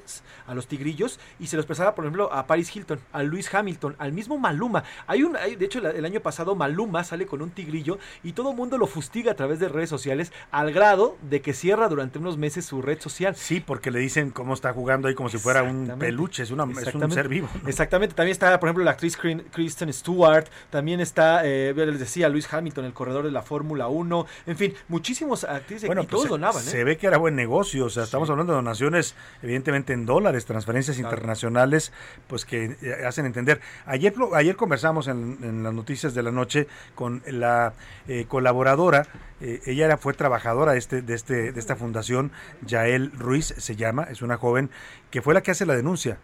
[0.48, 3.96] a los tigrillos, y se los prestaba, por ejemplo, a Paris Hilton, a Luis Hamilton,
[4.00, 4.84] al mismo Maluma.
[5.08, 8.52] Hay un, hay- de hecho, el año pasado Maluma sale con un tigrillo y todo
[8.52, 12.20] el mundo lo fustiga a través de redes sociales, al grado de que cierra durante
[12.20, 13.36] unos meses su red social.
[13.36, 16.64] Sí, porque le dicen cómo está jugando ahí como si fuera un peluche, es, una,
[16.82, 17.50] es un ser vivo.
[17.62, 17.70] ¿no?
[17.70, 22.52] Exactamente, también está, por ejemplo, la actriz Kristen Stewart, también está, eh, les decía, Luis
[22.52, 26.24] Hamilton, el corredor de la Fórmula 1, en fin, muchísimos actrices Bueno, y pues todos
[26.24, 26.66] se, donaban, ¿eh?
[26.66, 30.46] se ve que era buen negocio, o sea, estamos hablando de donaciones, evidentemente en dólares,
[30.46, 31.92] transferencias internacionales,
[32.28, 33.62] pues que eh, hacen entender.
[33.86, 37.74] Ayer, ayer conversamos en, en las noticias de la noche con la
[38.08, 39.08] eh, colaboradora,
[39.42, 42.32] eh, ella era, fue trabajadora de, este, de, este, de esta fundación,
[42.66, 44.70] Yael Ruiz se llama, es una joven
[45.12, 46.18] que fue la que hace la denuncia.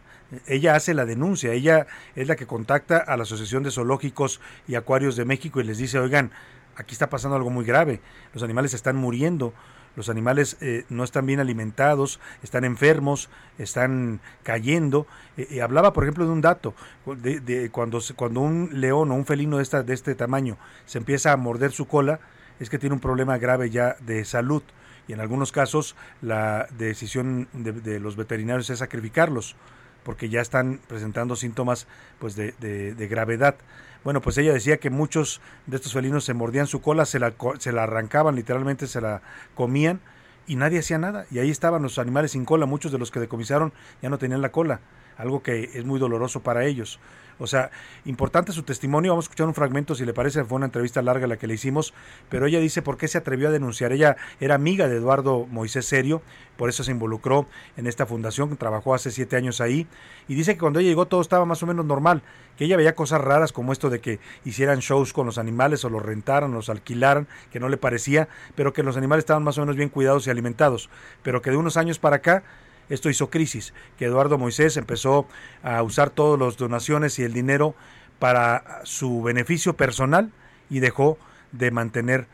[0.47, 4.75] Ella hace la denuncia, ella es la que contacta a la Asociación de Zoológicos y
[4.75, 6.31] Acuarios de México y les dice, oigan,
[6.77, 7.99] aquí está pasando algo muy grave,
[8.33, 9.53] los animales están muriendo,
[9.95, 15.07] los animales eh, no están bien alimentados, están enfermos, están cayendo.
[15.37, 16.73] Eh, eh, hablaba, por ejemplo, de un dato,
[17.05, 21.31] de, cuando, cuando un león o un felino de, esta, de este tamaño se empieza
[21.31, 22.19] a morder su cola,
[22.59, 24.63] es que tiene un problema grave ya de salud.
[25.07, 29.55] Y en algunos casos la decisión de, de los veterinarios es sacrificarlos
[30.03, 31.85] porque ya están presentando síntomas
[32.19, 33.55] pues de- de gravedad.
[34.03, 37.33] Bueno, pues ella decía que muchos de estos felinos se mordían su cola, se la,
[37.59, 39.21] se la arrancaban, literalmente se la
[39.53, 39.99] comían
[40.47, 41.25] y nadie hacía nada.
[41.29, 44.41] Y ahí estaban los animales sin cola, muchos de los que decomisaron ya no tenían
[44.41, 44.79] la cola,
[45.17, 46.99] algo que es muy doloroso para ellos.
[47.41, 47.71] O sea,
[48.05, 49.11] importante su testimonio.
[49.11, 51.55] Vamos a escuchar un fragmento, si le parece, fue una entrevista larga la que le
[51.55, 51.93] hicimos,
[52.29, 53.91] pero ella dice por qué se atrevió a denunciar.
[53.93, 56.21] Ella era amiga de Eduardo Moisés Serio,
[56.55, 57.47] por eso se involucró
[57.77, 59.87] en esta fundación, trabajó hace siete años ahí,
[60.27, 62.21] y dice que cuando ella llegó todo estaba más o menos normal,
[62.57, 65.89] que ella veía cosas raras como esto de que hicieran shows con los animales o
[65.89, 69.61] los rentaran, los alquilaran, que no le parecía, pero que los animales estaban más o
[69.61, 70.91] menos bien cuidados y alimentados,
[71.23, 72.43] pero que de unos años para acá
[72.91, 75.27] esto hizo crisis, que Eduardo Moisés empezó
[75.63, 77.73] a usar todas las donaciones y el dinero
[78.19, 80.31] para su beneficio personal
[80.69, 81.17] y dejó
[81.51, 82.27] de mantener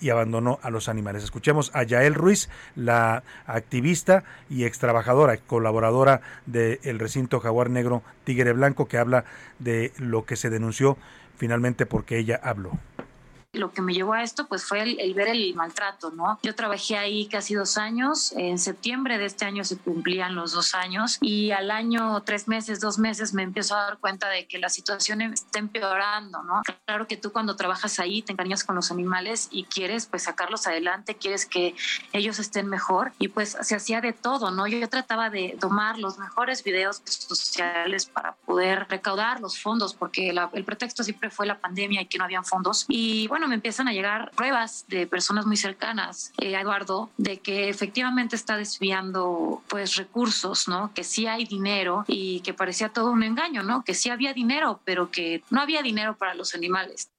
[0.00, 1.22] y abandonó a los animales.
[1.22, 8.88] Escuchemos a Yael Ruiz, la activista y extrabajadora, colaboradora del recinto Jaguar Negro Tigre Blanco,
[8.88, 9.24] que habla
[9.58, 10.96] de lo que se denunció
[11.36, 12.72] finalmente porque ella habló.
[13.52, 16.38] Lo que me llevó a esto pues fue el, el ver el maltrato, ¿no?
[16.44, 20.72] Yo trabajé ahí casi dos años, en septiembre de este año se cumplían los dos
[20.76, 24.58] años y al año, tres meses, dos meses me empiezo a dar cuenta de que
[24.58, 26.62] la situación está empeorando, ¿no?
[26.86, 30.68] Claro que tú cuando trabajas ahí te encariñas con los animales y quieres pues sacarlos
[30.68, 31.74] adelante, quieres que
[32.12, 34.68] ellos estén mejor y pues se hacía de todo, ¿no?
[34.68, 40.50] Yo trataba de tomar los mejores videos sociales para poder recaudar los fondos porque la-
[40.52, 43.88] el pretexto siempre fue la pandemia y que no habían fondos y bueno, me empiezan
[43.88, 49.62] a llegar pruebas de personas muy cercanas eh, a Eduardo de que efectivamente está desviando
[49.68, 50.92] pues recursos, ¿no?
[50.94, 53.84] Que sí hay dinero y que parecía todo un engaño, ¿no?
[53.84, 57.10] Que sí había dinero, pero que no había dinero para los animales.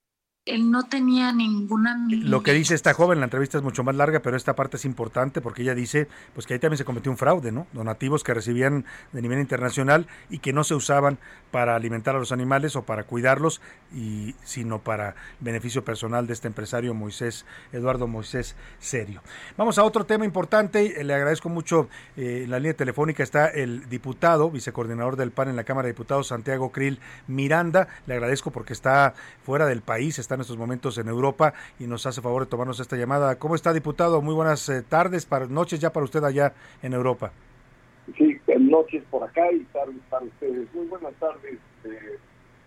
[0.45, 4.21] Él no tenía ninguna Lo que dice esta joven, la entrevista es mucho más larga,
[4.21, 7.19] pero esta parte es importante porque ella dice pues que ahí también se cometió un
[7.19, 7.67] fraude, ¿no?
[7.73, 11.19] Donativos que recibían de nivel internacional y que no se usaban
[11.51, 13.61] para alimentar a los animales o para cuidarlos,
[13.93, 19.21] y, sino para beneficio personal de este empresario Moisés, Eduardo Moisés Serio.
[19.57, 21.87] Vamos a otro tema importante, eh, le agradezco mucho,
[22.17, 25.93] eh, en la línea telefónica está el diputado, vicecoordinador del PAN en la Cámara de
[25.93, 29.13] Diputados, Santiago Krill Miranda, le agradezco porque está
[29.43, 32.79] fuera del país, está en estos momentos en Europa y nos hace favor de tomarnos
[32.79, 33.37] esta llamada.
[33.37, 34.21] ¿Cómo está, diputado?
[34.21, 37.31] Muy buenas eh, tardes, para, noches ya para usted allá en Europa.
[38.17, 38.39] Sí,
[38.71, 40.73] noches por acá y tardes para ustedes.
[40.73, 42.17] Muy buenas tardes, eh,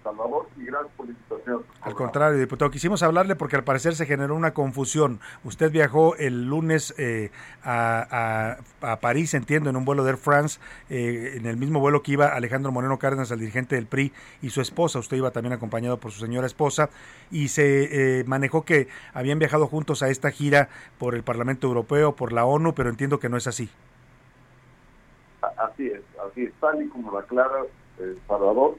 [0.05, 1.63] Salvador, y gracias por la invitación.
[1.81, 5.19] Al contrario, diputado, quisimos hablarle porque al parecer se generó una confusión.
[5.43, 7.31] Usted viajó el lunes eh,
[7.65, 10.61] a, a- a París, entiendo, en un vuelo de Air France,
[10.91, 14.13] eh, en el mismo vuelo que iba Alejandro Moreno Cárdenas, el dirigente del PRI,
[14.43, 14.99] y su esposa.
[14.99, 16.91] Usted iba también acompañado por su señora esposa,
[17.31, 20.69] y se eh, manejó que habían viajado juntos a esta gira
[20.99, 23.71] por el Parlamento Europeo, por la ONU, pero entiendo que no es así.
[25.59, 26.01] Así es,
[26.31, 27.63] así es, tal y como lo aclara
[27.99, 28.77] eh, Salvador,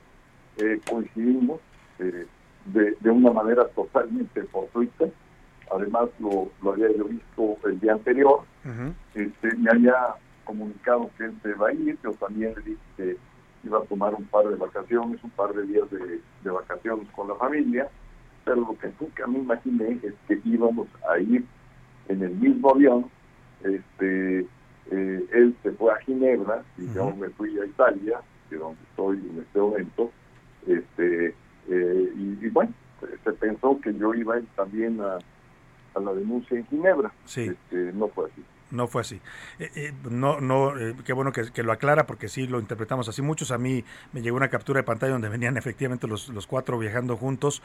[0.58, 1.60] eh, coincidimos
[2.00, 2.26] eh,
[2.66, 5.06] de, de una manera totalmente fortuita.
[5.72, 8.42] Además, lo, lo había yo visto el día anterior.
[9.14, 13.18] Este, me había comunicado que él se va a ir, yo también le dije que
[13.64, 17.28] iba a tomar un par de vacaciones, un par de días de, de vacaciones con
[17.28, 17.90] la familia,
[18.44, 21.44] pero lo que nunca me imaginé es que íbamos a ir
[22.08, 23.10] en el mismo avión,
[23.64, 24.46] este,
[24.92, 28.80] eh, él se fue a Ginebra y yo me fui a Italia, que es donde
[28.92, 30.12] estoy en este momento,
[30.68, 31.36] este,
[31.70, 32.74] eh, y, y bueno,
[33.24, 35.18] se pensó que yo iba a ir también a,
[35.96, 37.42] a la denuncia en Ginebra, Sí.
[37.52, 38.44] este, no fue así.
[38.72, 39.22] No fue así.
[39.60, 43.22] Eh, eh, no, no, eh, qué bueno que, lo aclara porque sí lo interpretamos así.
[43.22, 46.78] Muchos a mí me llegó una captura de pantalla donde venían efectivamente los, los cuatro
[46.80, 47.62] viajando juntos,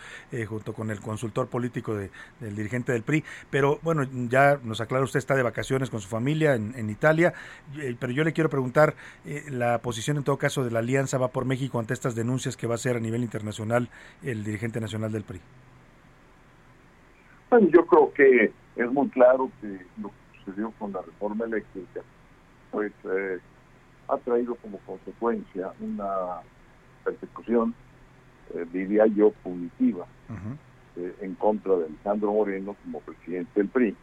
[0.46, 2.10] junto con el consultor político de-
[2.40, 3.24] del dirigente del PRI.
[3.50, 7.32] Pero bueno, ya nos aclara usted está de vacaciones con su familia en, en Italia.
[7.98, 8.94] Pero yo le quiero preguntar
[9.48, 12.66] la posición en todo caso de la Alianza va por México ante estas denuncias que
[12.66, 13.88] va a hacer a nivel internacional
[14.22, 15.40] el dirigente nacional del PRI.
[17.48, 20.10] Bueno, yo creo que es muy claro que lo
[20.44, 22.00] sucedió con la reforma eléctrica,
[22.70, 23.38] pues eh,
[24.08, 26.40] ha traído como consecuencia una
[27.04, 27.74] persecución,
[28.54, 30.06] eh, diría yo, punitiva
[30.96, 33.96] eh, en contra de Alejandro Moreno como presidente del PRI.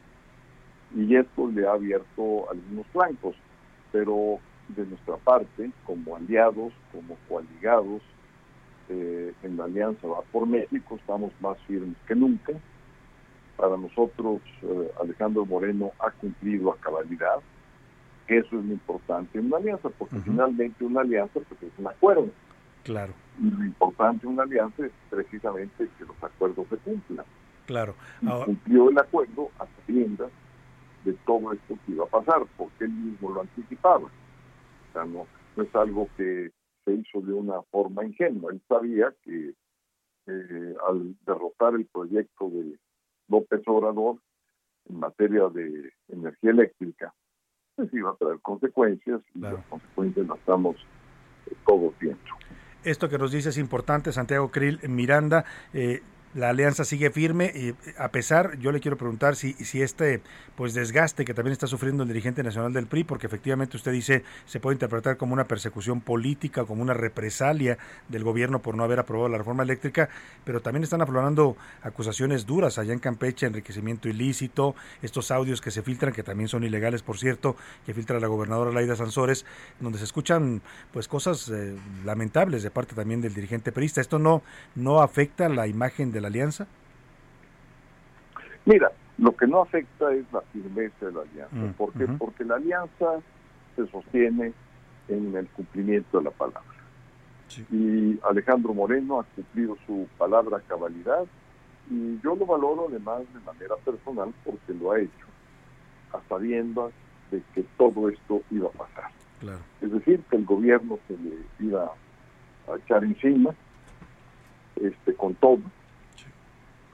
[0.96, 3.36] Y esto le ha abierto algunos flancos,
[3.92, 4.40] pero
[4.70, 8.02] de nuestra parte, como aliados, como coaligados,
[8.90, 12.54] en la Alianza Va por México, estamos más firmes que nunca.
[13.58, 17.40] Para nosotros, eh, Alejandro Moreno ha cumplido a cabalidad.
[18.28, 22.30] Eso es lo importante en una alianza, porque finalmente una alianza pues, es un acuerdo.
[22.84, 27.26] Claro, Y lo importante en una alianza es precisamente que los acuerdos se cumplan.
[27.66, 27.96] claro.
[28.22, 30.30] Y Ahora- cumplió el acuerdo a sabiendas
[31.04, 34.06] de todo esto que iba a pasar, porque él mismo lo anticipaba.
[34.06, 35.26] O sea, no,
[35.56, 36.52] no es algo que
[36.86, 38.52] se hizo de una forma ingenua.
[38.52, 39.54] Él sabía que
[40.28, 42.78] eh, al derrotar el proyecto de
[43.28, 44.18] López Obrador
[44.90, 47.14] en materia de energía eléctrica,
[47.76, 50.76] pues iba a traer consecuencias y las consecuencias las estamos
[51.48, 52.20] eh, todos viendo.
[52.84, 55.44] Esto que nos dice es importante, Santiago Krill Miranda.
[55.74, 56.02] eh,
[56.34, 60.22] la alianza sigue firme y a pesar, yo le quiero preguntar si, si este
[60.56, 64.24] pues desgaste que también está sufriendo el dirigente nacional del PRI, porque efectivamente usted dice
[64.46, 67.78] se puede interpretar como una persecución política, como una represalia
[68.10, 70.10] del gobierno por no haber aprobado la reforma eléctrica,
[70.44, 75.82] pero también están aflorando acusaciones duras allá en Campeche, enriquecimiento ilícito, estos audios que se
[75.82, 77.56] filtran, que también son ilegales, por cierto,
[77.86, 79.46] que filtra la gobernadora Laida Sansores,
[79.80, 81.76] donde se escuchan pues cosas eh,
[82.06, 84.02] lamentables de parte también del dirigente perista.
[84.02, 84.42] ¿Esto no,
[84.76, 86.68] no afecta la imagen de la alianza?
[88.66, 91.56] Mira, lo que no afecta es la firmeza de la alianza.
[91.56, 92.08] Mm, ¿Por qué?
[92.08, 93.20] Porque la alianza
[93.76, 94.54] se sostiene
[95.08, 96.62] en el cumplimiento de la palabra.
[97.72, 101.26] Y Alejandro Moreno ha cumplido su palabra a cabalidad
[101.90, 105.26] y yo lo valoro además de manera personal porque lo ha hecho
[106.12, 106.92] a sabiendas
[107.32, 109.12] de que todo esto iba a pasar.
[109.40, 109.60] Claro.
[109.82, 111.92] Es decir, que el gobierno se le iba
[112.68, 113.56] a echar encima
[114.76, 115.62] este, con todo,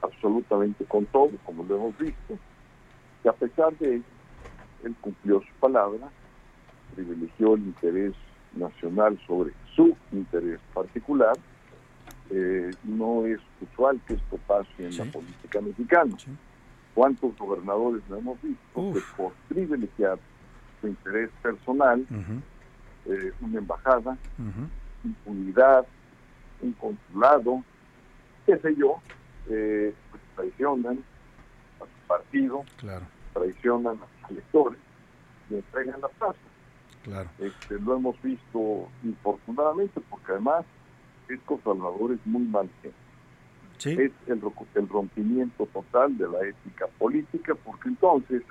[0.04, 2.38] absolutamente con todo, como lo hemos visto,
[3.24, 4.04] y a pesar de ello,
[4.84, 6.08] él cumplió su palabra,
[6.94, 8.14] privilegió el interés
[8.54, 11.36] nacional sobre su interés particular.
[12.30, 16.16] Eh, no es usual que esto pase en la política mexicana.
[16.94, 20.18] ¿Cuántos gobernadores no hemos visto que por privilegiar
[20.80, 22.06] su interés personal,
[23.06, 24.16] eh, una embajada,
[25.02, 25.86] impunidad,
[26.60, 27.62] un consulado,
[28.46, 29.00] qué sé yo,
[29.48, 30.98] eh, pues traicionan
[31.80, 34.78] a su partido, Claro, traicionan a sus electores
[35.50, 36.38] y entregan la plaza.
[37.02, 37.28] claro.
[37.38, 40.64] Este, lo hemos visto infortunadamente porque además
[41.28, 42.96] estos salvadores muy mal gente.
[43.86, 48.42] Es el rompimiento total de la ética política porque entonces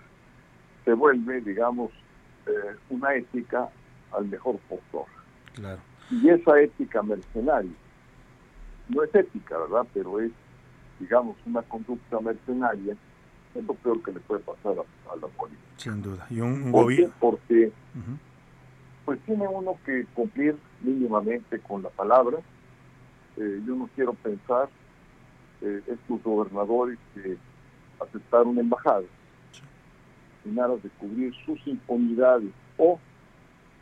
[0.86, 1.92] se vuelve, digamos,
[2.46, 3.70] eh, una ética
[4.12, 5.06] al mejor postor.
[5.56, 5.82] Claro.
[6.12, 7.72] Y esa ética mercenaria,
[8.90, 9.88] no es ética, ¿verdad?
[9.94, 10.32] Pero es,
[11.04, 12.96] digamos, una conducta mercenaria,
[13.56, 15.62] es lo peor que le puede pasar a, a la política.
[15.78, 16.26] Sin duda.
[16.30, 16.96] Y un, un ¿Por qué?
[16.96, 17.14] gobierno.
[17.20, 17.72] Porque
[19.06, 22.38] pues tiene uno que cumplir mínimamente con la palabra.
[23.38, 24.70] Eh, yo no quiero pensar
[25.62, 27.38] eh, estos gobernadores que
[28.00, 29.04] aceptaron embajada
[30.46, 33.00] en aras de cubrir sus impunidades o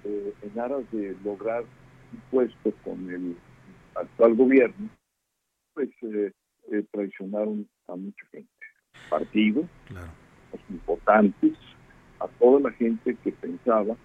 [0.03, 1.63] eh, en aras de lograr
[2.13, 3.37] un puesto con el
[3.95, 4.89] actual gobierno,
[5.73, 6.31] pues eh,
[6.71, 8.49] eh, traicionaron a mucha gente.
[9.09, 11.53] Partido, los importantes,
[12.19, 13.95] a toda la gente que pensaba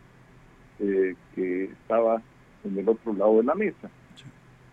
[0.79, 2.23] eh, que estaba
[2.65, 3.91] en el otro lado de la mesa.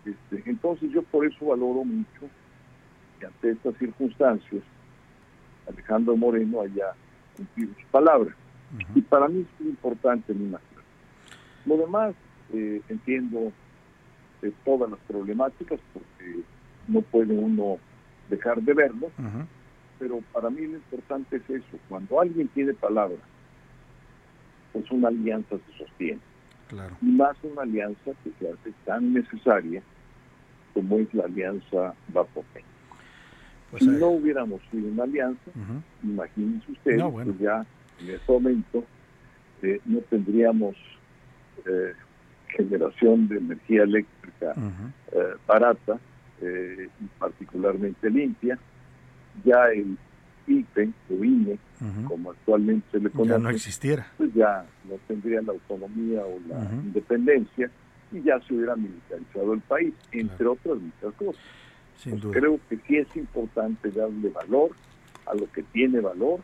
[0.04, 2.28] Este, entonces yo por eso valoro mucho
[3.18, 4.62] que ante estas circunstancias
[5.68, 6.92] Alejandro Moreno haya
[7.36, 8.34] cumplido su palabra.
[8.94, 10.68] Y para mí es muy importante mi imagen.
[11.64, 12.14] Lo demás,
[12.52, 13.52] eh, entiendo
[14.42, 16.40] eh, todas las problemáticas porque
[16.88, 17.78] no puede uno
[18.30, 19.10] dejar de verlo,
[19.98, 23.16] pero para mí lo importante es eso, cuando alguien tiene palabra,
[24.72, 26.20] pues una alianza se sostiene.
[26.68, 26.96] Claro.
[27.02, 29.82] Y más una alianza que se hace tan necesaria
[30.72, 32.68] como es la alianza va por México.
[33.78, 35.50] si no hubiéramos sido una alianza,
[36.02, 37.30] imagínense ustedes, No, bueno.
[37.32, 37.64] pues ya
[38.00, 38.84] en ese momento
[39.62, 40.74] eh, no tendríamos
[41.66, 41.92] eh,
[42.48, 44.54] generación de energía eléctrica
[45.12, 45.98] eh, barata
[46.44, 46.88] eh,
[47.18, 48.58] particularmente limpia.
[49.44, 49.96] Ya el
[50.46, 51.58] IPE o INE,
[52.06, 54.06] como actualmente se le conoce, Ya no existiera.
[54.16, 57.70] pues ya no tendría la autonomía o la independencia
[58.12, 61.42] y ya se hubiera militarizado el país, entre otras muchas cosas.
[61.96, 62.38] Sin Pues duda.
[62.40, 64.70] creo que sí es importante darle valor
[65.26, 66.40] a lo que tiene valor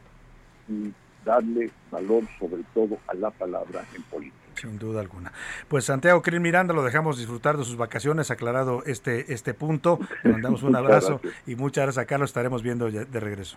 [0.69, 0.91] y
[1.25, 4.37] darle valor sobre todo a la palabra en política.
[4.61, 5.32] Sin duda alguna.
[5.69, 9.99] Pues Santiago Krill Miranda, lo dejamos disfrutar de sus vacaciones, aclarado este, este punto.
[10.23, 12.03] Le mandamos un abrazo y muchas gracias.
[12.05, 13.57] Acá lo estaremos viendo ya de regreso.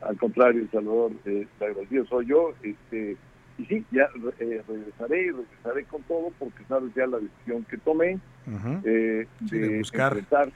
[0.00, 2.52] Al contrario, Salvador, eh, agradecido soy yo.
[2.62, 3.16] Este,
[3.58, 4.08] y sí, ya
[4.38, 8.18] eh, regresaré y regresaré con todo porque sabes ya la decisión que tomé
[8.84, 10.12] eh, Sí, de, de buscar.
[10.16, 10.50] enfrentar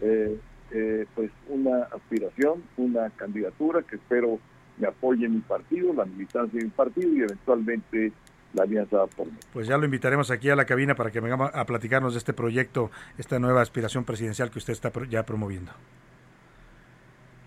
[0.00, 0.38] eh,
[0.70, 4.38] eh, pues una aspiración, una candidatura que espero
[4.78, 8.10] me apoye mi partido, la militancia de mi partido y eventualmente
[8.54, 9.38] la alianza por mí.
[9.52, 12.32] Pues ya lo invitaremos aquí a la cabina para que venga a platicarnos de este
[12.32, 15.72] proyecto, esta nueva aspiración presidencial que usted está ya promoviendo.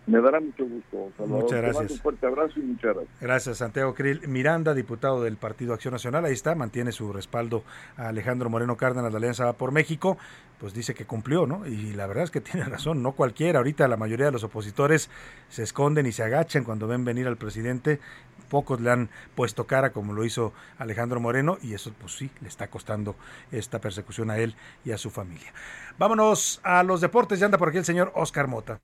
[0.08, 1.44] Me dará mucho gusto, Salvador.
[1.44, 1.92] Muchas gracias.
[1.92, 3.20] Un fuerte abrazo y muchas gracias.
[3.20, 6.26] Gracias, Santiago Krill Miranda, diputado del Partido Acción Nacional.
[6.26, 7.64] Ahí está, mantiene su respaldo
[7.98, 10.18] a Alejandro Moreno Cárdenas, la Alianza por México.
[10.60, 11.66] Pues dice que cumplió, ¿no?
[11.66, 13.60] Y la verdad es que tiene razón, no cualquiera.
[13.60, 15.10] Ahorita la mayoría de los opositores
[15.50, 18.00] se esconden y se agachan cuando ven venir al presidente.
[18.46, 22.48] Pocos le han puesto cara como lo hizo Alejandro Moreno y eso pues sí, le
[22.48, 23.16] está costando
[23.52, 25.54] esta persecución a él y a su familia.
[25.98, 27.40] Vámonos a los deportes.
[27.40, 28.82] Ya anda por aquí el señor Oscar Mota.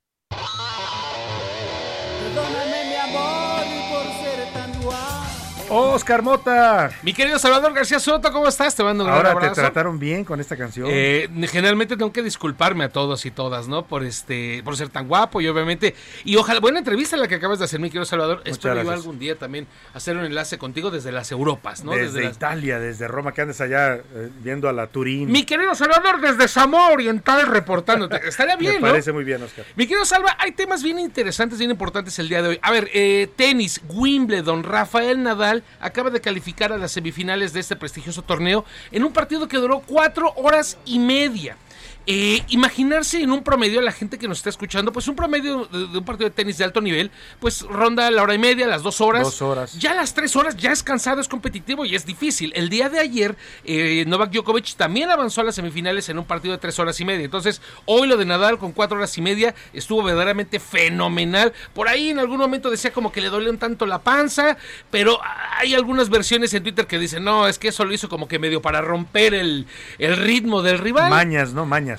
[5.73, 6.91] Oscar Mota.
[7.01, 8.75] Mi querido Salvador García Soto, ¿cómo estás?
[8.75, 10.87] Te mando un gran Ahora te trataron bien con esta canción.
[10.91, 13.85] Eh, generalmente tengo que disculparme a todos y todas, ¿no?
[13.85, 15.95] Por este, por ser tan guapo y obviamente,
[16.25, 18.41] y ojalá, buena entrevista la que acabas de hacer, mi querido Salvador.
[18.43, 21.93] Espero yo algún día también hacer un enlace contigo desde las Europas, ¿no?
[21.93, 25.31] desde las- Italia, desde Roma, que andes allá eh, viendo a la Turín.
[25.31, 28.19] Mi querido Salvador desde Samoa Oriental reportándote.
[28.27, 28.87] Estaría bien, Me ¿no?
[28.89, 29.63] parece muy bien, Oscar.
[29.77, 32.59] Mi querido Salva, hay temas bien interesantes, bien importantes el día de hoy.
[32.61, 37.75] A ver, eh, tenis, Wimbledon, Rafael Nadal acaba de calificar a las semifinales de este
[37.75, 41.57] prestigioso torneo en un partido que duró cuatro horas y media.
[42.07, 45.65] Eh, imaginarse en un promedio a la gente que nos está escuchando, pues un promedio
[45.65, 48.65] de, de un partido de tenis de alto nivel, pues ronda la hora y media,
[48.65, 49.23] las dos horas.
[49.23, 49.73] Dos horas.
[49.77, 52.51] Ya las tres horas ya es cansado, es competitivo y es difícil.
[52.55, 56.53] El día de ayer, eh, Novak Djokovic también avanzó a las semifinales en un partido
[56.53, 57.23] de tres horas y media.
[57.23, 61.53] Entonces, hoy lo de Nadal con cuatro horas y media estuvo verdaderamente fenomenal.
[61.73, 64.57] Por ahí en algún momento decía como que le dolió un tanto la panza,
[64.89, 65.19] pero
[65.57, 68.39] hay algunas versiones en Twitter que dicen, no, es que eso lo hizo como que
[68.39, 69.67] medio para romper el,
[69.99, 71.11] el ritmo del rival.
[71.11, 71.67] Mañas, ¿no?
[71.67, 71.90] Mañas.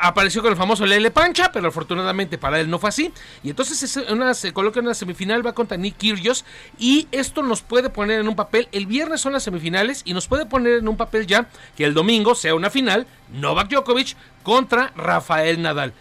[0.00, 3.12] Apareció con el famoso Lele Pancha, pero afortunadamente para él no fue así.
[3.42, 6.44] Y entonces se coloca en una semifinal, va contra Nick Kyrgios.
[6.78, 8.68] Y esto nos puede poner en un papel.
[8.72, 11.94] El viernes son las semifinales y nos puede poner en un papel ya que el
[11.94, 13.06] domingo sea una final.
[13.32, 15.92] Novak Djokovic contra Rafael Nadal.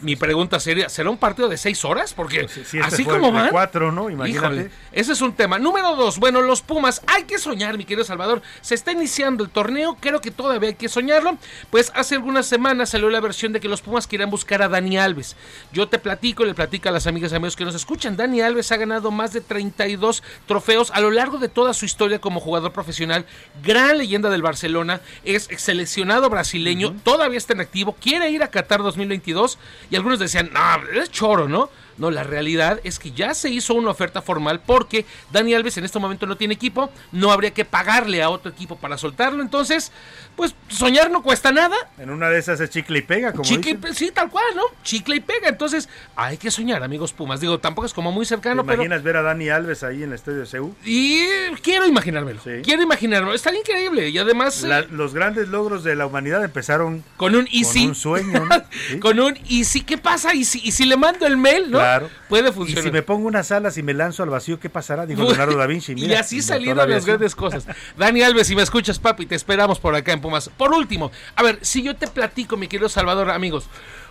[0.00, 2.14] Mi pregunta sería, ¿será un partido de seis horas?
[2.14, 3.50] Porque Si este así fue como van...
[3.50, 4.10] cuatro, ¿no?
[4.10, 4.46] Imagínate.
[4.46, 5.58] Híjole, ese es un tema.
[5.58, 8.42] Número dos, bueno, los Pumas, hay que soñar, mi querido Salvador.
[8.60, 11.38] Se está iniciando el torneo, creo que todavía hay que soñarlo.
[11.70, 14.98] Pues hace algunas semanas salió la versión de que los Pumas querían buscar a Dani
[14.98, 15.36] Alves.
[15.72, 18.16] Yo te platico, le platico a las amigas y amigos que nos escuchan.
[18.16, 22.20] Dani Alves ha ganado más de 32 trofeos a lo largo de toda su historia
[22.20, 23.26] como jugador profesional.
[23.62, 28.82] Gran leyenda del Barcelona, es seleccionado brasileño, todavía está en activo, quiere ir a Qatar
[28.82, 29.58] 2022
[29.90, 31.70] y algunos decían, no, es choro, ¿no?
[31.98, 35.84] No, la realidad es que ya se hizo una oferta formal porque Dani Alves en
[35.84, 39.90] este momento no tiene equipo, no habría que pagarle a otro equipo para soltarlo, entonces,
[40.36, 41.76] pues soñar no cuesta nada.
[41.98, 43.94] En una de esas es chicle y pega, como Chicle y dicen.
[43.94, 44.62] sí, tal cual, ¿no?
[44.82, 45.48] Chicle y pega.
[45.48, 47.40] Entonces, hay que soñar, amigos Pumas.
[47.40, 48.76] Digo, tampoco es como muy ¿Te cercano, pero.
[48.82, 50.74] imaginas ver a Dani Alves ahí en el estadio de Seúl?
[50.84, 51.24] Y
[51.62, 52.40] quiero imaginármelo.
[52.62, 53.34] Quiero imaginármelo.
[53.34, 54.08] Estaría increíble.
[54.10, 54.62] Y además.
[54.62, 57.80] La- eh, los grandes logros de la humanidad empezaron con un easy.
[57.80, 59.00] Con un sueño, ¿no?
[59.00, 59.80] con un easy.
[59.82, 60.34] ¿Qué pasa?
[60.34, 61.78] ¿Y si, y si le mando el mail, no?
[61.78, 61.87] Claro.
[62.28, 62.84] Puede Y funcionar.
[62.84, 65.06] si me pongo unas alas y me lanzo al vacío, ¿qué pasará?
[65.06, 65.92] Dijo Leonardo da Vinci.
[65.92, 67.66] y Mira, así inventó la salieron las grandes cosas.
[67.96, 70.48] Dani Alves, si me escuchas, papi, te esperamos por acá en Pumas.
[70.56, 73.66] Por último, a ver, si yo te platico, mi querido Salvador, amigos,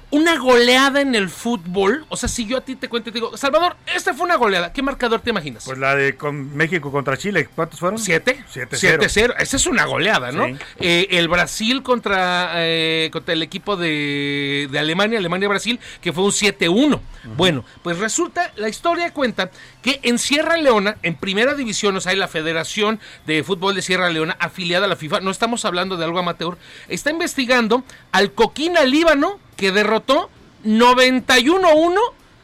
[0.10, 2.06] una goleada en el fútbol.
[2.10, 4.36] O sea, si yo a ti te cuento y te digo, Salvador, esta fue una
[4.36, 4.72] goleada.
[4.72, 5.66] ¿Qué marcador te imaginas?
[5.66, 8.00] Pues la de con México contra Chile, ¿cuántos fueron?
[8.00, 8.44] ¿Siete?
[8.54, 9.00] 7-0.
[9.00, 9.36] 7-0.
[9.38, 10.46] Esa es una goleada, ¿no?
[10.46, 10.56] Sí.
[10.80, 16.32] Eh, el Brasil contra, eh, contra el equipo de, de Alemania, Alemania-Brasil, que fue un
[16.32, 17.00] 7-1.
[17.36, 19.52] Bueno, pues resulta, la historia cuenta
[19.82, 23.82] que en Sierra Leona, en primera división, o sea, hay la Federación de Fútbol de
[23.82, 26.58] Sierra Leona, afiliada a la FIFA, no estamos hablando de algo amateur,
[26.88, 30.30] está investigando al Coquina Líbano, que derrotó
[30.64, 31.96] 91-1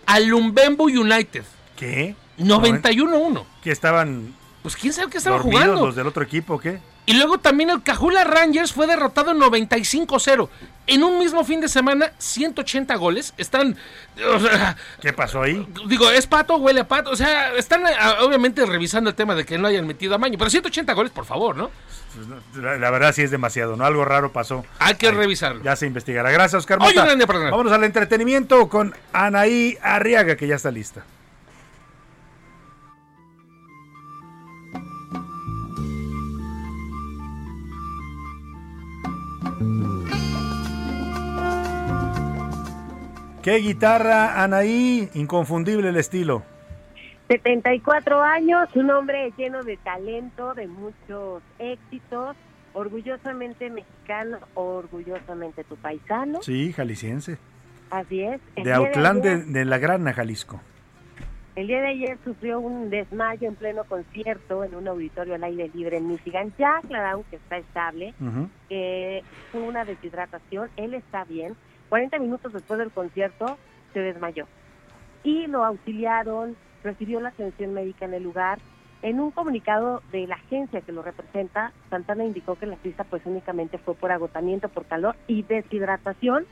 [0.06, 1.44] al Lumbembo United.
[1.78, 2.16] ¿Qué?
[2.38, 3.46] 91-1.
[3.64, 5.86] Que estaban Pues quién sabe qué estaban dormidos jugando.
[5.86, 6.80] los del otro equipo, ¿qué?
[7.06, 10.48] Y luego también el Cajula Rangers fue derrotado 95-0.
[10.88, 13.34] En un mismo fin de semana, 180 goles.
[13.38, 13.78] Están.
[14.34, 15.68] o sea, ¿Qué pasó ahí?
[15.88, 16.58] digo, ¿es pato?
[16.58, 17.10] ¿Huele a pato?
[17.12, 20.38] O sea, están ah, obviamente revisando el tema de que no hayan metido a Maño.
[20.38, 21.72] Pero 180 goles, por favor, ¿no?
[22.56, 23.86] La, la verdad sí es demasiado, ¿no?
[23.86, 24.66] Algo raro pasó.
[24.80, 25.64] Hay que revisarlo.
[25.64, 26.32] Ya se investigará.
[26.32, 27.06] Gracias, Oscar Mota.
[27.26, 31.04] Vámonos al entretenimiento con Anaí Arriaga, que ya está lista.
[43.44, 45.10] ¿Qué guitarra, Anaí?
[45.14, 46.44] Inconfundible el estilo.
[47.28, 52.36] 74 años, un hombre lleno de talento, de muchos éxitos,
[52.74, 56.42] orgullosamente mexicano, orgullosamente tu paisano.
[56.42, 57.38] Sí, jalisciense.
[57.92, 58.40] Así es.
[58.56, 60.62] El De Autlán de, ayer- de la Grana, Jalisco.
[61.56, 65.70] El día de ayer sufrió un desmayo en pleno concierto en un auditorio al aire
[65.76, 66.52] libre en Michigan.
[66.58, 68.14] Ya aclararon que está estable,
[68.70, 70.70] que fue una deshidratación.
[70.78, 71.54] Él está bien.
[71.94, 73.56] 40 minutos después del concierto
[73.94, 74.48] se desmayó.
[75.24, 78.58] Y lo auxiliaron, recibió la atención médica en el lugar.
[79.04, 83.22] En un comunicado de la agencia que lo representa, Santana indicó que la artista pues
[83.28, 86.48] únicamente fue por agotamiento, por calor y deshidratación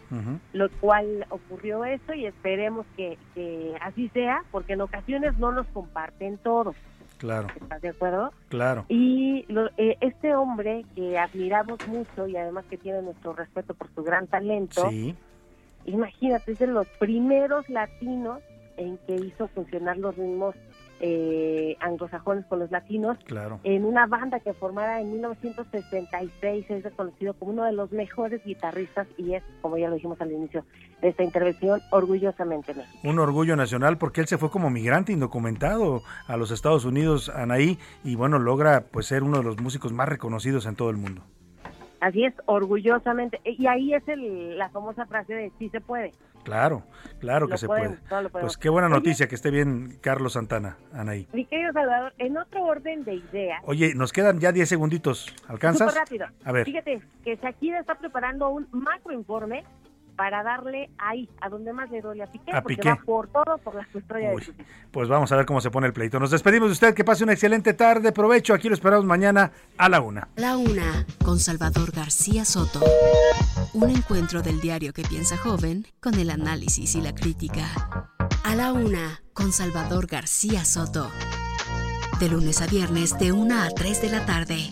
[0.53, 5.65] lo cual ocurrió esto y esperemos que, que así sea, porque en ocasiones no nos
[5.69, 6.75] comparten todo,
[7.17, 8.31] Claro, ¿estás de acuerdo?
[8.49, 8.85] claro.
[8.89, 13.89] Y lo- eh, este hombre que admiramos mucho y además que tiene nuestro respeto por
[13.93, 15.15] su gran talento, Sí.
[15.85, 18.39] Imagínate, es de los primeros latinos
[18.77, 20.55] en que hizo funcionar los ritmos
[21.03, 23.59] eh, anglosajones con los latinos Claro.
[23.63, 29.07] en una banda que formara en 1966 es reconocido como uno de los mejores guitarristas
[29.17, 30.63] y es, como ya lo dijimos al inicio
[31.01, 32.97] de esta intervención, orgullosamente México.
[33.03, 37.79] Un orgullo nacional porque él se fue como migrante indocumentado a los Estados Unidos, Anaí,
[38.03, 41.23] y bueno, logra pues ser uno de los músicos más reconocidos en todo el mundo.
[42.01, 43.39] Así es, orgullosamente.
[43.45, 46.11] Y ahí es el, la famosa frase de sí se puede.
[46.43, 46.83] Claro,
[47.19, 48.29] claro que Lo se podemos, puede.
[48.29, 48.95] Pues qué buena Oye.
[48.95, 51.27] noticia que esté bien Carlos Santana, Anaí.
[51.31, 55.27] Mi querido Salvador, en otro orden de ideas, Oye, nos quedan ya 10 segunditos.
[55.47, 55.89] ¿Alcanzas?
[55.91, 56.25] súper rápido.
[56.43, 56.65] A ver.
[56.65, 59.63] Fíjate que Shakira está preparando un macroinforme
[60.15, 62.89] para darle ahí, a donde más le duele a Piqué, A porque Piqué.
[62.89, 64.53] va por todo, por la custodia de su
[64.91, 66.19] Pues vamos a ver cómo se pone el pleito.
[66.19, 68.53] Nos despedimos de usted, que pase una excelente tarde, provecho.
[68.53, 70.27] Aquí lo esperamos mañana a la una.
[70.35, 72.81] La una con Salvador García Soto.
[73.73, 77.65] Un encuentro del diario que piensa joven con el análisis y la crítica.
[78.43, 81.09] A la una con Salvador García Soto.
[82.19, 84.71] De lunes a viernes de 1 a 3 de la tarde.